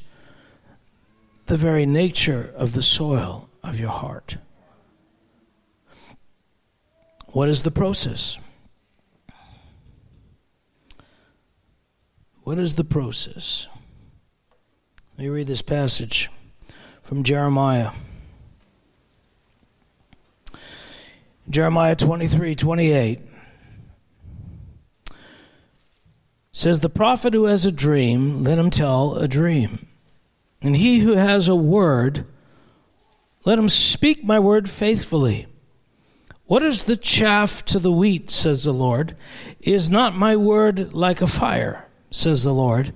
the 1.45 1.57
very 1.57 1.85
nature 1.85 2.53
of 2.55 2.73
the 2.73 2.81
soil 2.81 3.49
of 3.61 3.79
your 3.79 3.89
heart. 3.89 4.37
What 7.27 7.49
is 7.49 7.63
the 7.63 7.71
process? 7.71 8.39
What 12.45 12.59
is 12.59 12.75
the 12.75 12.83
process? 12.83 13.65
Let 15.17 15.23
me 15.23 15.29
read 15.29 15.47
this 15.47 15.63
passage 15.63 16.29
from 17.01 17.23
Jeremiah. 17.23 17.89
Jeremiah 21.49 21.95
23 21.95 22.53
28 22.53 23.19
says, 26.51 26.81
The 26.81 26.87
prophet 26.87 27.33
who 27.33 27.45
has 27.45 27.65
a 27.65 27.71
dream, 27.71 28.43
let 28.43 28.59
him 28.59 28.69
tell 28.69 29.15
a 29.15 29.27
dream. 29.27 29.87
And 30.61 30.77
he 30.77 30.99
who 30.99 31.13
has 31.13 31.47
a 31.47 31.55
word, 31.55 32.27
let 33.43 33.57
him 33.57 33.69
speak 33.69 34.23
my 34.23 34.39
word 34.39 34.69
faithfully. 34.69 35.47
What 36.45 36.61
is 36.61 36.83
the 36.83 36.95
chaff 36.95 37.65
to 37.65 37.79
the 37.79 37.91
wheat, 37.91 38.29
says 38.29 38.65
the 38.65 38.71
Lord? 38.71 39.15
Is 39.61 39.89
not 39.89 40.13
my 40.13 40.35
word 40.35 40.93
like 40.93 41.23
a 41.23 41.27
fire? 41.27 41.84
Says 42.15 42.43
the 42.43 42.53
Lord, 42.53 42.93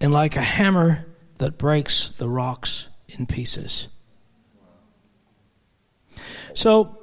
and 0.00 0.12
like 0.12 0.36
a 0.36 0.42
hammer 0.42 1.06
that 1.38 1.58
breaks 1.58 2.10
the 2.10 2.28
rocks 2.28 2.88
in 3.08 3.26
pieces. 3.26 3.88
So 6.54 6.98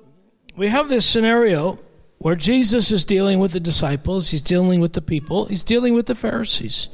we 0.55 0.68
have 0.68 0.89
this 0.89 1.05
scenario 1.05 1.80
where 2.18 2.36
Jesus 2.36 2.91
is 2.91 3.05
dealing 3.05 3.39
with 3.39 3.51
the 3.51 3.59
disciples, 3.59 4.32
he's 4.32 4.41
dealing 4.41 4.80
with 4.80 4.93
the 4.93 5.01
people, 5.01 5.45
he's 5.45 5.63
dealing 5.63 5.93
with 5.93 6.05
the 6.05 6.16
Pharisees. 6.16 6.88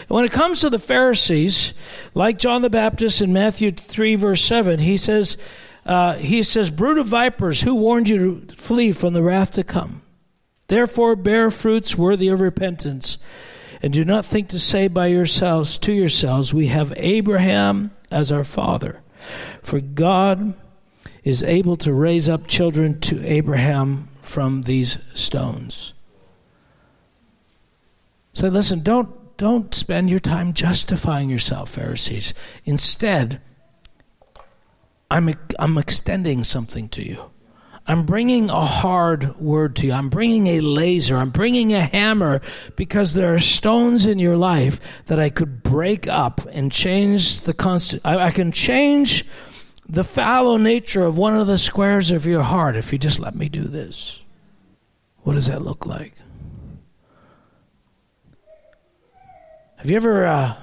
And 0.00 0.10
when 0.10 0.24
it 0.24 0.32
comes 0.32 0.60
to 0.60 0.70
the 0.70 0.78
Pharisees, 0.78 1.74
like 2.14 2.38
John 2.38 2.62
the 2.62 2.70
Baptist 2.70 3.20
in 3.20 3.32
Matthew 3.32 3.72
3, 3.72 4.14
verse 4.16 4.42
7, 4.42 4.78
he 4.78 4.96
says, 4.96 5.38
uh, 5.84 6.14
he 6.14 6.42
says, 6.42 6.70
Brood 6.70 6.98
of 6.98 7.06
vipers, 7.06 7.62
who 7.62 7.74
warned 7.74 8.08
you 8.08 8.40
to 8.46 8.54
flee 8.54 8.92
from 8.92 9.12
the 9.12 9.22
wrath 9.22 9.52
to 9.52 9.64
come? 9.64 10.02
Therefore, 10.68 11.14
bear 11.16 11.50
fruits 11.50 11.96
worthy 11.96 12.28
of 12.28 12.40
repentance. 12.40 13.18
And 13.82 13.92
do 13.92 14.04
not 14.04 14.24
think 14.24 14.48
to 14.48 14.58
say 14.58 14.88
by 14.88 15.06
yourselves 15.06 15.78
to 15.78 15.92
yourselves, 15.92 16.54
We 16.54 16.68
have 16.68 16.92
Abraham 16.96 17.90
as 18.10 18.32
our 18.32 18.44
father. 18.44 19.00
For 19.62 19.80
God 19.80 20.54
is 21.24 21.42
able 21.42 21.76
to 21.76 21.92
raise 21.92 22.28
up 22.28 22.46
children 22.46 23.00
to 23.00 23.24
Abraham 23.26 24.08
from 24.22 24.62
these 24.62 24.98
stones. 25.14 25.92
So 28.32 28.48
listen, 28.48 28.82
don't 28.82 29.36
don't 29.36 29.74
spend 29.74 30.08
your 30.08 30.18
time 30.18 30.52
justifying 30.52 31.28
yourself, 31.28 31.70
Pharisees. 31.70 32.32
Instead, 32.64 33.40
I'm 35.10 35.34
I'm 35.58 35.78
extending 35.78 36.44
something 36.44 36.88
to 36.90 37.02
you. 37.06 37.30
I'm 37.88 38.04
bringing 38.04 38.50
a 38.50 38.64
hard 38.64 39.38
word 39.38 39.76
to 39.76 39.86
you. 39.86 39.92
I'm 39.92 40.08
bringing 40.08 40.48
a 40.48 40.60
laser. 40.60 41.16
I'm 41.16 41.30
bringing 41.30 41.72
a 41.72 41.80
hammer 41.80 42.40
because 42.74 43.14
there 43.14 43.32
are 43.32 43.38
stones 43.38 44.06
in 44.06 44.18
your 44.18 44.36
life 44.36 45.04
that 45.06 45.20
I 45.20 45.30
could 45.30 45.62
break 45.62 46.08
up 46.08 46.40
and 46.50 46.72
change 46.72 47.42
the 47.42 47.54
constant. 47.54 48.02
I, 48.04 48.18
I 48.18 48.30
can 48.32 48.50
change 48.50 49.24
the 49.88 50.02
fallow 50.02 50.56
nature 50.56 51.04
of 51.04 51.16
one 51.16 51.36
of 51.36 51.46
the 51.46 51.58
squares 51.58 52.10
of 52.10 52.26
your 52.26 52.42
heart 52.42 52.74
if 52.74 52.92
you 52.92 52.98
just 52.98 53.20
let 53.20 53.36
me 53.36 53.48
do 53.48 53.62
this. 53.62 54.20
What 55.22 55.34
does 55.34 55.46
that 55.46 55.62
look 55.62 55.86
like? 55.86 56.14
Have 59.76 59.90
you 59.90 59.96
ever 59.96 60.26
uh, 60.26 60.56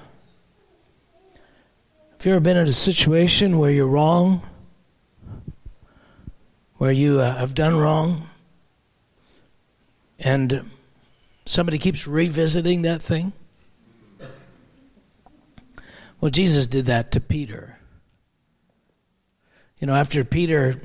have 2.24 2.26
you 2.26 2.32
ever 2.34 2.42
been 2.42 2.58
in 2.58 2.68
a 2.68 2.74
situation 2.74 3.60
where 3.60 3.72
you're 3.72 3.88
wrong? 3.88 4.42
Where 6.84 6.92
you 6.92 7.22
uh, 7.22 7.34
have 7.38 7.56
done 7.56 7.78
wrong 7.78 8.28
and 10.20 10.70
somebody 11.46 11.78
keeps 11.78 12.06
revisiting 12.06 12.82
that 12.82 13.02
thing? 13.02 13.32
Well, 16.20 16.30
Jesus 16.30 16.68
did 16.68 16.88
that 16.88 17.14
to 17.14 17.22
Peter. 17.22 17.80
You 19.80 19.88
know, 19.88 19.96
after 19.96 20.26
Peter 20.26 20.76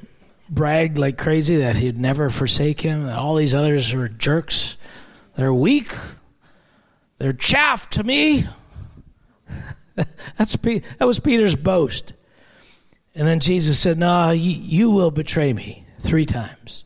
bragged 0.49 0.99
like 0.99 1.19
crazy 1.19 1.57
that 1.57 1.75
he'd 1.75 1.99
never 1.99 2.31
forsake 2.31 2.81
him, 2.81 3.07
that 3.07 3.19
all 3.19 3.35
these 3.35 3.53
others 3.53 3.93
were 3.93 4.07
jerks, 4.07 4.77
they're 5.35 5.53
weak, 5.53 5.91
they're 7.19 7.33
chaff 7.33 7.91
to 7.91 8.05
me. 8.05 8.45
That's 10.37 10.55
that 10.55 11.07
was 11.09 11.19
Peter's 11.19 11.57
boast. 11.57 12.13
And 13.17 13.27
then 13.27 13.41
Jesus 13.41 13.81
said, 13.81 13.99
"No, 13.99 14.31
you 14.31 14.93
will 14.93 15.11
betray 15.11 15.53
me." 15.53 15.87
Three 15.99 16.25
times. 16.25 16.85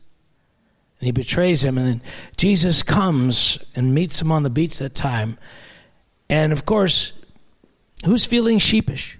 And 0.99 1.05
he 1.07 1.11
betrays 1.11 1.63
him, 1.63 1.77
and 1.77 1.87
then 1.87 2.01
Jesus 2.37 2.83
comes 2.83 3.63
and 3.75 3.93
meets 3.93 4.21
him 4.21 4.31
on 4.31 4.43
the 4.43 4.49
beach 4.49 4.79
that 4.79 4.95
time. 4.95 5.37
And 6.29 6.53
of 6.53 6.65
course, 6.65 7.19
who's 8.05 8.25
feeling 8.25 8.59
sheepish? 8.59 9.19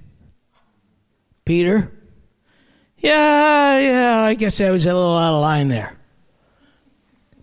Peter? 1.46 1.92
Yeah, 2.98 3.80
yeah, 3.80 4.22
I 4.22 4.34
guess 4.34 4.62
I 4.62 4.72
was 4.72 4.86
a 4.86 4.94
little 4.94 5.18
out 5.18 5.36
of 5.36 5.42
line 5.42 5.68
there. 5.68 5.98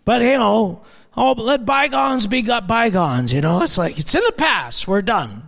But, 0.07 0.23
you 0.23 0.39
know, 0.39 0.83
oh, 1.17 1.33
let 1.33 1.67
bygones 1.67 2.27
be 2.27 2.41
got 2.41 2.67
bygones, 2.67 3.35
you 3.35 3.43
know. 3.43 3.63
It's 3.63 3.77
like, 3.77 3.99
it's 3.99 4.15
in 4.15 4.23
the 4.25 4.33
past, 4.33 4.89
we're 4.89 5.03
done. 5.03 5.43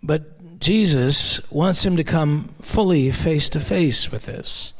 But 0.00 0.60
Jesus 0.60 1.50
wants 1.50 1.84
him 1.84 1.96
to 1.96 2.04
come 2.04 2.54
fully 2.62 3.10
face 3.10 3.48
to 3.50 3.60
face 3.60 4.12
with 4.12 4.26
this. 4.26 4.72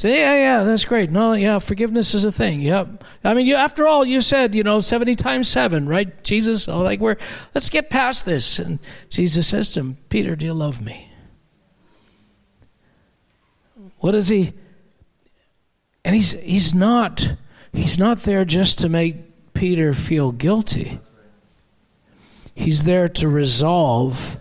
Say, 0.00 0.18
yeah, 0.18 0.34
yeah, 0.34 0.62
that's 0.62 0.86
great. 0.86 1.10
No, 1.10 1.34
yeah, 1.34 1.58
forgiveness 1.58 2.14
is 2.14 2.24
a 2.24 2.32
thing. 2.32 2.62
Yep. 2.62 3.04
I 3.22 3.34
mean, 3.34 3.46
you, 3.46 3.54
after 3.54 3.86
all, 3.86 4.02
you 4.02 4.22
said, 4.22 4.54
you 4.54 4.62
know, 4.62 4.80
70 4.80 5.14
times 5.14 5.46
7, 5.48 5.86
right? 5.86 6.24
Jesus, 6.24 6.68
oh, 6.68 6.80
like, 6.80 7.00
we're, 7.00 7.18
let's 7.54 7.68
get 7.68 7.90
past 7.90 8.24
this. 8.24 8.58
And 8.58 8.78
Jesus 9.10 9.48
says 9.48 9.72
to 9.72 9.80
him, 9.80 9.98
Peter, 10.08 10.36
do 10.36 10.46
you 10.46 10.54
love 10.54 10.80
me? 10.80 11.12
What 13.98 14.14
is 14.14 14.28
he? 14.28 14.54
And 16.02 16.14
he's, 16.14 16.32
he's 16.32 16.72
not, 16.72 17.34
he's 17.70 17.98
not 17.98 18.20
there 18.20 18.46
just 18.46 18.78
to 18.78 18.88
make 18.88 19.52
Peter 19.52 19.92
feel 19.92 20.32
guilty. 20.32 20.98
He's 22.54 22.84
there 22.84 23.10
to 23.10 23.28
resolve 23.28 24.38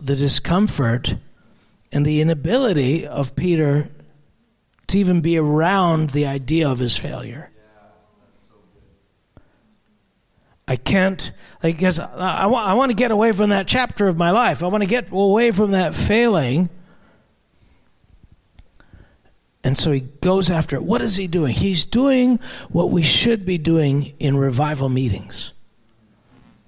the 0.00 0.14
discomfort 0.14 1.16
and 1.90 2.06
the 2.06 2.20
inability 2.20 3.04
of 3.04 3.34
Peter 3.34 3.90
to 4.90 4.98
even 4.98 5.20
be 5.20 5.38
around 5.38 6.10
the 6.10 6.26
idea 6.26 6.68
of 6.68 6.78
his 6.78 6.96
failure. 6.96 7.50
I 10.66 10.76
can't, 10.76 11.32
I 11.62 11.72
guess, 11.72 11.98
I, 11.98 12.44
I, 12.44 12.46
I 12.46 12.74
want 12.74 12.90
to 12.90 12.94
get 12.94 13.10
away 13.10 13.32
from 13.32 13.50
that 13.50 13.66
chapter 13.66 14.06
of 14.06 14.16
my 14.16 14.30
life. 14.30 14.62
I 14.62 14.68
want 14.68 14.82
to 14.82 14.88
get 14.88 15.10
away 15.10 15.50
from 15.50 15.72
that 15.72 15.96
failing. 15.96 16.68
And 19.64 19.76
so 19.76 19.90
he 19.90 20.00
goes 20.00 20.50
after 20.50 20.76
it. 20.76 20.84
What 20.84 21.02
is 21.02 21.16
he 21.16 21.26
doing? 21.26 21.54
He's 21.54 21.84
doing 21.84 22.38
what 22.68 22.90
we 22.90 23.02
should 23.02 23.44
be 23.44 23.58
doing 23.58 24.14
in 24.20 24.36
revival 24.36 24.88
meetings, 24.88 25.52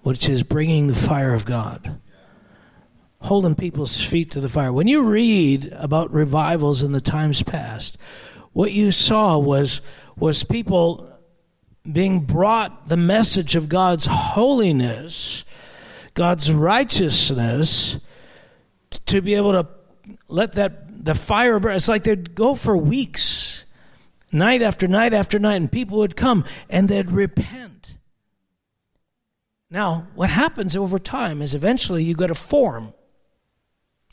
which 0.03 0.29
is 0.29 0.43
bringing 0.43 0.89
the 0.89 0.95
fire 0.95 1.33
of 1.33 1.45
God 1.45 2.01
holding 3.23 3.55
people's 3.55 4.01
feet 4.01 4.33
to 4.33 4.41
the 4.41 4.49
fire. 4.49 4.73
When 4.73 4.89
you 4.89 5.03
read 5.03 5.73
about 5.73 6.13
revivals 6.13 6.83
in 6.83 6.93
the 6.93 7.01
times 7.01 7.43
past, 7.43 7.97
what 8.53 8.73
you 8.73 8.91
saw 8.91 9.39
was 9.39 9.81
was 10.17 10.43
people 10.43 11.09
being 11.91 12.21
brought 12.21 12.89
the 12.89 12.97
message 12.97 13.57
of 13.57 13.69
God's 13.69 14.07
holiness, 14.07 15.45
God's 16.15 16.53
righteousness, 16.53 17.99
to 19.07 19.21
be 19.21 19.35
able 19.35 19.53
to 19.53 19.67
let 20.29 20.53
that 20.53 21.05
the 21.05 21.15
fire 21.15 21.59
burn. 21.59 21.77
It's 21.77 21.89
like 21.89 22.05
they'd 22.05 22.35
go 22.35 22.55
for 22.55 22.77
weeks, 22.77 23.65
night 24.31 24.63
after 24.63 24.87
night 24.87 25.15
after 25.15 25.39
night, 25.39 25.57
and 25.57 25.71
people 25.71 25.99
would 25.99 26.17
come 26.17 26.45
and 26.69 26.89
they'd 26.89 27.11
repent. 27.11 27.97
Now, 29.71 30.09
what 30.15 30.29
happens 30.29 30.77
over 30.77 30.99
time 30.99 31.41
is 31.41 31.55
eventually 31.55 32.05
you 32.05 32.15
get 32.15 32.31
a 32.31 32.35
form 32.35 32.93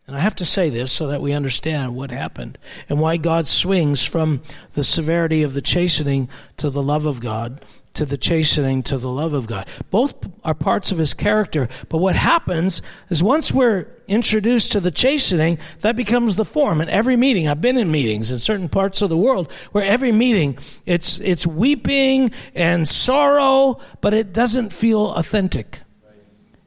and 0.10 0.18
I 0.18 0.22
have 0.22 0.34
to 0.38 0.46
say 0.46 0.72
this 0.72 0.92
so 0.92 1.06
that 1.10 1.22
we 1.22 1.34
understand 1.34 1.96
what 1.96 2.10
happened 2.10 2.58
and 2.90 3.00
why 3.00 3.18
God 3.18 3.46
swings 3.46 4.04
from 4.04 4.42
the 4.74 4.84
severity 4.84 5.44
of 5.44 5.54
the 5.54 5.62
chastening 5.62 6.30
to 6.58 6.72
the 6.72 6.82
love 6.82 7.06
of 7.06 7.20
God 7.20 7.64
to 7.94 8.08
the 8.08 8.18
chastening 8.18 8.82
to 8.82 8.98
the 8.98 9.08
love 9.08 9.34
of 9.34 9.46
God. 9.46 9.68
Both 9.92 10.16
are 10.44 10.56
parts 10.56 10.92
of 10.92 10.98
his 10.98 11.14
character, 11.14 11.70
but 11.90 12.00
what 12.00 12.16
happens 12.16 12.82
is 13.10 13.22
once 13.22 13.52
we're 13.52 13.86
introduced 14.08 14.72
to 14.72 14.80
the 14.80 14.90
chastening, 14.90 15.60
that 15.82 15.96
becomes 15.96 16.38
the 16.38 16.46
form. 16.46 16.82
In 16.82 16.90
every 16.90 17.16
meeting, 17.16 17.48
I've 17.48 17.62
been 17.62 17.78
in 17.78 17.92
meetings 17.92 18.32
in 18.32 18.40
certain 18.40 18.68
parts 18.68 19.04
of 19.04 19.10
the 19.10 19.18
world 19.18 19.52
where 19.74 19.84
every 19.84 20.12
meeting 20.12 20.58
it's 20.88 21.20
it's 21.20 21.46
weeping 21.46 22.32
and 22.56 22.88
sorrow, 22.88 23.80
but 24.02 24.16
it 24.16 24.34
doesn't 24.34 24.74
feel 24.74 25.12
authentic. 25.12 25.82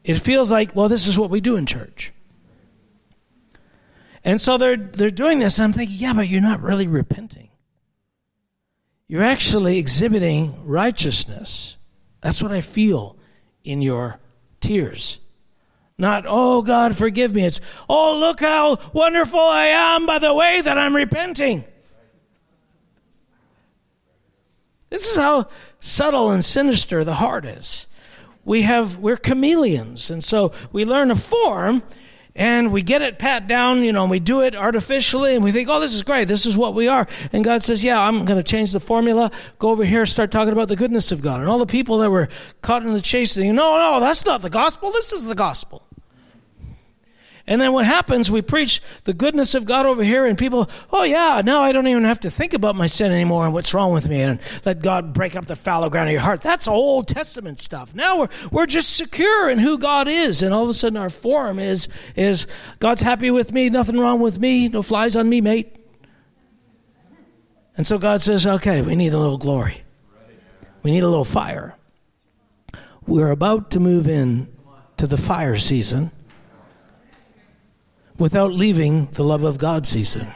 It 0.05 0.15
feels 0.15 0.53
like, 0.53 0.77
well, 0.77 0.89
this 0.89 1.09
is 1.09 1.19
what 1.19 1.31
we 1.31 1.41
do 1.41 1.57
in 1.57 1.67
church. 1.67 2.13
And 4.25 4.41
so 4.41 4.57
they're, 4.57 4.77
they're 4.77 5.11
doing 5.11 5.39
this. 5.39 5.59
And 5.59 5.65
I'm 5.65 5.73
thinking, 5.73 5.97
yeah, 5.97 6.13
but 6.13 6.29
you're 6.29 6.41
not 6.41 6.63
really 6.63 6.87
repenting. 6.87 7.51
You're 9.09 9.23
actually 9.23 9.79
exhibiting 9.79 10.67
righteousness. 10.67 11.77
That's 12.21 12.43
what 12.43 12.53
I 12.53 12.61
feel 12.61 13.17
in 13.65 13.83
your 13.83 14.21
tears. 14.61 15.19
Not, 15.99 16.25
oh 16.27 16.63
God, 16.63 16.97
forgive 16.97 17.35
me. 17.35 17.45
It's, 17.45 17.61
oh, 17.89 18.19
look 18.19 18.41
how 18.41 18.79
wonderful 18.93 19.41
I 19.41 19.67
am 19.67 20.07
by 20.07 20.19
the 20.19 20.33
way 20.33 20.61
that 20.61 20.79
I'm 20.79 20.97
repenting. 20.97 21.65
This 24.89 25.11
is 25.11 25.17
how 25.17 25.49
subtle 25.81 26.31
and 26.31 26.45
sinister 26.45 27.05
the 27.05 27.15
heart 27.15 27.45
is. 27.45 27.87
We 28.45 28.63
have, 28.63 28.99
we're 28.99 29.17
chameleons. 29.17 30.11
And 30.11 30.23
so 30.23 30.53
we 30.73 30.85
learn 30.85 31.11
a 31.11 31.17
form 31.17 31.83
and 32.35 32.73
we 32.73 32.83
get 32.83 33.03
it 33.03 33.19
pat 33.19 33.47
down, 33.47 33.83
you 33.85 33.93
know, 33.93 34.03
and 34.03 34.11
we 34.11 34.21
do 34.21 34.43
it 34.43 34.55
artificially, 34.55 35.35
and 35.35 35.45
we 35.45 35.53
think, 35.53 35.69
oh, 35.69 35.81
this 35.81 35.95
is 35.95 36.03
great, 36.03 36.29
this 36.29 36.47
is 36.47 36.57
what 36.57 36.75
we 36.75 36.89
are. 36.89 37.07
And 37.33 37.45
God 37.45 37.63
says, 37.63 37.85
yeah, 37.85 38.01
I'm 38.01 38.25
going 38.25 38.39
to 38.39 38.43
change 38.43 38.73
the 38.73 38.81
formula, 38.81 39.31
go 39.59 39.71
over 39.71 39.85
here, 39.85 40.07
start 40.07 40.31
talking 40.31 40.53
about 40.53 40.69
the 40.69 40.77
goodness 40.77 41.13
of 41.13 41.23
God. 41.23 41.41
And 41.41 41.49
all 41.49 41.59
the 41.59 41.67
people 41.67 41.99
that 41.99 42.11
were 42.11 42.29
caught 42.63 42.83
in 42.83 42.93
the 42.95 43.03
chase, 43.03 43.33
saying, 43.33 43.55
no, 43.55 43.77
no, 43.79 44.01
that's 44.01 44.25
not 44.25 44.43
the 44.43 44.51
gospel, 44.51 44.91
this 44.91 45.13
is 45.13 45.27
the 45.27 45.35
gospel. 45.35 45.87
And 47.47 47.61
then 47.61 47.73
what 47.73 47.87
happens, 47.87 48.31
we 48.31 48.41
preach 48.41 48.81
the 49.03 49.13
goodness 49.13 49.55
of 49.55 49.65
God 49.65 49.85
over 49.85 50.05
here, 50.05 50.27
and 50.27 50.39
people, 50.39 50.71
oh 50.93 51.03
yeah, 51.03 51.41
now 51.45 51.63
I 51.63 51.73
don't 51.73 51.89
even 51.89 52.05
have 52.05 52.21
to 52.21 52.31
think 52.31 52.55
about 52.55 52.77
my 52.77 52.87
sin 52.87 53.11
anymore 53.11 53.45
and 53.45 53.53
what's 53.53 53.75
wrong 53.75 53.93
with 53.93 54.09
me, 54.09 54.23
and 54.23 54.41
let 54.65 54.81
God 54.81 55.13
break 55.13 55.35
up 55.35 55.47
the 55.47 55.57
fallow 55.57 55.91
ground 55.91 56.09
of 56.09 56.13
your 56.13 56.21
heart. 56.21 56.41
That's 56.41 56.69
Old 56.69 57.09
Testament 57.09 57.59
stuff. 57.59 57.95
Now 57.95 58.21
we're, 58.21 58.29
we're 58.53 58.67
just 58.67 58.97
secure 58.97 59.51
in 59.51 59.59
who 59.59 59.77
God 59.77 60.07
is, 60.07 60.43
and 60.43 60.55
all 60.55 60.63
of 60.63 60.69
a 60.69 60.75
sudden 60.75 60.97
our 60.97 61.11
form 61.11 61.59
is, 61.59 61.89
is 62.15 62.47
God's 62.79 63.03
happy 63.03 63.31
with 63.31 63.53
me, 63.53 63.71
nothing 63.71 63.99
wrong 63.99 64.21
with 64.21 64.39
me, 64.39 64.69
no 64.69 64.83
flies 64.83 65.17
on 65.17 65.29
me, 65.29 65.41
mate. 65.41 65.77
And 67.77 67.87
so 67.87 67.99
God 67.99 68.23
says, 68.23 68.47
okay, 68.47 68.83
we 68.83 68.95
need 68.95 69.15
a 69.15 69.19
little 69.19 69.39
glory. 69.39 69.83
We 70.83 70.91
need 70.91 71.03
a 71.03 71.09
little 71.09 71.25
fire. 71.25 71.75
We're 73.07 73.31
about 73.31 73.71
to 73.73 73.81
move 73.81 74.07
in 74.07 74.49
to 74.99 75.07
the 75.09 75.17
fire 75.17 75.57
season 75.57 76.13
without 78.19 78.53
leaving 78.53 79.07
the 79.13 79.25
love 79.25 79.45
of 79.45 79.59
God 79.59 79.87
season. 79.87 80.27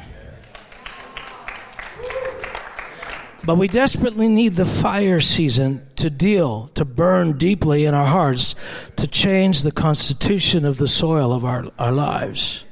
But 3.44 3.58
we 3.58 3.68
desperately 3.68 4.26
need 4.26 4.54
the 4.54 4.64
fire 4.64 5.20
season 5.20 5.86
to 5.96 6.10
deal, 6.10 6.66
to 6.74 6.84
burn 6.84 7.38
deeply 7.38 7.84
in 7.84 7.94
our 7.94 8.06
hearts, 8.06 8.56
to 8.96 9.06
change 9.06 9.62
the 9.62 9.70
constitution 9.70 10.64
of 10.64 10.78
the 10.78 10.88
soil 10.88 11.32
of 11.32 11.44
our, 11.44 11.66
our 11.78 11.92
lives. 11.92 12.64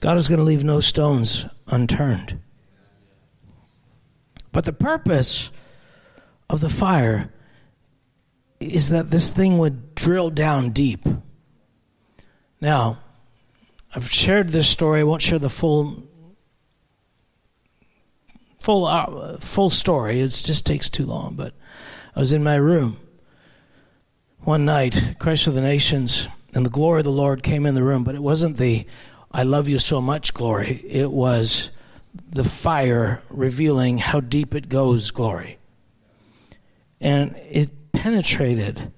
God 0.00 0.18
is 0.18 0.28
going 0.28 0.38
to 0.38 0.44
leave 0.44 0.62
no 0.62 0.80
stones 0.80 1.46
unturned. 1.68 2.38
But 4.52 4.66
the 4.66 4.74
purpose 4.74 5.50
of 6.50 6.60
the 6.60 6.68
fire 6.68 7.32
is 8.60 8.90
that 8.90 9.10
this 9.10 9.32
thing 9.32 9.58
would 9.58 9.94
drill 9.94 10.28
down 10.30 10.70
deep. 10.70 11.04
Now, 12.60 12.98
I've 13.96 14.12
shared 14.12 14.50
this 14.50 14.68
story. 14.68 15.00
I 15.00 15.04
won't 15.04 15.22
share 15.22 15.38
the 15.38 15.48
full 15.48 16.02
full 18.60 18.84
uh, 18.84 19.38
full 19.38 19.70
story. 19.70 20.20
It 20.20 20.28
just 20.28 20.66
takes 20.66 20.90
too 20.90 21.06
long. 21.06 21.34
But 21.34 21.54
I 22.14 22.20
was 22.20 22.34
in 22.34 22.44
my 22.44 22.56
room 22.56 22.98
one 24.40 24.66
night, 24.66 25.14
Christ 25.18 25.46
of 25.46 25.54
the 25.54 25.62
Nations, 25.62 26.28
and 26.52 26.66
the 26.66 26.70
glory 26.70 27.00
of 27.00 27.04
the 27.04 27.10
Lord 27.10 27.42
came 27.42 27.64
in 27.64 27.72
the 27.72 27.82
room. 27.82 28.04
But 28.04 28.14
it 28.14 28.22
wasn't 28.22 28.58
the 28.58 28.86
"I 29.32 29.44
love 29.44 29.66
you 29.66 29.78
so 29.78 30.02
much" 30.02 30.34
glory. 30.34 30.84
It 30.86 31.10
was 31.10 31.70
the 32.28 32.44
fire 32.44 33.22
revealing 33.30 33.96
how 33.96 34.20
deep 34.20 34.54
it 34.54 34.68
goes 34.68 35.10
glory, 35.10 35.56
and 37.00 37.34
it 37.48 37.92
penetrated 37.92 38.92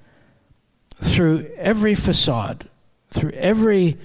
through 1.01 1.49
every 1.57 1.94
facade, 1.94 2.68
through 3.12 3.30
every 3.30 3.96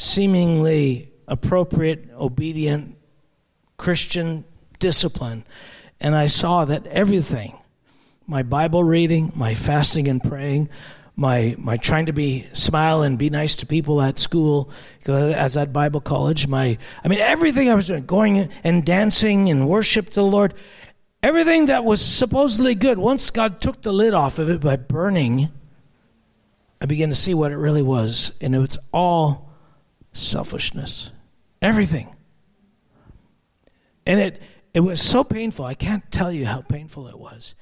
seemingly 0.00 1.12
appropriate, 1.28 2.08
obedient 2.16 2.96
Christian 3.76 4.46
discipline. 4.78 5.44
And 6.00 6.14
I 6.14 6.26
saw 6.26 6.64
that 6.64 6.86
everything 6.86 7.56
my 8.26 8.42
Bible 8.42 8.82
reading, 8.82 9.32
my 9.34 9.54
fasting 9.54 10.08
and 10.08 10.22
praying, 10.22 10.70
my 11.16 11.54
my 11.58 11.76
trying 11.76 12.06
to 12.06 12.12
be 12.12 12.46
smile 12.52 13.02
and 13.02 13.18
be 13.18 13.28
nice 13.28 13.56
to 13.56 13.66
people 13.66 14.00
at 14.00 14.18
school 14.18 14.70
uh, 15.08 15.12
as 15.12 15.56
at 15.56 15.72
Bible 15.72 16.00
college, 16.00 16.48
my 16.48 16.78
I 17.04 17.08
mean 17.08 17.18
everything 17.18 17.68
I 17.68 17.74
was 17.74 17.88
doing, 17.88 18.06
going 18.06 18.48
and 18.64 18.86
dancing 18.86 19.50
and 19.50 19.68
worship 19.68 20.06
to 20.10 20.14
the 20.14 20.24
Lord, 20.24 20.54
everything 21.22 21.66
that 21.66 21.84
was 21.84 22.00
supposedly 22.00 22.74
good, 22.74 22.98
once 22.98 23.28
God 23.30 23.60
took 23.60 23.82
the 23.82 23.92
lid 23.92 24.14
off 24.14 24.38
of 24.38 24.48
it 24.48 24.60
by 24.60 24.76
burning, 24.76 25.50
I 26.80 26.86
began 26.86 27.10
to 27.10 27.14
see 27.14 27.34
what 27.34 27.52
it 27.52 27.58
really 27.58 27.82
was, 27.82 28.38
and 28.40 28.54
it 28.54 28.60
was 28.60 28.78
all 28.92 29.49
selfishness. 30.12 31.10
Everything. 31.62 32.14
And 34.06 34.20
it 34.20 34.42
it 34.72 34.80
was 34.80 35.00
so 35.00 35.24
painful. 35.24 35.64
I 35.64 35.74
can't 35.74 36.10
tell 36.10 36.32
you 36.32 36.46
how 36.46 36.62
painful 36.62 37.08
it 37.08 37.18
was. 37.18 37.54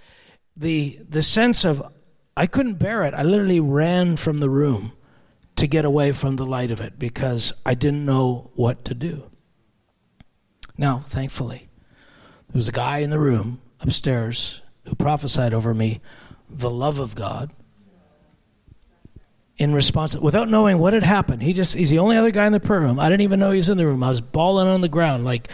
The 0.57 0.99
the 1.09 1.23
sense 1.23 1.65
of 1.65 1.83
I 2.37 2.47
couldn't 2.47 2.75
bear 2.75 3.05
it. 3.05 3.15
I 3.15 3.23
literally 3.23 3.61
ran 3.61 4.17
from 4.17 4.39
the 4.39 4.51
room 4.51 4.93
to 5.57 5.67
get 5.67 5.85
away 5.85 6.13
from 6.13 6.37
the 6.37 6.47
light 6.47 6.71
of 6.71 6.81
it 6.81 6.99
because 6.99 7.53
I 7.67 7.75
didn't 7.75 8.05
know 8.05 8.53
what 8.55 8.85
to 8.85 8.95
do. 8.95 9.29
Now, 10.77 11.01
thankfully, 11.01 11.69
there 12.49 12.59
was 12.59 12.69
a 12.69 12.73
guy 12.73 12.99
in 12.99 13.11
the 13.11 13.19
room 13.19 13.61
upstairs 13.81 14.63
who 14.85 14.95
prophesied 14.95 15.53
over 15.53 15.75
me 15.75 16.01
the 16.49 16.71
love 16.71 17.01
of 17.01 17.17
God 17.17 17.51
in 19.59 19.75
response 19.75 20.17
without 20.17 20.49
knowing 20.49 20.79
what 20.79 20.93
had 20.93 21.03
happened. 21.03 21.43
He 21.43 21.53
just 21.53 21.75
he's 21.75 21.91
the 21.91 21.99
only 21.99 22.17
other 22.17 22.31
guy 22.31 22.47
in 22.47 22.53
the 22.53 22.61
prayer 22.61 22.81
room. 22.81 22.99
I 22.99 23.09
didn't 23.09 23.23
even 23.23 23.41
know 23.41 23.51
he 23.51 23.57
was 23.57 23.69
in 23.69 23.77
the 23.77 23.87
room. 23.87 24.03
I 24.03 24.11
was 24.11 24.21
bawling 24.21 24.69
on 24.69 24.81
the 24.81 24.89
ground 24.89 25.25
like 25.25 25.49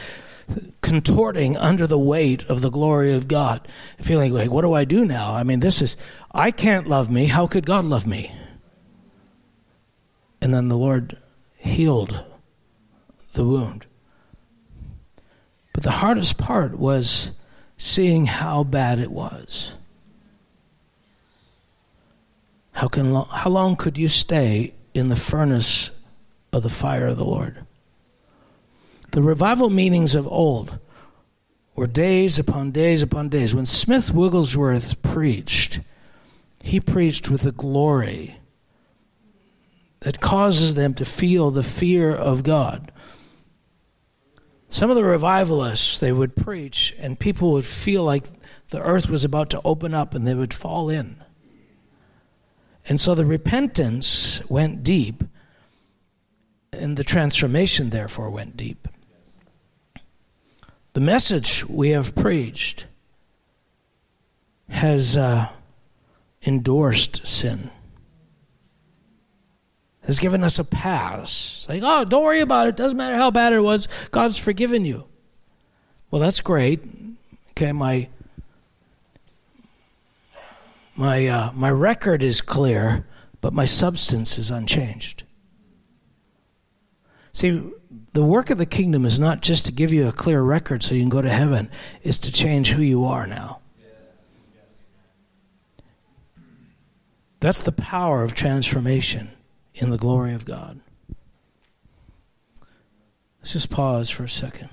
contorting 0.83 1.57
under 1.57 1.87
the 1.87 1.99
weight 1.99 2.45
of 2.45 2.61
the 2.61 2.71
glory 2.71 3.15
of 3.15 3.29
God, 3.29 3.67
feeling 4.01 4.33
like, 4.33 4.51
what 4.51 4.63
do 4.63 4.75
I 4.75 4.85
do 4.85 5.05
now? 5.05 5.35
I 5.35 5.43
mean, 5.43 5.61
this 5.61 5.81
is, 5.81 5.97
I 6.31 6.51
can't 6.51 6.87
love 6.87 7.11
me. 7.11 7.27
How 7.27 7.47
could 7.47 7.65
God 7.65 7.87
love 7.87 8.07
me? 8.07 8.31
And 10.41 10.53
then 10.53 10.69
the 10.69 10.77
Lord 10.77 11.17
healed 11.57 12.23
the 13.33 13.45
wound. 13.45 13.87
But 15.73 15.83
the 15.83 15.91
hardest 15.91 16.37
part 16.37 16.79
was 16.79 17.33
seeing 17.79 18.27
how 18.27 18.63
bad 18.65 18.99
it 18.99 19.11
was. 19.11 19.75
How, 22.75 22.89
can, 22.89 23.15
how 23.15 23.51
long 23.51 23.77
could 23.77 23.97
you 23.97 24.09
stay 24.09 24.75
in 24.95 25.09
the 25.09 25.17
furnace 25.17 25.91
of 26.53 26.65
the 26.65 26.69
fire 26.69 27.07
of 27.07 27.17
the 27.17 27.25
Lord? 27.25 27.65
The 29.13 29.23
revival 29.23 29.71
meetings 29.71 30.17
of 30.17 30.27
old 30.27 30.81
were 31.77 31.87
days 31.87 32.37
upon 32.39 32.73
days 32.73 33.01
upon 33.01 33.29
days. 33.29 33.55
When 33.55 33.65
Smith 33.65 34.13
Wigglesworth 34.13 35.01
preached, 35.03 35.81
he 36.61 36.81
preached 36.81 37.31
with 37.31 37.47
a 37.47 37.53
glory 37.53 38.39
that 40.01 40.21
causes 40.21 40.75
them 40.75 40.95
to 40.95 41.05
feel 41.05 41.53
the 41.53 41.63
fear 41.63 42.13
of 42.13 42.43
God. 42.43 42.91
Some 44.69 44.91
of 44.91 44.97
the 44.97 45.05
revivalists, 45.05 46.01
they 46.01 46.11
would 46.11 46.35
preach, 46.35 46.93
and 46.99 47.21
people 47.21 47.53
would 47.53 47.65
feel 47.65 48.03
like 48.03 48.27
the 48.71 48.83
earth 48.83 49.09
was 49.09 49.23
about 49.23 49.51
to 49.51 49.63
open 49.65 49.95
up 49.95 50.13
and 50.13 50.27
they 50.27 50.35
would 50.35 50.53
fall 50.53 50.91
in. 50.91 51.23
And 52.87 53.01
so 53.01 53.15
the 53.15 53.25
repentance 53.25 54.49
went 54.51 54.83
deep, 54.83 55.25
and 56.73 56.97
the 56.97 57.05
transformation, 57.05 57.91
therefore, 57.91 58.31
went 58.31 58.57
deep. 58.57 58.89
The 60.93 61.01
message 61.01 61.67
we 61.67 61.91
have 61.91 62.15
preached 62.15 62.87
has 64.69 65.17
uh, 65.17 65.49
endorsed 66.47 67.27
sin, 67.27 67.71
has 70.05 70.21
given 70.21 70.45
us 70.45 70.59
a 70.59 70.65
pass. 70.65 71.57
It's 71.57 71.69
like, 71.69 71.83
oh, 71.83 72.05
don't 72.05 72.23
worry 72.23 72.41
about 72.41 72.69
it. 72.69 72.77
Doesn't 72.77 72.99
matter 72.99 73.17
how 73.17 73.31
bad 73.31 73.53
it 73.55 73.61
was. 73.61 73.89
God's 74.11 74.39
forgiven 74.39 74.85
you. 74.85 75.05
Well, 76.11 76.21
that's 76.21 76.43
great. 76.43 76.81
Okay, 77.51 77.73
my 77.73 78.09
my 80.97 81.27
uh, 81.27 81.53
my 81.53 81.71
record 81.71 82.23
is 82.23 82.41
clear, 82.41 83.07
but 83.41 83.53
my 83.53 83.65
substance 83.65 84.39
is 84.39 84.51
unchanged. 84.51 85.25
See, 87.33 87.73
the 88.13 88.25
work 88.25 88.51
of 88.51 88.59
the 88.59 88.67
kingdom 88.67 89.05
is 89.05 89.19
not 89.19 89.43
just 89.43 89.67
to 89.67 89.73
give 89.73 89.93
you 89.93 90.07
a 90.07 90.13
clear 90.13 90.41
record 90.41 90.83
so 90.83 90.95
you 90.95 91.03
can 91.03 91.09
go 91.09 91.21
to 91.21 91.31
heaven, 91.31 91.69
it's 92.03 92.19
to 92.19 92.33
change 92.33 92.71
who 92.71 92.83
you 92.83 93.05
are 93.05 93.27
now. 93.27 93.61
That's 97.41 97.63
the 97.63 97.73
power 97.73 98.23
of 98.23 98.35
transformation 98.35 99.31
in 99.75 99.91
the 99.91 99.99
glory 99.99 100.33
of 100.33 100.45
God. 100.45 100.81
Let's 103.41 103.53
just 103.53 103.69
pause 103.69 104.09
for 104.09 104.25
a 104.25 104.29
second. 104.29 104.71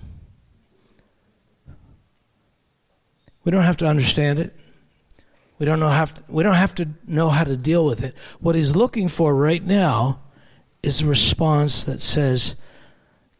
We 3.44 3.52
don't 3.52 3.64
have 3.64 3.78
to 3.78 3.88
understand 3.88 4.40
it. 4.40 4.56
We 5.62 5.68
don't 5.68 5.80
know 5.80 5.90
have 5.90 6.16
to, 6.16 6.24
we 6.28 6.42
don't 6.42 6.56
have 6.56 6.74
to 6.74 6.90
know 7.06 7.30
how 7.30 7.44
to 7.44 7.56
deal 7.56 7.86
with 7.86 8.04
it. 8.04 8.16
What 8.40 8.56
he's 8.56 8.76
looking 8.76 9.08
for 9.08 9.36
right 9.36 9.64
now 9.64 10.20
is 10.82 11.02
a 11.02 11.06
response 11.06 11.86
that 11.86 12.02
says, 12.02 12.60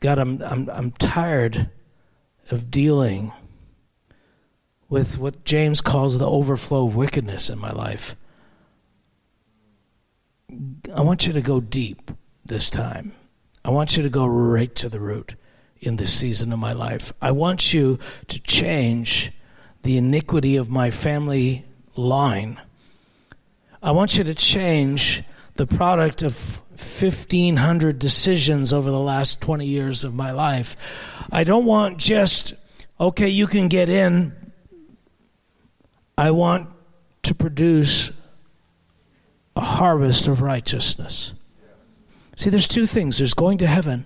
God, 0.02 0.20
I'm, 0.20 0.40
I'm, 0.44 0.70
I'm 0.70 0.92
tired 0.92 1.72
of 2.52 2.70
dealing 2.70 3.32
with 4.88 5.18
what 5.18 5.46
James 5.46 5.82
calls 5.82 6.20
the 6.20 6.30
overflow 6.30 6.86
of 6.86 6.96
wickedness 6.96 7.50
in 7.50 7.58
my 7.58 7.72
life. 7.72 8.16
I 10.96 11.02
want 11.02 11.26
you 11.26 11.34
to 11.34 11.42
go 11.42 11.60
deep 11.60 12.12
this 12.46 12.70
time. 12.70 13.14
I 13.66 13.72
want 13.72 13.98
you 13.98 14.04
to 14.04 14.10
go 14.10 14.28
right 14.28 14.76
to 14.76 14.90
the 14.90 15.00
root 15.00 15.34
in 15.80 15.96
this 15.96 16.14
season 16.14 16.54
of 16.54 16.60
my 16.60 16.74
life. 16.74 17.14
I 17.20 17.32
want 17.32 17.74
you 17.74 17.98
to 18.28 18.40
change 18.42 19.32
the 19.82 19.98
iniquity 19.98 20.56
of 20.56 20.70
my 20.70 20.92
family 20.92 21.66
line. 22.02 22.60
I 23.82 23.92
want 23.92 24.18
you 24.18 24.24
to 24.26 24.36
change 24.36 25.24
the 25.56 25.68
product 25.68 26.24
of 26.24 26.62
1,500 26.70 28.00
decisions 28.00 28.74
over 28.74 28.90
the 28.90 29.00
last 29.00 29.42
20 29.42 29.66
years 29.66 30.04
of 30.04 30.14
my 30.14 30.32
life. 30.32 30.76
I 31.32 31.44
don't 31.44 31.66
want 31.66 31.98
just, 31.98 32.54
okay, 33.00 33.30
you 33.30 33.48
can 33.48 33.68
get 33.68 33.90
in. 33.90 34.34
I 36.18 36.32
want 36.32 36.70
to 37.24 37.36
produce 37.36 38.12
a 39.56 39.62
harvest 39.62 40.28
of 40.28 40.42
righteousness. 40.42 41.34
See, 42.36 42.50
there's 42.50 42.68
two 42.68 42.86
things 42.86 43.20
there's 43.20 43.34
going 43.34 43.60
to 43.60 43.68
heaven, 43.68 44.06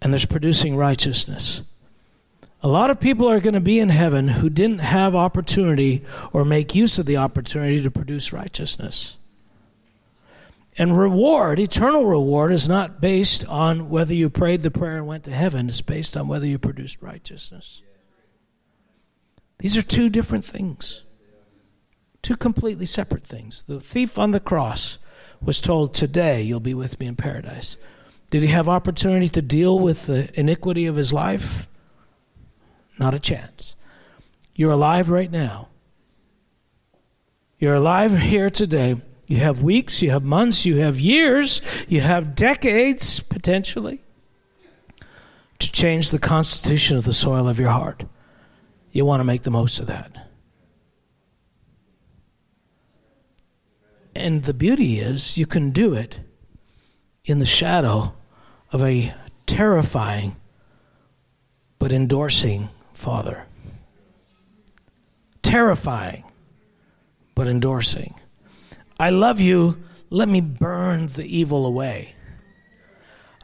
and 0.00 0.12
there's 0.12 0.26
producing 0.26 0.76
righteousness. 0.76 1.62
A 2.64 2.68
lot 2.68 2.90
of 2.90 3.00
people 3.00 3.28
are 3.28 3.40
going 3.40 3.54
to 3.54 3.60
be 3.60 3.80
in 3.80 3.88
heaven 3.88 4.28
who 4.28 4.48
didn't 4.48 4.78
have 4.78 5.16
opportunity 5.16 6.04
or 6.32 6.44
make 6.44 6.76
use 6.76 6.96
of 6.96 7.06
the 7.06 7.16
opportunity 7.16 7.82
to 7.82 7.90
produce 7.90 8.32
righteousness. 8.32 9.16
And 10.78 10.96
reward, 10.96 11.58
eternal 11.58 12.04
reward, 12.04 12.52
is 12.52 12.68
not 12.68 13.00
based 13.00 13.46
on 13.48 13.90
whether 13.90 14.14
you 14.14 14.30
prayed 14.30 14.62
the 14.62 14.70
prayer 14.70 14.96
and 14.96 15.06
went 15.08 15.24
to 15.24 15.32
heaven. 15.32 15.68
It's 15.68 15.82
based 15.82 16.16
on 16.16 16.28
whether 16.28 16.46
you 16.46 16.58
produced 16.58 17.02
righteousness. 17.02 17.82
These 19.58 19.76
are 19.76 19.82
two 19.82 20.08
different 20.08 20.44
things, 20.44 21.02
two 22.22 22.36
completely 22.36 22.86
separate 22.86 23.24
things. 23.24 23.64
The 23.64 23.80
thief 23.80 24.18
on 24.18 24.30
the 24.30 24.40
cross 24.40 24.98
was 25.42 25.60
told, 25.60 25.94
Today 25.94 26.42
you'll 26.42 26.60
be 26.60 26.74
with 26.74 27.00
me 27.00 27.06
in 27.06 27.16
paradise. 27.16 27.76
Did 28.30 28.42
he 28.42 28.48
have 28.48 28.68
opportunity 28.68 29.28
to 29.28 29.42
deal 29.42 29.78
with 29.78 30.06
the 30.06 30.30
iniquity 30.38 30.86
of 30.86 30.96
his 30.96 31.12
life? 31.12 31.66
Not 32.98 33.14
a 33.14 33.20
chance. 33.20 33.76
You're 34.54 34.72
alive 34.72 35.10
right 35.10 35.30
now. 35.30 35.68
You're 37.58 37.74
alive 37.74 38.18
here 38.18 38.50
today. 38.50 38.96
You 39.26 39.36
have 39.38 39.62
weeks, 39.62 40.02
you 40.02 40.10
have 40.10 40.24
months, 40.24 40.66
you 40.66 40.78
have 40.78 41.00
years, 41.00 41.62
you 41.88 42.00
have 42.00 42.34
decades 42.34 43.20
potentially 43.20 44.02
to 45.58 45.72
change 45.72 46.10
the 46.10 46.18
constitution 46.18 46.96
of 46.96 47.04
the 47.04 47.14
soil 47.14 47.48
of 47.48 47.58
your 47.58 47.70
heart. 47.70 48.04
You 48.90 49.04
want 49.04 49.20
to 49.20 49.24
make 49.24 49.42
the 49.42 49.50
most 49.50 49.80
of 49.80 49.86
that. 49.86 50.28
And 54.14 54.42
the 54.42 54.52
beauty 54.52 54.98
is, 54.98 55.38
you 55.38 55.46
can 55.46 55.70
do 55.70 55.94
it 55.94 56.20
in 57.24 57.38
the 57.38 57.46
shadow 57.46 58.14
of 58.70 58.82
a 58.82 59.14
terrifying 59.46 60.36
but 61.78 61.92
endorsing 61.92 62.68
Father. 63.02 63.44
Terrifying 65.42 66.24
but 67.34 67.46
endorsing. 67.46 68.14
I 68.98 69.10
love 69.10 69.40
you. 69.40 69.82
Let 70.10 70.28
me 70.28 70.40
burn 70.40 71.06
the 71.08 71.24
evil 71.24 71.66
away. 71.66 72.14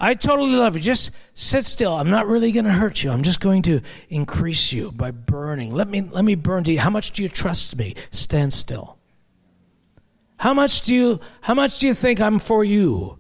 I 0.01 0.15
totally 0.15 0.53
love 0.53 0.77
you. 0.77 0.81
Just 0.81 1.11
sit 1.35 1.65
still. 1.65 1.95
I'm 1.95 2.11
not 2.11 2.29
really 2.29 2.53
going 2.53 2.67
to 2.67 2.73
hurt 2.73 3.03
you. 3.03 3.11
I'm 3.11 3.25
just 3.25 3.41
going 3.41 3.63
to 3.63 3.81
increase 4.11 4.73
you 4.73 4.93
by 4.93 5.11
burning. 5.11 5.75
Let 5.75 5.89
me 5.89 6.03
let 6.03 6.25
me 6.25 6.37
burn 6.37 6.63
to 6.65 6.73
you. 6.73 6.79
How 6.79 6.91
much 6.91 7.11
do 7.13 7.23
you 7.23 7.29
trust 7.29 7.77
me? 7.77 7.97
Stand 8.13 8.53
still. 8.53 8.99
How 10.37 10.55
much 10.55 10.83
do 10.83 10.95
you 10.95 11.19
how 11.41 11.55
much 11.55 11.81
do 11.81 11.89
you 11.89 11.95
think 11.95 12.21
I'm 12.21 12.39
for 12.39 12.63
you? 12.63 13.19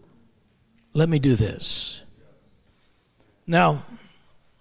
Let 0.94 1.08
me 1.08 1.18
do 1.18 1.34
this. 1.34 2.04
Now, 3.46 3.82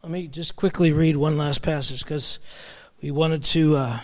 let 0.08 0.14
me 0.14 0.26
just 0.26 0.56
quickly 0.56 0.94
read 0.94 1.18
one 1.18 1.38
last 1.38 1.62
passage 1.62 2.02
because 2.02 2.40
we 3.02 3.12
wanted 3.12 3.44
to 3.44 3.76
uh, 3.76 4.00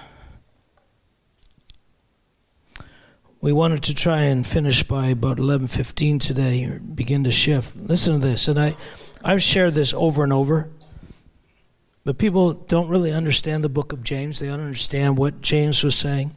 we 3.39 3.53
wanted 3.53 3.83
to 3.83 3.95
try 3.95 4.23
and 4.23 4.45
finish 4.45 4.83
by 4.83 5.07
about 5.07 5.37
11:15 5.37 6.19
today 6.19 6.77
begin 6.93 7.23
to 7.23 7.31
shift. 7.31 7.77
Listen 7.77 8.19
to 8.19 8.27
this 8.27 8.49
and 8.49 8.59
i 8.59 8.75
i've 9.23 9.41
shared 9.41 9.75
this 9.75 9.93
over 9.93 10.25
and 10.25 10.33
over 10.33 10.67
but 12.03 12.17
people 12.17 12.51
don't 12.51 12.89
really 12.89 13.13
understand 13.13 13.63
the 13.63 13.69
book 13.69 13.93
of 13.93 14.03
james. 14.03 14.39
They 14.39 14.47
don't 14.47 14.59
understand 14.59 15.17
what 15.17 15.39
james 15.39 15.85
was 15.85 15.95
saying. 15.95 16.35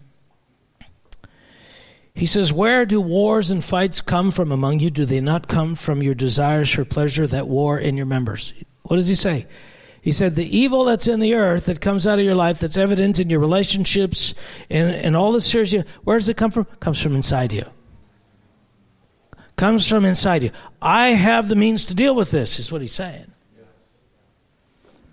He 2.15 2.25
says 2.25 2.53
where 2.53 2.87
do 2.87 3.01
wars 3.01 3.51
and 3.51 3.65
fights 3.65 4.01
come 4.01 4.31
from 4.31 4.53
among 4.53 4.79
you? 4.79 4.91
Do 4.91 5.05
they 5.05 5.21
not 5.21 5.49
come 5.49 5.75
from 5.75 6.05
your 6.05 6.15
desires 6.15 6.71
for 6.71 6.85
pleasure 6.85 7.27
that 7.27 7.49
war 7.49 7.81
in 7.81 7.97
your 7.97 8.07
members 8.07 8.53
what 8.87 8.97
does 8.97 9.09
he 9.09 9.15
say 9.15 9.47
he 10.07 10.13
said, 10.13 10.37
The 10.37 10.57
evil 10.57 10.85
that's 10.85 11.09
in 11.09 11.19
the 11.19 11.35
earth 11.35 11.67
that 11.67 11.81
comes 11.81 12.07
out 12.07 12.21
of 12.21 12.25
your 12.25 12.37
life, 12.37 12.61
that's 12.61 12.77
evident 12.77 13.19
in 13.19 13.29
your 13.29 13.41
relationships 13.41 14.37
and, 14.71 14.89
and 14.95 15.17
all 15.17 15.33
the 15.33 15.69
you, 15.73 15.83
where 16.05 16.17
does 16.17 16.29
it 16.29 16.37
come 16.37 16.53
from? 16.53 16.65
comes 16.79 17.03
from 17.03 17.17
inside 17.17 17.53
you. 17.53 17.65
Comes 19.57 19.89
from 19.89 20.05
inside 20.05 20.45
you. 20.45 20.51
I 20.81 21.09
have 21.09 21.49
the 21.49 21.57
means 21.57 21.87
to 21.87 21.95
deal 21.97 22.15
with 22.15 22.31
this, 22.31 22.61
is 22.61 22.71
what 22.71 22.83
he's 22.83 22.93
saying. 22.93 23.33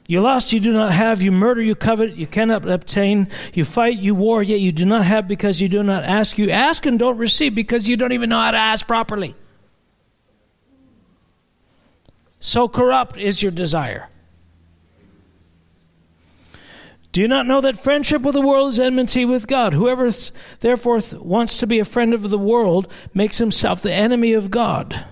You 0.05 0.21
lust, 0.21 0.53
you 0.53 0.59
do 0.59 0.71
not 0.71 0.91
have. 0.91 1.24
You 1.24 1.32
murder, 1.32 1.63
you 1.63 1.74
covet, 1.74 2.15
you 2.15 2.28
cannot 2.28 2.69
obtain. 2.69 3.30
You 3.55 3.65
fight, 3.65 3.97
you 3.97 4.13
war, 4.13 4.43
yet 4.43 4.59
you 4.59 4.71
do 4.71 4.86
not 4.86 5.05
have 5.05 5.28
because 5.28 5.59
you 5.59 5.69
do 5.69 5.82
not 5.82 6.03
ask. 6.03 6.38
You 6.38 6.51
ask 6.51 6.86
and 6.86 6.99
don't 6.99 7.17
receive 7.17 7.55
because 7.55 7.89
you 7.89 7.97
don't 7.97 8.11
even 8.11 8.30
know 8.30 8.38
how 8.38 8.51
to 8.51 8.57
ask 8.57 8.86
properly. 8.86 9.34
So 12.43 12.67
corrupt 12.67 13.15
is 13.15 13.41
your 13.41 13.53
desire. 13.53 14.09
Do 17.13 17.21
you 17.21 17.27
not 17.29 17.47
know 17.47 17.61
that 17.61 17.79
friendship 17.79 18.21
with 18.21 18.33
the 18.33 18.41
world 18.41 18.73
is 18.73 18.81
enmity 18.81 19.23
with 19.23 19.47
God? 19.47 19.73
Whoever 19.73 20.11
therefore 20.59 20.99
wants 21.13 21.57
to 21.59 21.67
be 21.67 21.79
a 21.79 21.85
friend 21.85 22.13
of 22.13 22.29
the 22.29 22.37
world 22.37 22.91
makes 23.13 23.37
himself 23.37 23.81
the 23.81 23.93
enemy 23.93 24.33
of 24.33 24.51
God. 24.51 25.05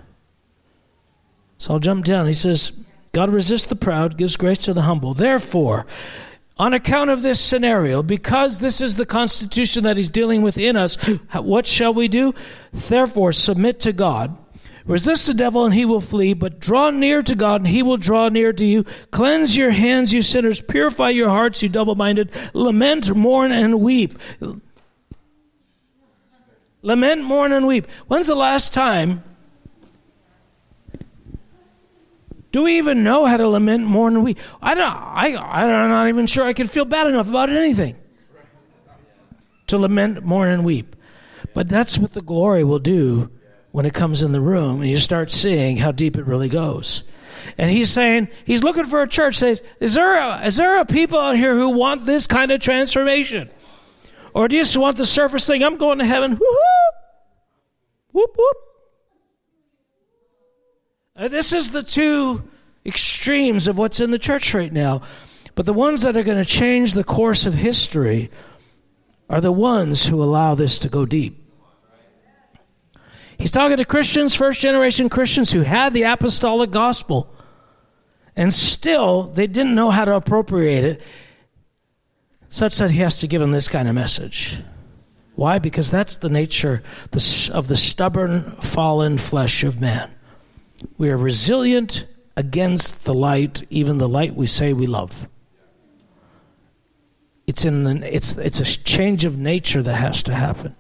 So 1.58 1.74
I'll 1.74 1.80
jump 1.80 2.04
down. 2.04 2.28
He 2.28 2.34
says, 2.34 2.84
God 3.14 3.30
resists 3.30 3.68
the 3.68 3.78
proud, 3.78 4.18
gives 4.18 4.36
grace 4.36 4.58
to 4.60 4.74
the 4.74 4.82
humble. 4.82 5.14
Therefore, 5.14 5.86
on 6.58 6.74
account 6.74 7.12
of 7.12 7.22
this 7.22 7.40
scenario, 7.40 8.04
because 8.04 8.60
this 8.60 8.82
is 8.82 8.98
the 8.98 9.06
constitution 9.06 9.86
that 9.86 9.96
he's 9.96 10.10
dealing 10.10 10.42
with 10.42 10.58
in 10.58 10.76
us, 10.76 11.02
what 11.34 11.66
shall 11.66 11.94
we 11.94 12.10
do? 12.10 12.34
Therefore, 12.74 13.32
submit 13.32 13.80
to 13.80 13.94
God. 13.94 14.38
Resist 14.86 15.28
the 15.28 15.34
devil 15.34 15.66
and 15.66 15.74
he 15.74 15.86
will 15.86 16.02
flee, 16.02 16.34
but 16.34 16.60
draw 16.60 16.90
near 16.90 17.22
to 17.22 17.36
God 17.36 17.62
and 17.62 17.68
he 17.68 17.84
will 17.84 17.98
draw 17.98 18.30
near 18.30 18.52
to 18.54 18.66
you. 18.66 18.84
Cleanse 19.12 19.56
your 19.56 19.72
hands, 19.72 20.14
you 20.14 20.22
sinners. 20.22 20.62
Purify 20.62 21.10
your 21.10 21.30
hearts, 21.30 21.62
you 21.62 21.70
double 21.70 21.96
minded. 21.96 22.32
Lament, 22.54 23.16
mourn, 23.16 23.52
and 23.52 23.80
weep. 23.80 24.14
Lament, 26.82 27.24
mourn, 27.24 27.52
and 27.52 27.68
weep. 27.68 27.90
When's 28.08 28.28
the 28.28 28.36
last 28.36 28.74
time? 28.74 29.24
Do 32.52 32.64
we 32.64 32.80
even 32.80 33.04
know 33.04 33.26
how 33.26 33.38
to 33.38 33.48
lament, 33.48 33.86
mourn, 33.86 34.16
and 34.16 34.24
weep? 34.26 34.40
I 34.62 34.74
don't. 34.74 34.84
I, 34.84 35.38
I'm 35.38 35.90
not 35.90 36.10
even 36.10 36.28
sure 36.28 36.44
I 36.44 36.54
can 36.54 36.68
feel 36.68 36.86
bad 36.86 37.08
enough 37.08 37.30
about 37.30 37.50
anything 37.50 37.96
to 39.68 39.78
lament, 39.78 40.26
mourn, 40.26 40.50
and 40.50 40.66
weep. 40.66 40.96
But 41.54 41.70
that's 41.70 41.98
what 41.98 42.14
the 42.14 42.22
glory 42.22 42.64
will 42.64 42.80
do 42.80 43.32
when 43.72 43.86
it 43.86 43.94
comes 43.94 44.22
in 44.22 44.32
the 44.32 44.42
room 44.42 44.82
and 44.82 44.90
you 44.90 44.98
start 44.98 45.32
seeing 45.32 45.78
how 45.78 45.92
deep 45.92 46.18
it 46.18 46.26
really 46.26 46.50
goes. 46.50 47.04
And 47.58 47.72
he's 47.72 47.90
saying, 47.90 48.30
he's 48.46 48.64
looking 48.64 48.86
for 48.86 49.02
a 49.02 49.08
church. 49.08 49.36
Says, 49.36 49.64
is 49.80 49.94
there 49.94 50.18
a, 50.18 50.46
is 50.46 50.58
there 50.58 50.80
a 50.80 50.86
people 50.86 51.18
out 51.18 51.38
here 51.38 51.56
who 51.56 51.70
want 51.70 52.06
this 52.06 52.28
kind 52.28 52.52
of 52.52 52.62
transformation? 52.62 53.50
Or 54.34 54.48
do 54.48 54.56
you 54.56 54.64
just 54.64 54.78
want 54.78 54.98
the 54.98 55.06
surface 55.06 55.48
thing? 55.48 55.64
I'm 55.64 55.78
going 55.78 56.00
to 56.00 56.06
heaven. 56.06 56.32
Woo-hoo! 56.32 56.98
Whoop, 58.12 58.36
whoop. 58.38 58.58
Uh, 61.16 61.28
this 61.28 61.54
is 61.54 61.72
the 61.72 61.84
two 61.84 62.44
extremes 62.86 63.68
of 63.68 63.78
what's 63.78 64.00
in 64.00 64.12
the 64.12 64.20
church 64.20 64.54
right 64.54 64.72
now. 64.72 65.02
But 65.56 65.66
the 65.66 65.74
ones 65.74 66.04
that 66.04 66.16
are 66.16 66.24
going 66.24 66.38
to 66.38 66.50
change 66.50 66.94
the 66.94 67.04
course 67.04 67.46
of 67.46 67.54
history 67.54 68.32
are 69.30 69.42
the 69.42 69.52
ones 69.52 70.08
who 70.08 70.22
allow 70.24 70.56
this 70.56 70.80
to 70.80 70.90
go 70.90 71.06
deep. 71.06 71.41
He's 73.42 73.50
talking 73.50 73.78
to 73.78 73.86
Christians, 73.86 74.36
first 74.36 74.62
generation 74.62 75.10
Christians 75.10 75.52
who 75.52 75.62
had 75.62 75.94
the 75.94 76.04
apostolic 76.04 76.70
gospel. 76.70 77.34
And 78.36 78.54
still, 78.54 79.24
they 79.24 79.48
didn't 79.48 79.74
know 79.74 79.90
how 79.90 80.06
to 80.06 80.14
appropriate 80.14 80.86
it, 80.86 81.02
such 82.50 82.78
that 82.78 82.92
he 82.92 83.00
has 83.00 83.20
to 83.22 83.28
give 83.28 83.42
them 83.42 83.52
this 83.52 83.68
kind 83.68 83.90
of 83.90 83.96
message. 83.96 84.60
Why? 85.34 85.58
Because 85.58 85.90
that's 85.90 86.18
the 86.18 86.30
nature 86.30 86.84
of 87.52 87.68
the 87.68 87.76
stubborn, 87.76 88.52
fallen 88.58 89.18
flesh 89.18 89.64
of 89.64 89.82
man. 89.82 90.12
We 91.00 91.10
are 91.10 91.18
resilient 91.18 92.06
against 92.38 93.06
the 93.06 93.14
light, 93.16 93.64
even 93.72 93.98
the 93.98 94.08
light 94.08 94.36
we 94.36 94.46
say 94.46 94.72
we 94.72 94.86
love. 94.86 95.28
It's, 97.48 97.66
in 97.66 97.86
the, 97.86 98.16
it's, 98.16 98.38
it's 98.38 98.60
a 98.60 98.66
change 98.84 99.26
of 99.26 99.40
nature 99.40 99.82
that 99.82 99.96
has 99.96 100.22
to 100.24 100.36
happen. 100.36 100.76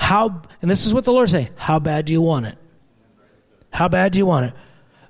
How, 0.00 0.40
and 0.62 0.70
this 0.70 0.86
is 0.86 0.94
what 0.94 1.04
the 1.04 1.12
Lord 1.12 1.28
say, 1.28 1.50
how 1.56 1.78
bad 1.78 2.06
do 2.06 2.14
you 2.14 2.22
want 2.22 2.46
it? 2.46 2.56
How 3.70 3.86
bad 3.86 4.12
do 4.12 4.18
you 4.18 4.24
want 4.24 4.46
it? 4.46 4.54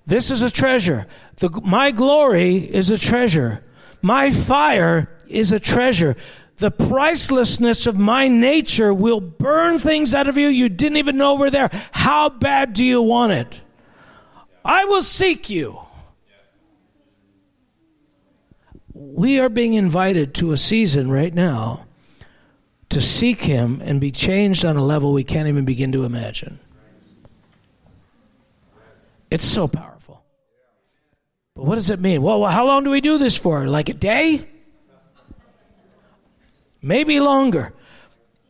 This 0.05 0.33
is 0.33 0.43
a 0.43 0.51
treasure. 0.51 1.07
The, 1.37 1.49
my 1.65 1.93
glory 1.93 2.57
is 2.57 2.91
a 2.91 2.99
treasure. 2.99 3.65
My 4.03 4.33
fire 4.33 5.17
is 5.29 5.53
a 5.53 5.61
treasure. 5.61 6.17
The 6.57 6.73
pricelessness 6.73 7.87
of 7.87 7.99
my 7.99 8.27
nature 8.27 8.93
will 8.93 9.21
burn 9.21 9.79
things 9.79 10.13
out 10.13 10.29
of 10.29 10.37
you 10.37 10.49
you 10.49 10.69
didn't 10.69 10.99
even 10.99 11.17
know 11.17 11.37
were 11.37 11.51
there. 11.51 11.71
How 11.93 12.29
bad 12.29 12.73
do 12.73 12.85
you 12.85 13.01
want 13.01 13.33
it? 13.33 13.61
I 14.65 14.87
will 14.87 15.03
seek 15.03 15.49
you. 15.49 15.81
We 18.93 19.39
are 19.39 19.49
being 19.49 19.75
invited 19.75 20.35
to 20.35 20.51
a 20.51 20.57
season 20.57 21.13
right 21.13 21.33
now 21.33 21.87
to 22.91 23.01
seek 23.01 23.41
Him 23.41 23.81
and 23.83 24.01
be 24.01 24.11
changed 24.11 24.65
on 24.65 24.77
a 24.77 24.85
level 24.85 25.13
we 25.13 25.25
can't 25.25 25.49
even 25.49 25.65
begin 25.65 25.93
to 25.93 26.05
imagine. 26.05 26.59
It's 29.31 29.45
so 29.45 29.69
powerful. 29.69 30.23
But 31.55 31.65
what 31.65 31.77
does 31.77 31.91
it 31.91 32.01
mean? 32.01 32.23
Well, 32.23 32.45
how 32.47 32.67
long 32.67 32.85
do 32.85 32.91
we 32.91 33.01
do 33.01 33.19
this 33.19 33.37
for? 33.37 33.67
Like 33.67 33.89
a 33.89 33.95
day? 33.95 34.47
Maybe 36.83 37.21
longer. 37.21 37.73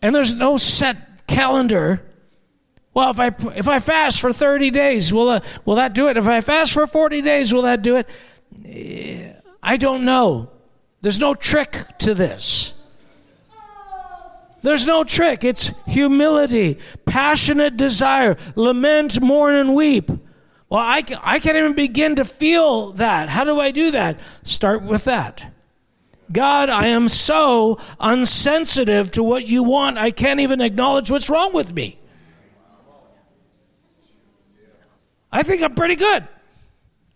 And 0.03 0.15
there's 0.15 0.35
no 0.35 0.57
set 0.57 1.27
calendar. 1.27 2.03
Well, 2.95 3.11
if 3.11 3.21
I 3.21 3.35
if 3.57 3.69
I 3.69 3.79
fast 3.79 4.21
for 4.21 4.33
30 4.33 4.71
days, 4.71 5.13
will 5.13 5.29
uh, 5.29 5.41
will 5.65 5.77
that 5.77 5.93
do 5.93 6.09
it? 6.09 6.17
If 6.17 6.27
I 6.27 6.41
fast 6.41 6.73
for 6.73 6.87
40 6.87 7.23
days, 7.23 7.53
will 7.53 7.63
that 7.63 7.83
do 7.83 7.97
it? 7.97 8.09
I 9.63 9.77
don't 9.77 10.05
know. 10.05 10.51
There's 11.03 11.19
no 11.19 11.35
trick 11.35 11.77
to 11.99 12.15
this. 12.15 12.80
There's 14.63 14.87
no 14.87 15.05
trick. 15.05 15.45
It's 15.45 15.73
humility, 15.87 16.79
passionate 17.07 17.77
desire, 17.77 18.37
lament, 18.57 19.21
mourn, 19.21 19.55
and 19.55 19.75
weep. 19.75 20.11
Well, 20.69 20.81
I, 20.81 21.03
I 21.23 21.41
can't 21.41 21.57
even 21.57 21.75
begin 21.75 22.17
to 22.17 22.25
feel 22.25 22.93
that. 22.93 23.29
How 23.29 23.45
do 23.45 23.59
I 23.59 23.71
do 23.71 23.91
that? 23.93 24.21
Start 24.43 24.83
with 24.83 25.05
that. 25.05 25.53
God, 26.31 26.69
I 26.69 26.89
am 26.89 27.09
so 27.09 27.79
unsensitive 27.99 29.11
to 29.13 29.23
what 29.23 29.49
you 29.49 29.65
want, 29.65 29.99
I 29.99 30.13
can't 30.13 30.39
even 30.41 30.61
acknowledge 30.61 31.11
what's 31.11 31.29
wrong 31.29 31.53
with 31.53 31.73
me. 31.73 31.99
I 35.33 35.43
think 35.43 35.63
I'm 35.63 35.75
pretty 35.75 35.97
good. 35.97 36.27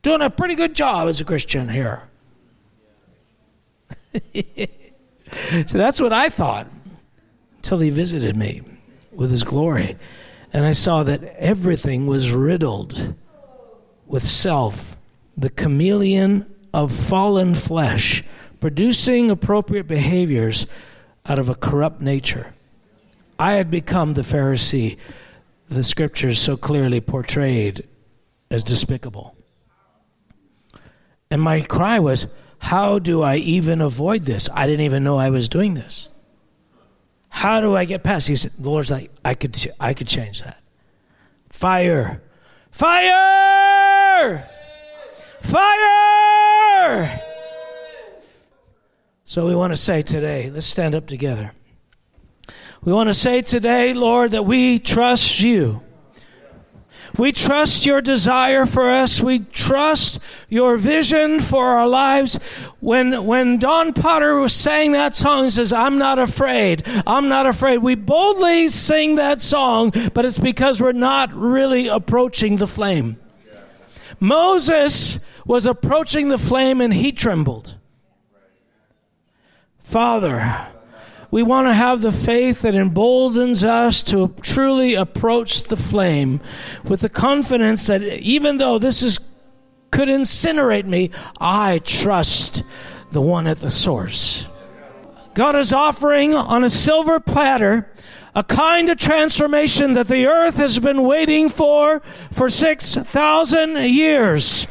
Doing 0.03 0.21
a 0.21 0.31
pretty 0.31 0.55
good 0.57 0.75
job 0.75 1.09
as 1.09 1.21
a 1.21 1.25
Christian 1.25 1.69
here. 1.69 2.03
so 5.67 5.79
that's 5.79 6.01
what 6.01 6.13
I 6.13 6.29
thought 6.29 6.67
until 7.65 7.79
he 7.79 7.89
visited 7.89 8.37
me 8.37 8.61
with 9.11 9.31
his 9.31 9.43
glory. 9.43 9.97
And 10.53 10.67
I 10.67 10.73
saw 10.73 11.03
that 11.05 11.25
everything 11.39 12.07
was 12.07 12.31
riddled 12.31 13.15
with 14.07 14.23
self, 14.23 14.99
the 15.35 15.49
chameleon 15.49 16.45
of 16.75 16.93
fallen 16.93 17.55
flesh, 17.55 18.23
producing 18.61 19.31
appropriate 19.31 19.89
behaviors 19.89 20.67
out 21.25 21.39
of 21.39 21.49
a 21.49 21.55
corrupt 21.55 22.03
nature. 22.03 22.53
I 23.39 23.55
had 23.55 23.71
become 23.71 24.12
the 24.12 24.21
Pharisee 24.21 24.99
the 25.71 25.83
scriptures 25.83 26.39
so 26.39 26.59
clearly 26.59 27.01
portrayed 27.01 27.89
as 28.51 28.62
despicable. 28.62 29.35
And 31.31 31.41
my 31.41 31.62
cry 31.62 31.99
was, 31.99 32.37
How 32.59 32.99
do 32.99 33.23
I 33.23 33.37
even 33.37 33.81
avoid 33.81 34.25
this? 34.25 34.51
I 34.55 34.67
didn't 34.67 34.85
even 34.85 35.03
know 35.03 35.17
I 35.17 35.31
was 35.31 35.49
doing 35.49 35.73
this. 35.73 36.11
How 37.35 37.61
do 37.61 37.76
I 37.76 37.85
get 37.85 38.05
past? 38.05 38.28
He 38.28 38.37
said, 38.37 38.53
the 38.53 38.70
Lord's 38.70 38.93
like, 38.93 39.11
I 39.24 39.35
could, 39.35 39.59
I 39.80 39.93
could 39.93 40.07
change 40.07 40.43
that. 40.43 40.62
Fire. 41.51 42.22
Fire! 42.70 44.49
Fire! 45.43 47.20
So 49.24 49.47
we 49.47 49.57
want 49.57 49.72
to 49.72 49.76
say 49.76 50.01
today, 50.03 50.49
let's 50.51 50.64
stand 50.64 50.95
up 50.95 51.09
together. 51.09 51.51
We 52.85 52.93
want 52.93 53.09
to 53.09 53.14
say 53.14 53.43
today, 53.43 53.95
Lord, 53.95 54.30
that 54.30 54.45
we 54.45 54.78
trust 54.78 55.41
you. 55.41 55.82
We 57.17 57.33
trust 57.33 57.87
your 57.87 58.01
desire 58.01 58.67
for 58.67 58.91
us. 58.91 59.23
We 59.23 59.41
trust 59.41 60.19
your 60.49 60.77
vision 60.77 61.41
for 61.41 61.67
our 61.69 61.87
lives. 61.87 62.37
When, 62.81 63.27
when 63.27 63.59
Don 63.59 63.93
Potter 63.93 64.37
was 64.37 64.53
saying 64.53 64.93
that 64.93 65.15
song, 65.15 65.45
he 65.45 65.51
says, 65.51 65.73
I'm 65.73 65.99
not 65.99 66.19
afraid. 66.19 66.83
I'm 67.07 67.29
not 67.29 67.47
afraid. 67.47 67.79
We 67.79 67.95
boldly 67.95 68.69
sing 68.69 69.15
that 69.17 69.41
song, 69.41 69.93
but 70.12 70.25
it's 70.25 70.39
because 70.39 70.83
we're 70.83 70.93
not 70.93 71.33
really 71.33 71.87
approaching 71.87 72.57
the 72.57 72.67
flame. 72.67 73.19
Moses 74.19 75.25
was 75.47 75.67
approaching 75.67 76.29
the 76.29 76.39
flame 76.39 76.81
and 76.81 76.93
he 76.93 77.12
trembled. 77.12 77.77
Father, 79.83 80.69
we 81.35 81.43
want 81.43 81.66
to 81.66 81.74
have 81.74 82.01
the 82.01 82.12
faith 82.12 82.62
that 82.62 82.76
emboldens 82.76 83.64
us 83.64 84.05
to 84.05 84.32
truly 84.41 84.95
approach 84.95 85.64
the 85.64 85.74
flame 85.74 86.41
with 86.85 87.01
the 87.01 87.09
confidence 87.09 87.89
that 87.89 88.05
even 88.20 88.59
though 88.59 88.78
this 88.78 89.03
is 89.03 89.18
could 89.91 90.07
incinerate 90.07 90.85
me, 90.87 91.11
I 91.41 91.80
trust 91.80 92.62
the 93.11 93.20
one 93.20 93.49
at 93.49 93.59
the 93.59 93.70
source. 93.72 94.47
God 95.35 95.57
is 95.57 95.72
offering 95.72 96.35
on 96.35 96.62
a 96.62 96.70
silver 96.70 97.18
platter 97.18 97.91
a 98.35 98.43
kind 98.43 98.89
of 98.89 98.99
transformation 98.99 99.93
that 99.93 100.09
the 100.09 100.26
earth 100.26 100.57
has 100.57 100.78
been 100.78 101.03
waiting 101.03 101.49
for 101.49 102.01
for 102.32 102.49
6,000 102.49 103.76
years. 103.85 104.66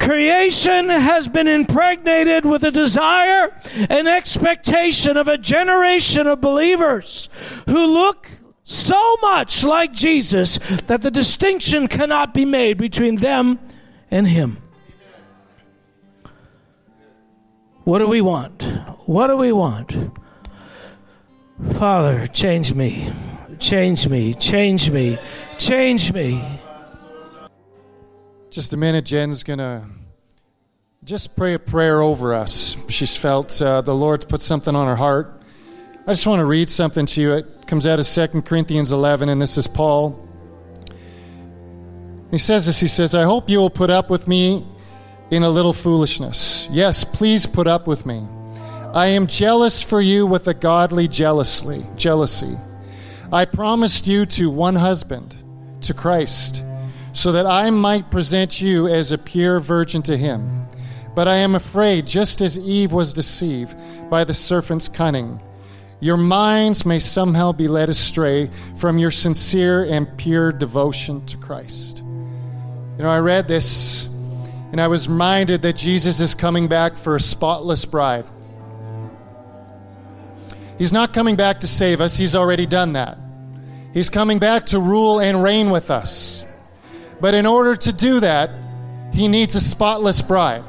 Creation 0.00 0.88
has 0.88 1.28
been 1.28 1.48
impregnated 1.48 2.44
with 2.44 2.62
a 2.62 2.70
desire 2.70 3.54
and 3.90 4.08
expectation 4.08 5.16
of 5.16 5.28
a 5.28 5.36
generation 5.36 6.26
of 6.26 6.40
believers 6.40 7.28
who 7.66 7.86
look 7.86 8.28
so 8.62 9.16
much 9.20 9.64
like 9.64 9.92
Jesus 9.92 10.58
that 10.82 11.02
the 11.02 11.10
distinction 11.10 11.88
cannot 11.88 12.32
be 12.32 12.44
made 12.44 12.78
between 12.78 13.16
them 13.16 13.58
and 14.10 14.26
Him. 14.26 14.58
What 17.84 17.98
do 17.98 18.06
we 18.06 18.20
want? 18.20 18.62
What 19.06 19.26
do 19.26 19.36
we 19.36 19.52
want? 19.52 19.94
Father, 21.70 22.26
change 22.26 22.74
me, 22.74 23.08
change 23.58 24.08
me, 24.08 24.34
change 24.34 24.90
me, 24.90 25.16
change 25.58 26.12
me. 26.12 26.42
Just 28.50 28.72
a 28.72 28.76
minute, 28.76 29.04
Jen's 29.04 29.44
going 29.44 29.60
to 29.60 29.84
just 31.04 31.36
pray 31.36 31.54
a 31.54 31.58
prayer 31.58 32.02
over 32.02 32.34
us. 32.34 32.76
She's 32.88 33.16
felt 33.16 33.62
uh, 33.62 33.80
the 33.80 33.94
Lord's 33.94 34.24
put 34.24 34.42
something 34.42 34.74
on 34.74 34.88
her 34.88 34.96
heart. 34.96 35.40
I 36.04 36.12
just 36.12 36.26
want 36.26 36.40
to 36.40 36.46
read 36.46 36.68
something 36.68 37.06
to 37.06 37.20
you. 37.20 37.32
It 37.34 37.66
comes 37.66 37.86
out 37.86 38.00
of 38.00 38.06
2 38.06 38.42
Corinthians 38.42 38.90
11, 38.90 39.28
and 39.28 39.40
this 39.40 39.56
is 39.56 39.68
Paul. 39.68 40.28
He 42.32 42.38
says 42.38 42.66
this 42.66 42.80
He 42.80 42.88
says, 42.88 43.14
I 43.14 43.22
hope 43.22 43.48
you 43.48 43.58
will 43.58 43.70
put 43.70 43.88
up 43.88 44.10
with 44.10 44.26
me 44.26 44.66
in 45.30 45.44
a 45.44 45.48
little 45.48 45.72
foolishness. 45.72 46.68
Yes, 46.72 47.04
please 47.04 47.46
put 47.46 47.68
up 47.68 47.86
with 47.86 48.04
me. 48.04 48.26
I 48.94 49.06
am 49.06 49.26
jealous 49.26 49.80
for 49.80 50.02
you 50.02 50.26
with 50.26 50.48
a 50.48 50.54
godly 50.54 51.08
jealously, 51.08 51.86
jealousy. 51.96 52.58
I 53.32 53.46
promised 53.46 54.06
you 54.06 54.26
to 54.26 54.50
one 54.50 54.74
husband, 54.74 55.34
to 55.80 55.94
Christ, 55.94 56.62
so 57.14 57.32
that 57.32 57.46
I 57.46 57.70
might 57.70 58.10
present 58.10 58.60
you 58.60 58.88
as 58.88 59.10
a 59.10 59.16
pure 59.16 59.60
virgin 59.60 60.02
to 60.02 60.16
him. 60.16 60.66
But 61.14 61.26
I 61.26 61.36
am 61.36 61.54
afraid, 61.54 62.06
just 62.06 62.42
as 62.42 62.58
Eve 62.58 62.92
was 62.92 63.14
deceived 63.14 63.78
by 64.10 64.24
the 64.24 64.34
serpent's 64.34 64.90
cunning, 64.90 65.40
your 66.00 66.18
minds 66.18 66.84
may 66.84 66.98
somehow 66.98 67.52
be 67.52 67.68
led 67.68 67.88
astray 67.88 68.48
from 68.76 68.98
your 68.98 69.10
sincere 69.10 69.84
and 69.84 70.18
pure 70.18 70.52
devotion 70.52 71.24
to 71.26 71.38
Christ. 71.38 72.02
You 72.98 73.04
know, 73.04 73.08
I 73.08 73.20
read 73.20 73.48
this 73.48 74.06
and 74.70 74.80
I 74.80 74.88
was 74.88 75.08
reminded 75.08 75.62
that 75.62 75.76
Jesus 75.76 76.20
is 76.20 76.34
coming 76.34 76.66
back 76.66 76.98
for 76.98 77.16
a 77.16 77.20
spotless 77.20 77.86
bride. 77.86 78.26
He's 80.82 80.92
not 80.92 81.12
coming 81.12 81.36
back 81.36 81.60
to 81.60 81.68
save 81.68 82.00
us, 82.00 82.16
He's 82.16 82.34
already 82.34 82.66
done 82.66 82.94
that. 82.94 83.16
He's 83.94 84.10
coming 84.10 84.40
back 84.40 84.66
to 84.66 84.80
rule 84.80 85.20
and 85.20 85.40
reign 85.40 85.70
with 85.70 85.92
us. 85.92 86.44
But 87.20 87.34
in 87.34 87.46
order 87.46 87.76
to 87.76 87.92
do 87.92 88.18
that, 88.18 88.50
He 89.12 89.28
needs 89.28 89.54
a 89.54 89.60
spotless 89.60 90.20
bride. 90.22 90.64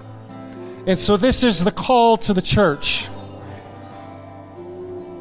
And 0.86 1.00
so, 1.00 1.18
this 1.18 1.44
is 1.44 1.64
the 1.64 1.72
call 1.72 2.18
to 2.18 2.34
the 2.34 2.44
church 2.44 3.10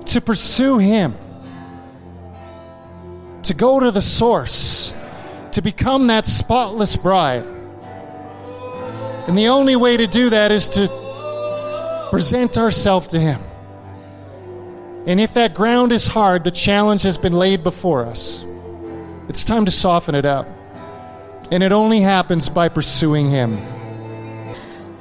to 0.08 0.20
pursue 0.20 0.76
Him, 0.76 1.14
to 3.44 3.54
go 3.54 3.80
to 3.80 3.90
the 3.90 4.02
source, 4.02 4.94
to 5.52 5.62
become 5.62 6.08
that 6.08 6.26
spotless 6.26 6.98
bride. 6.98 7.46
And 9.26 9.38
the 9.38 9.48
only 9.48 9.74
way 9.74 9.96
to 9.96 10.06
do 10.06 10.28
that 10.28 10.52
is 10.52 10.68
to 10.68 12.08
present 12.10 12.58
ourselves 12.58 13.06
to 13.06 13.18
Him. 13.18 13.40
And 15.06 15.20
if 15.20 15.34
that 15.34 15.54
ground 15.54 15.90
is 15.90 16.06
hard, 16.06 16.44
the 16.44 16.50
challenge 16.50 17.02
has 17.02 17.18
been 17.18 17.32
laid 17.32 17.64
before 17.64 18.04
us. 18.04 18.44
It's 19.28 19.44
time 19.44 19.64
to 19.64 19.70
soften 19.70 20.14
it 20.14 20.24
up. 20.24 20.46
And 21.50 21.62
it 21.62 21.72
only 21.72 22.00
happens 22.00 22.48
by 22.48 22.68
pursuing 22.68 23.28
Him. 23.28 23.60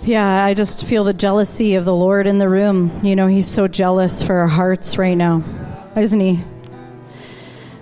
Yeah, 0.04 0.43
I 0.43 0.56
just 0.56 0.86
feel 0.86 1.04
the 1.04 1.14
jealousy 1.14 1.76
of 1.76 1.86
the 1.86 1.93
Lord 1.93 2.26
in 2.26 2.39
the 2.39 2.49
room. 2.49 2.99
You 3.04 3.16
know, 3.16 3.28
He's 3.28 3.47
so 3.47 3.68
jealous 3.68 4.24
for 4.24 4.36
our 4.38 4.47
hearts 4.47 4.97
right 4.97 5.16
now, 5.16 5.43
isn't 5.95 6.20
He? 6.20 6.43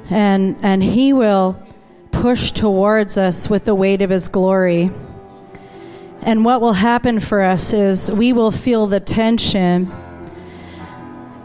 And, 0.10 0.58
and 0.62 0.84
He 0.84 1.14
will 1.14 1.62
push 2.12 2.52
towards 2.52 3.18
us 3.18 3.50
with 3.50 3.64
the 3.64 3.76
weight 3.76 4.02
of 4.02 4.10
His 4.10 4.28
glory. 4.28 4.92
And 6.22 6.44
what 6.44 6.60
will 6.60 6.74
happen 6.74 7.22
for 7.22 7.42
us 7.42 7.72
is 7.72 8.12
we 8.12 8.34
will 8.34 8.52
feel 8.52 8.88
the 8.88 9.00
tension 9.00 9.90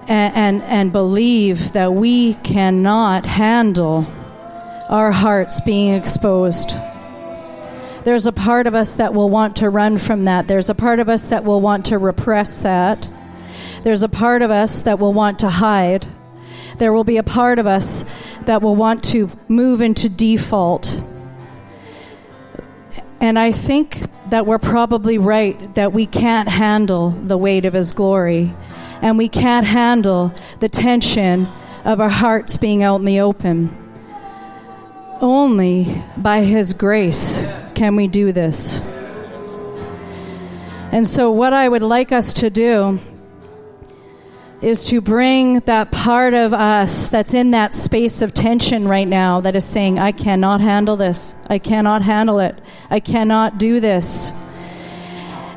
and, 0.09 0.35
and, 0.35 0.63
and 0.63 0.93
believe 0.93 1.73
that 1.73 1.93
we 1.95 2.35
cannot 2.35 3.27
handle 3.27 4.07
our 4.89 5.13
hearts 5.13 5.61
being 5.63 5.95
exposed. 5.95 6.75
There's 8.05 8.27
a 8.27 8.33
part 8.33 8.67
of 8.67 8.75
us 8.75 8.97
that 8.97 9.15
will 9.15 9.31
want 9.31 9.57
to 9.57 9.71
run 9.71 9.97
from 9.97 10.27
that. 10.27 10.47
There's 10.47 10.69
a 10.69 10.75
part 10.75 11.01
of 11.01 11.09
us 11.09 11.27
that 11.27 11.45
will 11.45 11.61
want 11.61 11.87
to 11.87 11.99
repress 11.99 12.61
that. 12.61 13.11
There's 13.83 14.03
a 14.03 14.09
part 14.09 14.43
of 14.43 14.51
us 14.51 14.83
that 14.83 14.99
will 14.99 15.15
want 15.15 15.39
to 15.39 15.49
hide. 15.49 16.07
There 16.79 16.93
will 16.93 17.05
be 17.05 17.17
a 17.17 17.23
part 17.23 17.59
of 17.59 17.67
us 17.67 18.05
that 18.43 18.61
will 18.61 18.77
want 18.77 19.05
to 19.05 19.31
move 19.49 19.81
into 19.81 20.09
default. 20.09 21.03
And 23.21 23.39
I 23.39 23.53
think 23.53 24.03
that 24.29 24.45
we're 24.45 24.59
probably 24.59 25.17
right 25.17 25.75
that 25.75 25.93
we 25.93 26.05
can't 26.05 26.49
handle 26.49 27.11
the 27.11 27.39
weight 27.39 27.65
of 27.65 27.73
His 27.73 27.95
glory 27.95 28.53
and 29.03 29.19
we 29.19 29.29
can't 29.29 29.67
handle 29.67 30.33
the 30.61 30.69
tension 30.69 31.49
of 31.85 32.01
our 32.01 32.09
hearts 32.09 32.57
being 32.57 32.83
out 32.83 32.97
in 32.97 33.05
the 33.05 33.21
open. 33.21 33.77
Only 35.21 36.03
by 36.17 36.43
His 36.43 36.75
grace 36.75 37.45
can 37.75 37.97
we 37.97 38.09
do 38.09 38.33
this. 38.33 38.81
And 40.93 41.07
so, 41.07 41.31
what 41.31 41.53
I 41.53 41.69
would 41.69 41.83
like 41.83 42.13
us 42.13 42.35
to 42.35 42.51
do 42.51 43.01
is 44.65 44.87
to 44.89 45.01
bring 45.01 45.61
that 45.61 45.91
part 45.91 46.33
of 46.33 46.55
us 46.55 47.09
that's 47.09 47.35
in 47.35 47.51
that 47.51 47.75
space 47.75 48.23
of 48.23 48.33
tension 48.33 48.89
right 48.89 49.07
now 49.07 49.41
that 49.41 49.55
is 49.55 49.65
saying, 49.65 49.99
I 49.99 50.13
cannot 50.13 50.63
handle 50.63 50.97
this. 50.97 51.35
I 51.51 51.59
cannot 51.59 52.01
handle 52.01 52.39
it. 52.39 52.59
I 52.89 53.01
cannot 53.01 53.59
do 53.59 53.81
this. 53.81 54.33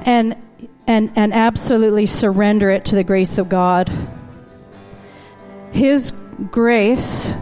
And 0.06 0.36
and 0.88 1.12
and 1.16 1.34
absolutely 1.34 2.06
surrender 2.06 2.70
it 2.70 2.86
to 2.86 2.96
the 2.96 3.04
grace 3.04 3.38
of 3.38 3.50
God. 3.50 3.92
His 5.72 6.12
grace 6.52 7.36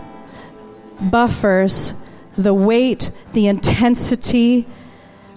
buffers 1.00 1.94
the 2.38 2.54
weight, 2.54 3.12
the 3.34 3.48
intensity 3.48 4.68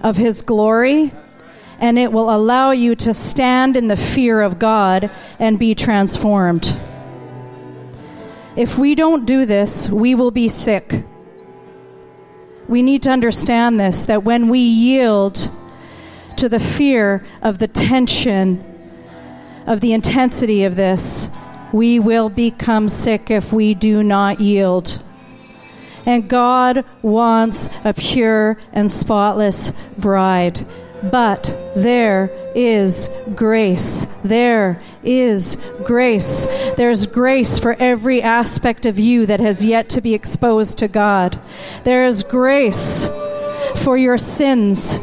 of 0.02 0.16
his 0.16 0.42
glory 0.42 1.12
and 1.80 1.98
it 1.98 2.12
will 2.12 2.34
allow 2.34 2.72
you 2.72 2.94
to 2.96 3.14
stand 3.14 3.76
in 3.76 3.86
the 3.86 3.96
fear 3.96 4.40
of 4.40 4.58
God 4.58 5.10
and 5.38 5.58
be 5.58 5.74
transformed. 5.74 6.76
If 8.56 8.76
we 8.76 8.96
don't 8.96 9.24
do 9.24 9.46
this, 9.46 9.88
we 9.88 10.16
will 10.16 10.32
be 10.32 10.48
sick. 10.48 11.04
We 12.66 12.82
need 12.82 13.04
to 13.04 13.10
understand 13.10 13.78
this 13.78 14.06
that 14.06 14.24
when 14.24 14.48
we 14.48 14.58
yield 14.58 15.48
to 16.38 16.48
the 16.48 16.60
fear 16.60 17.24
of 17.42 17.58
the 17.58 17.68
tension, 17.68 18.64
of 19.66 19.80
the 19.80 19.92
intensity 19.92 20.64
of 20.64 20.76
this, 20.76 21.28
we 21.72 21.98
will 21.98 22.28
become 22.28 22.88
sick 22.88 23.30
if 23.30 23.52
we 23.52 23.74
do 23.74 24.02
not 24.02 24.40
yield. 24.40 25.02
And 26.06 26.28
God 26.28 26.84
wants 27.02 27.68
a 27.84 27.92
pure 27.92 28.56
and 28.72 28.90
spotless 28.90 29.72
bride. 29.98 30.60
But 31.02 31.54
there 31.76 32.30
is 32.54 33.10
grace. 33.36 34.06
There 34.24 34.82
is 35.04 35.56
grace. 35.84 36.46
There's 36.76 37.06
grace 37.06 37.58
for 37.58 37.74
every 37.78 38.22
aspect 38.22 38.86
of 38.86 38.98
you 38.98 39.26
that 39.26 39.40
has 39.40 39.64
yet 39.64 39.88
to 39.90 40.00
be 40.00 40.14
exposed 40.14 40.78
to 40.78 40.88
God. 40.88 41.38
There 41.84 42.06
is 42.06 42.22
grace 42.22 43.06
for 43.76 43.96
your 43.96 44.18
sins 44.18 44.98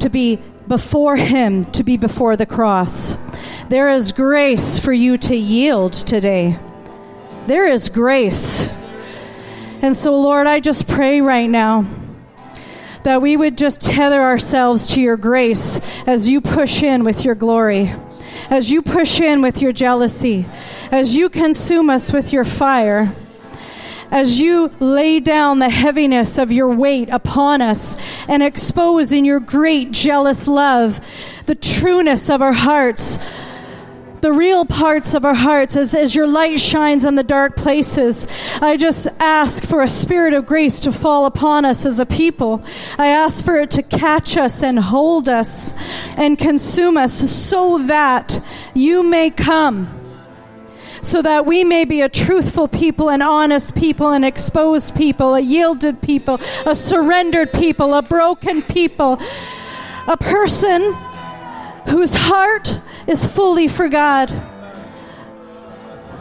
to 0.00 0.10
be 0.10 0.42
before 0.68 1.16
Him, 1.16 1.64
to 1.66 1.84
be 1.84 1.96
before 1.96 2.36
the 2.36 2.46
cross. 2.46 3.16
There 3.68 3.90
is 3.90 4.12
grace 4.12 4.78
for 4.78 4.92
you 4.92 5.16
to 5.18 5.36
yield 5.36 5.92
today. 5.92 6.58
There 7.46 7.66
is 7.66 7.88
grace. 7.88 8.72
And 9.80 9.96
so, 9.96 10.20
Lord, 10.20 10.46
I 10.46 10.60
just 10.60 10.86
pray 10.86 11.20
right 11.20 11.48
now 11.50 11.86
that 13.02 13.20
we 13.20 13.36
would 13.36 13.58
just 13.58 13.80
tether 13.80 14.20
ourselves 14.20 14.86
to 14.88 15.00
your 15.00 15.16
grace 15.16 15.80
as 16.06 16.28
you 16.28 16.40
push 16.40 16.82
in 16.82 17.02
with 17.02 17.24
your 17.24 17.34
glory, 17.34 17.92
as 18.48 18.70
you 18.70 18.82
push 18.82 19.20
in 19.20 19.42
with 19.42 19.60
your 19.60 19.72
jealousy, 19.72 20.46
as 20.92 21.16
you 21.16 21.28
consume 21.28 21.90
us 21.90 22.12
with 22.12 22.32
your 22.32 22.44
fire. 22.44 23.14
As 24.12 24.38
you 24.38 24.70
lay 24.78 25.20
down 25.20 25.58
the 25.58 25.70
heaviness 25.70 26.36
of 26.36 26.52
your 26.52 26.68
weight 26.68 27.08
upon 27.08 27.62
us 27.62 27.96
and 28.28 28.42
expose 28.42 29.10
in 29.10 29.24
your 29.24 29.40
great 29.40 29.90
jealous 29.90 30.46
love 30.46 31.00
the 31.46 31.54
trueness 31.54 32.28
of 32.28 32.42
our 32.42 32.52
hearts, 32.52 33.18
the 34.20 34.30
real 34.30 34.66
parts 34.66 35.14
of 35.14 35.24
our 35.24 35.34
hearts 35.34 35.76
as, 35.76 35.94
as 35.94 36.14
your 36.14 36.26
light 36.26 36.60
shines 36.60 37.06
on 37.06 37.14
the 37.14 37.22
dark 37.22 37.56
places. 37.56 38.28
I 38.60 38.76
just 38.76 39.08
ask 39.18 39.64
for 39.64 39.80
a 39.80 39.88
spirit 39.88 40.34
of 40.34 40.44
grace 40.44 40.78
to 40.80 40.92
fall 40.92 41.24
upon 41.24 41.64
us 41.64 41.86
as 41.86 41.98
a 41.98 42.04
people. 42.04 42.62
I 42.98 43.06
ask 43.06 43.42
for 43.42 43.56
it 43.56 43.70
to 43.72 43.82
catch 43.82 44.36
us 44.36 44.62
and 44.62 44.78
hold 44.78 45.26
us 45.26 45.72
and 46.18 46.38
consume 46.38 46.98
us 46.98 47.14
so 47.14 47.78
that 47.86 48.38
you 48.74 49.02
may 49.02 49.30
come 49.30 50.01
so 51.02 51.20
that 51.20 51.44
we 51.44 51.64
may 51.64 51.84
be 51.84 52.00
a 52.00 52.08
truthful 52.08 52.68
people, 52.68 53.10
an 53.10 53.20
honest 53.20 53.74
people, 53.74 54.12
an 54.12 54.24
exposed 54.24 54.94
people, 54.94 55.34
a 55.34 55.40
yielded 55.40 56.00
people, 56.00 56.40
a 56.64 56.74
surrendered 56.74 57.52
people, 57.52 57.92
a 57.94 58.02
broken 58.02 58.62
people, 58.62 59.20
a 60.08 60.16
person 60.16 60.94
whose 61.88 62.14
heart 62.14 62.78
is 63.06 63.26
fully 63.26 63.66
for 63.68 63.88
God. 63.88 64.30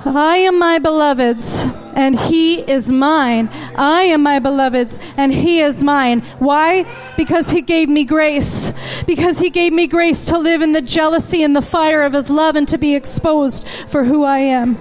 I 0.04 0.38
am 0.38 0.58
my 0.58 0.80
beloved's, 0.80 1.68
and 1.96 2.18
he 2.18 2.60
is 2.60 2.92
mine. 2.92 3.50
I 3.76 4.04
am 4.04 4.24
my 4.24 4.40
beloved's, 4.40 5.00
and 5.18 5.34
he 5.34 5.60
is 5.60 5.84
mine. 5.84 6.22
Why? 6.40 6.86
Because 7.18 7.50
he 7.50 7.62
gave 7.62 7.90
me 7.90 8.06
grace. 8.06 8.74
Because 9.06 9.40
he 9.40 9.50
gave 9.50 9.74
me 9.74 9.88
grace 9.88 10.26
to 10.28 10.38
live 10.38 10.62
in 10.62 10.72
the 10.72 10.82
jealousy 10.82 11.44
and 11.44 11.56
the 11.56 11.62
fire 11.62 12.04
of 12.04 12.14
his 12.14 12.30
love 12.30 12.56
and 12.56 12.68
to 12.70 12.78
be 12.78 12.96
exposed 12.96 13.68
for 13.68 14.04
who 14.04 14.24
I 14.24 14.40
am. 14.40 14.78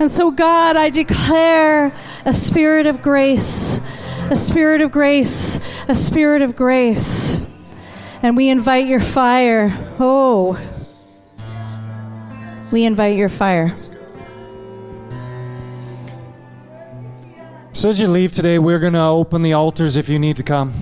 And 0.00 0.10
so, 0.10 0.30
God, 0.30 0.76
I 0.76 0.90
declare 0.90 1.92
a 2.24 2.32
spirit 2.32 2.86
of 2.86 3.02
grace, 3.02 3.80
a 4.30 4.36
spirit 4.36 4.80
of 4.80 4.92
grace, 4.92 5.58
a 5.88 5.94
spirit 5.94 6.42
of 6.42 6.54
grace. 6.54 7.44
And 8.22 8.36
we 8.36 8.48
invite 8.48 8.86
your 8.86 9.00
fire. 9.00 9.76
Oh, 9.98 10.58
we 12.70 12.84
invite 12.84 13.16
your 13.16 13.28
fire. 13.28 13.74
So, 17.78 17.88
as 17.88 18.00
you 18.00 18.08
leave 18.08 18.32
today, 18.32 18.58
we're 18.58 18.80
going 18.80 18.94
to 18.94 19.04
open 19.04 19.42
the 19.42 19.52
altars 19.52 19.94
if 19.94 20.08
you 20.08 20.18
need 20.18 20.36
to 20.38 20.42
come. 20.42 20.74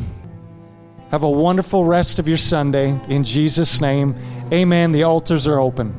Have 1.10 1.24
a 1.24 1.30
wonderful 1.30 1.84
rest 1.84 2.18
of 2.18 2.26
your 2.26 2.38
Sunday. 2.38 2.98
In 3.10 3.22
Jesus' 3.22 3.82
name, 3.82 4.14
amen. 4.50 4.92
The 4.92 5.02
altars 5.02 5.46
are 5.46 5.60
open. 5.60 5.94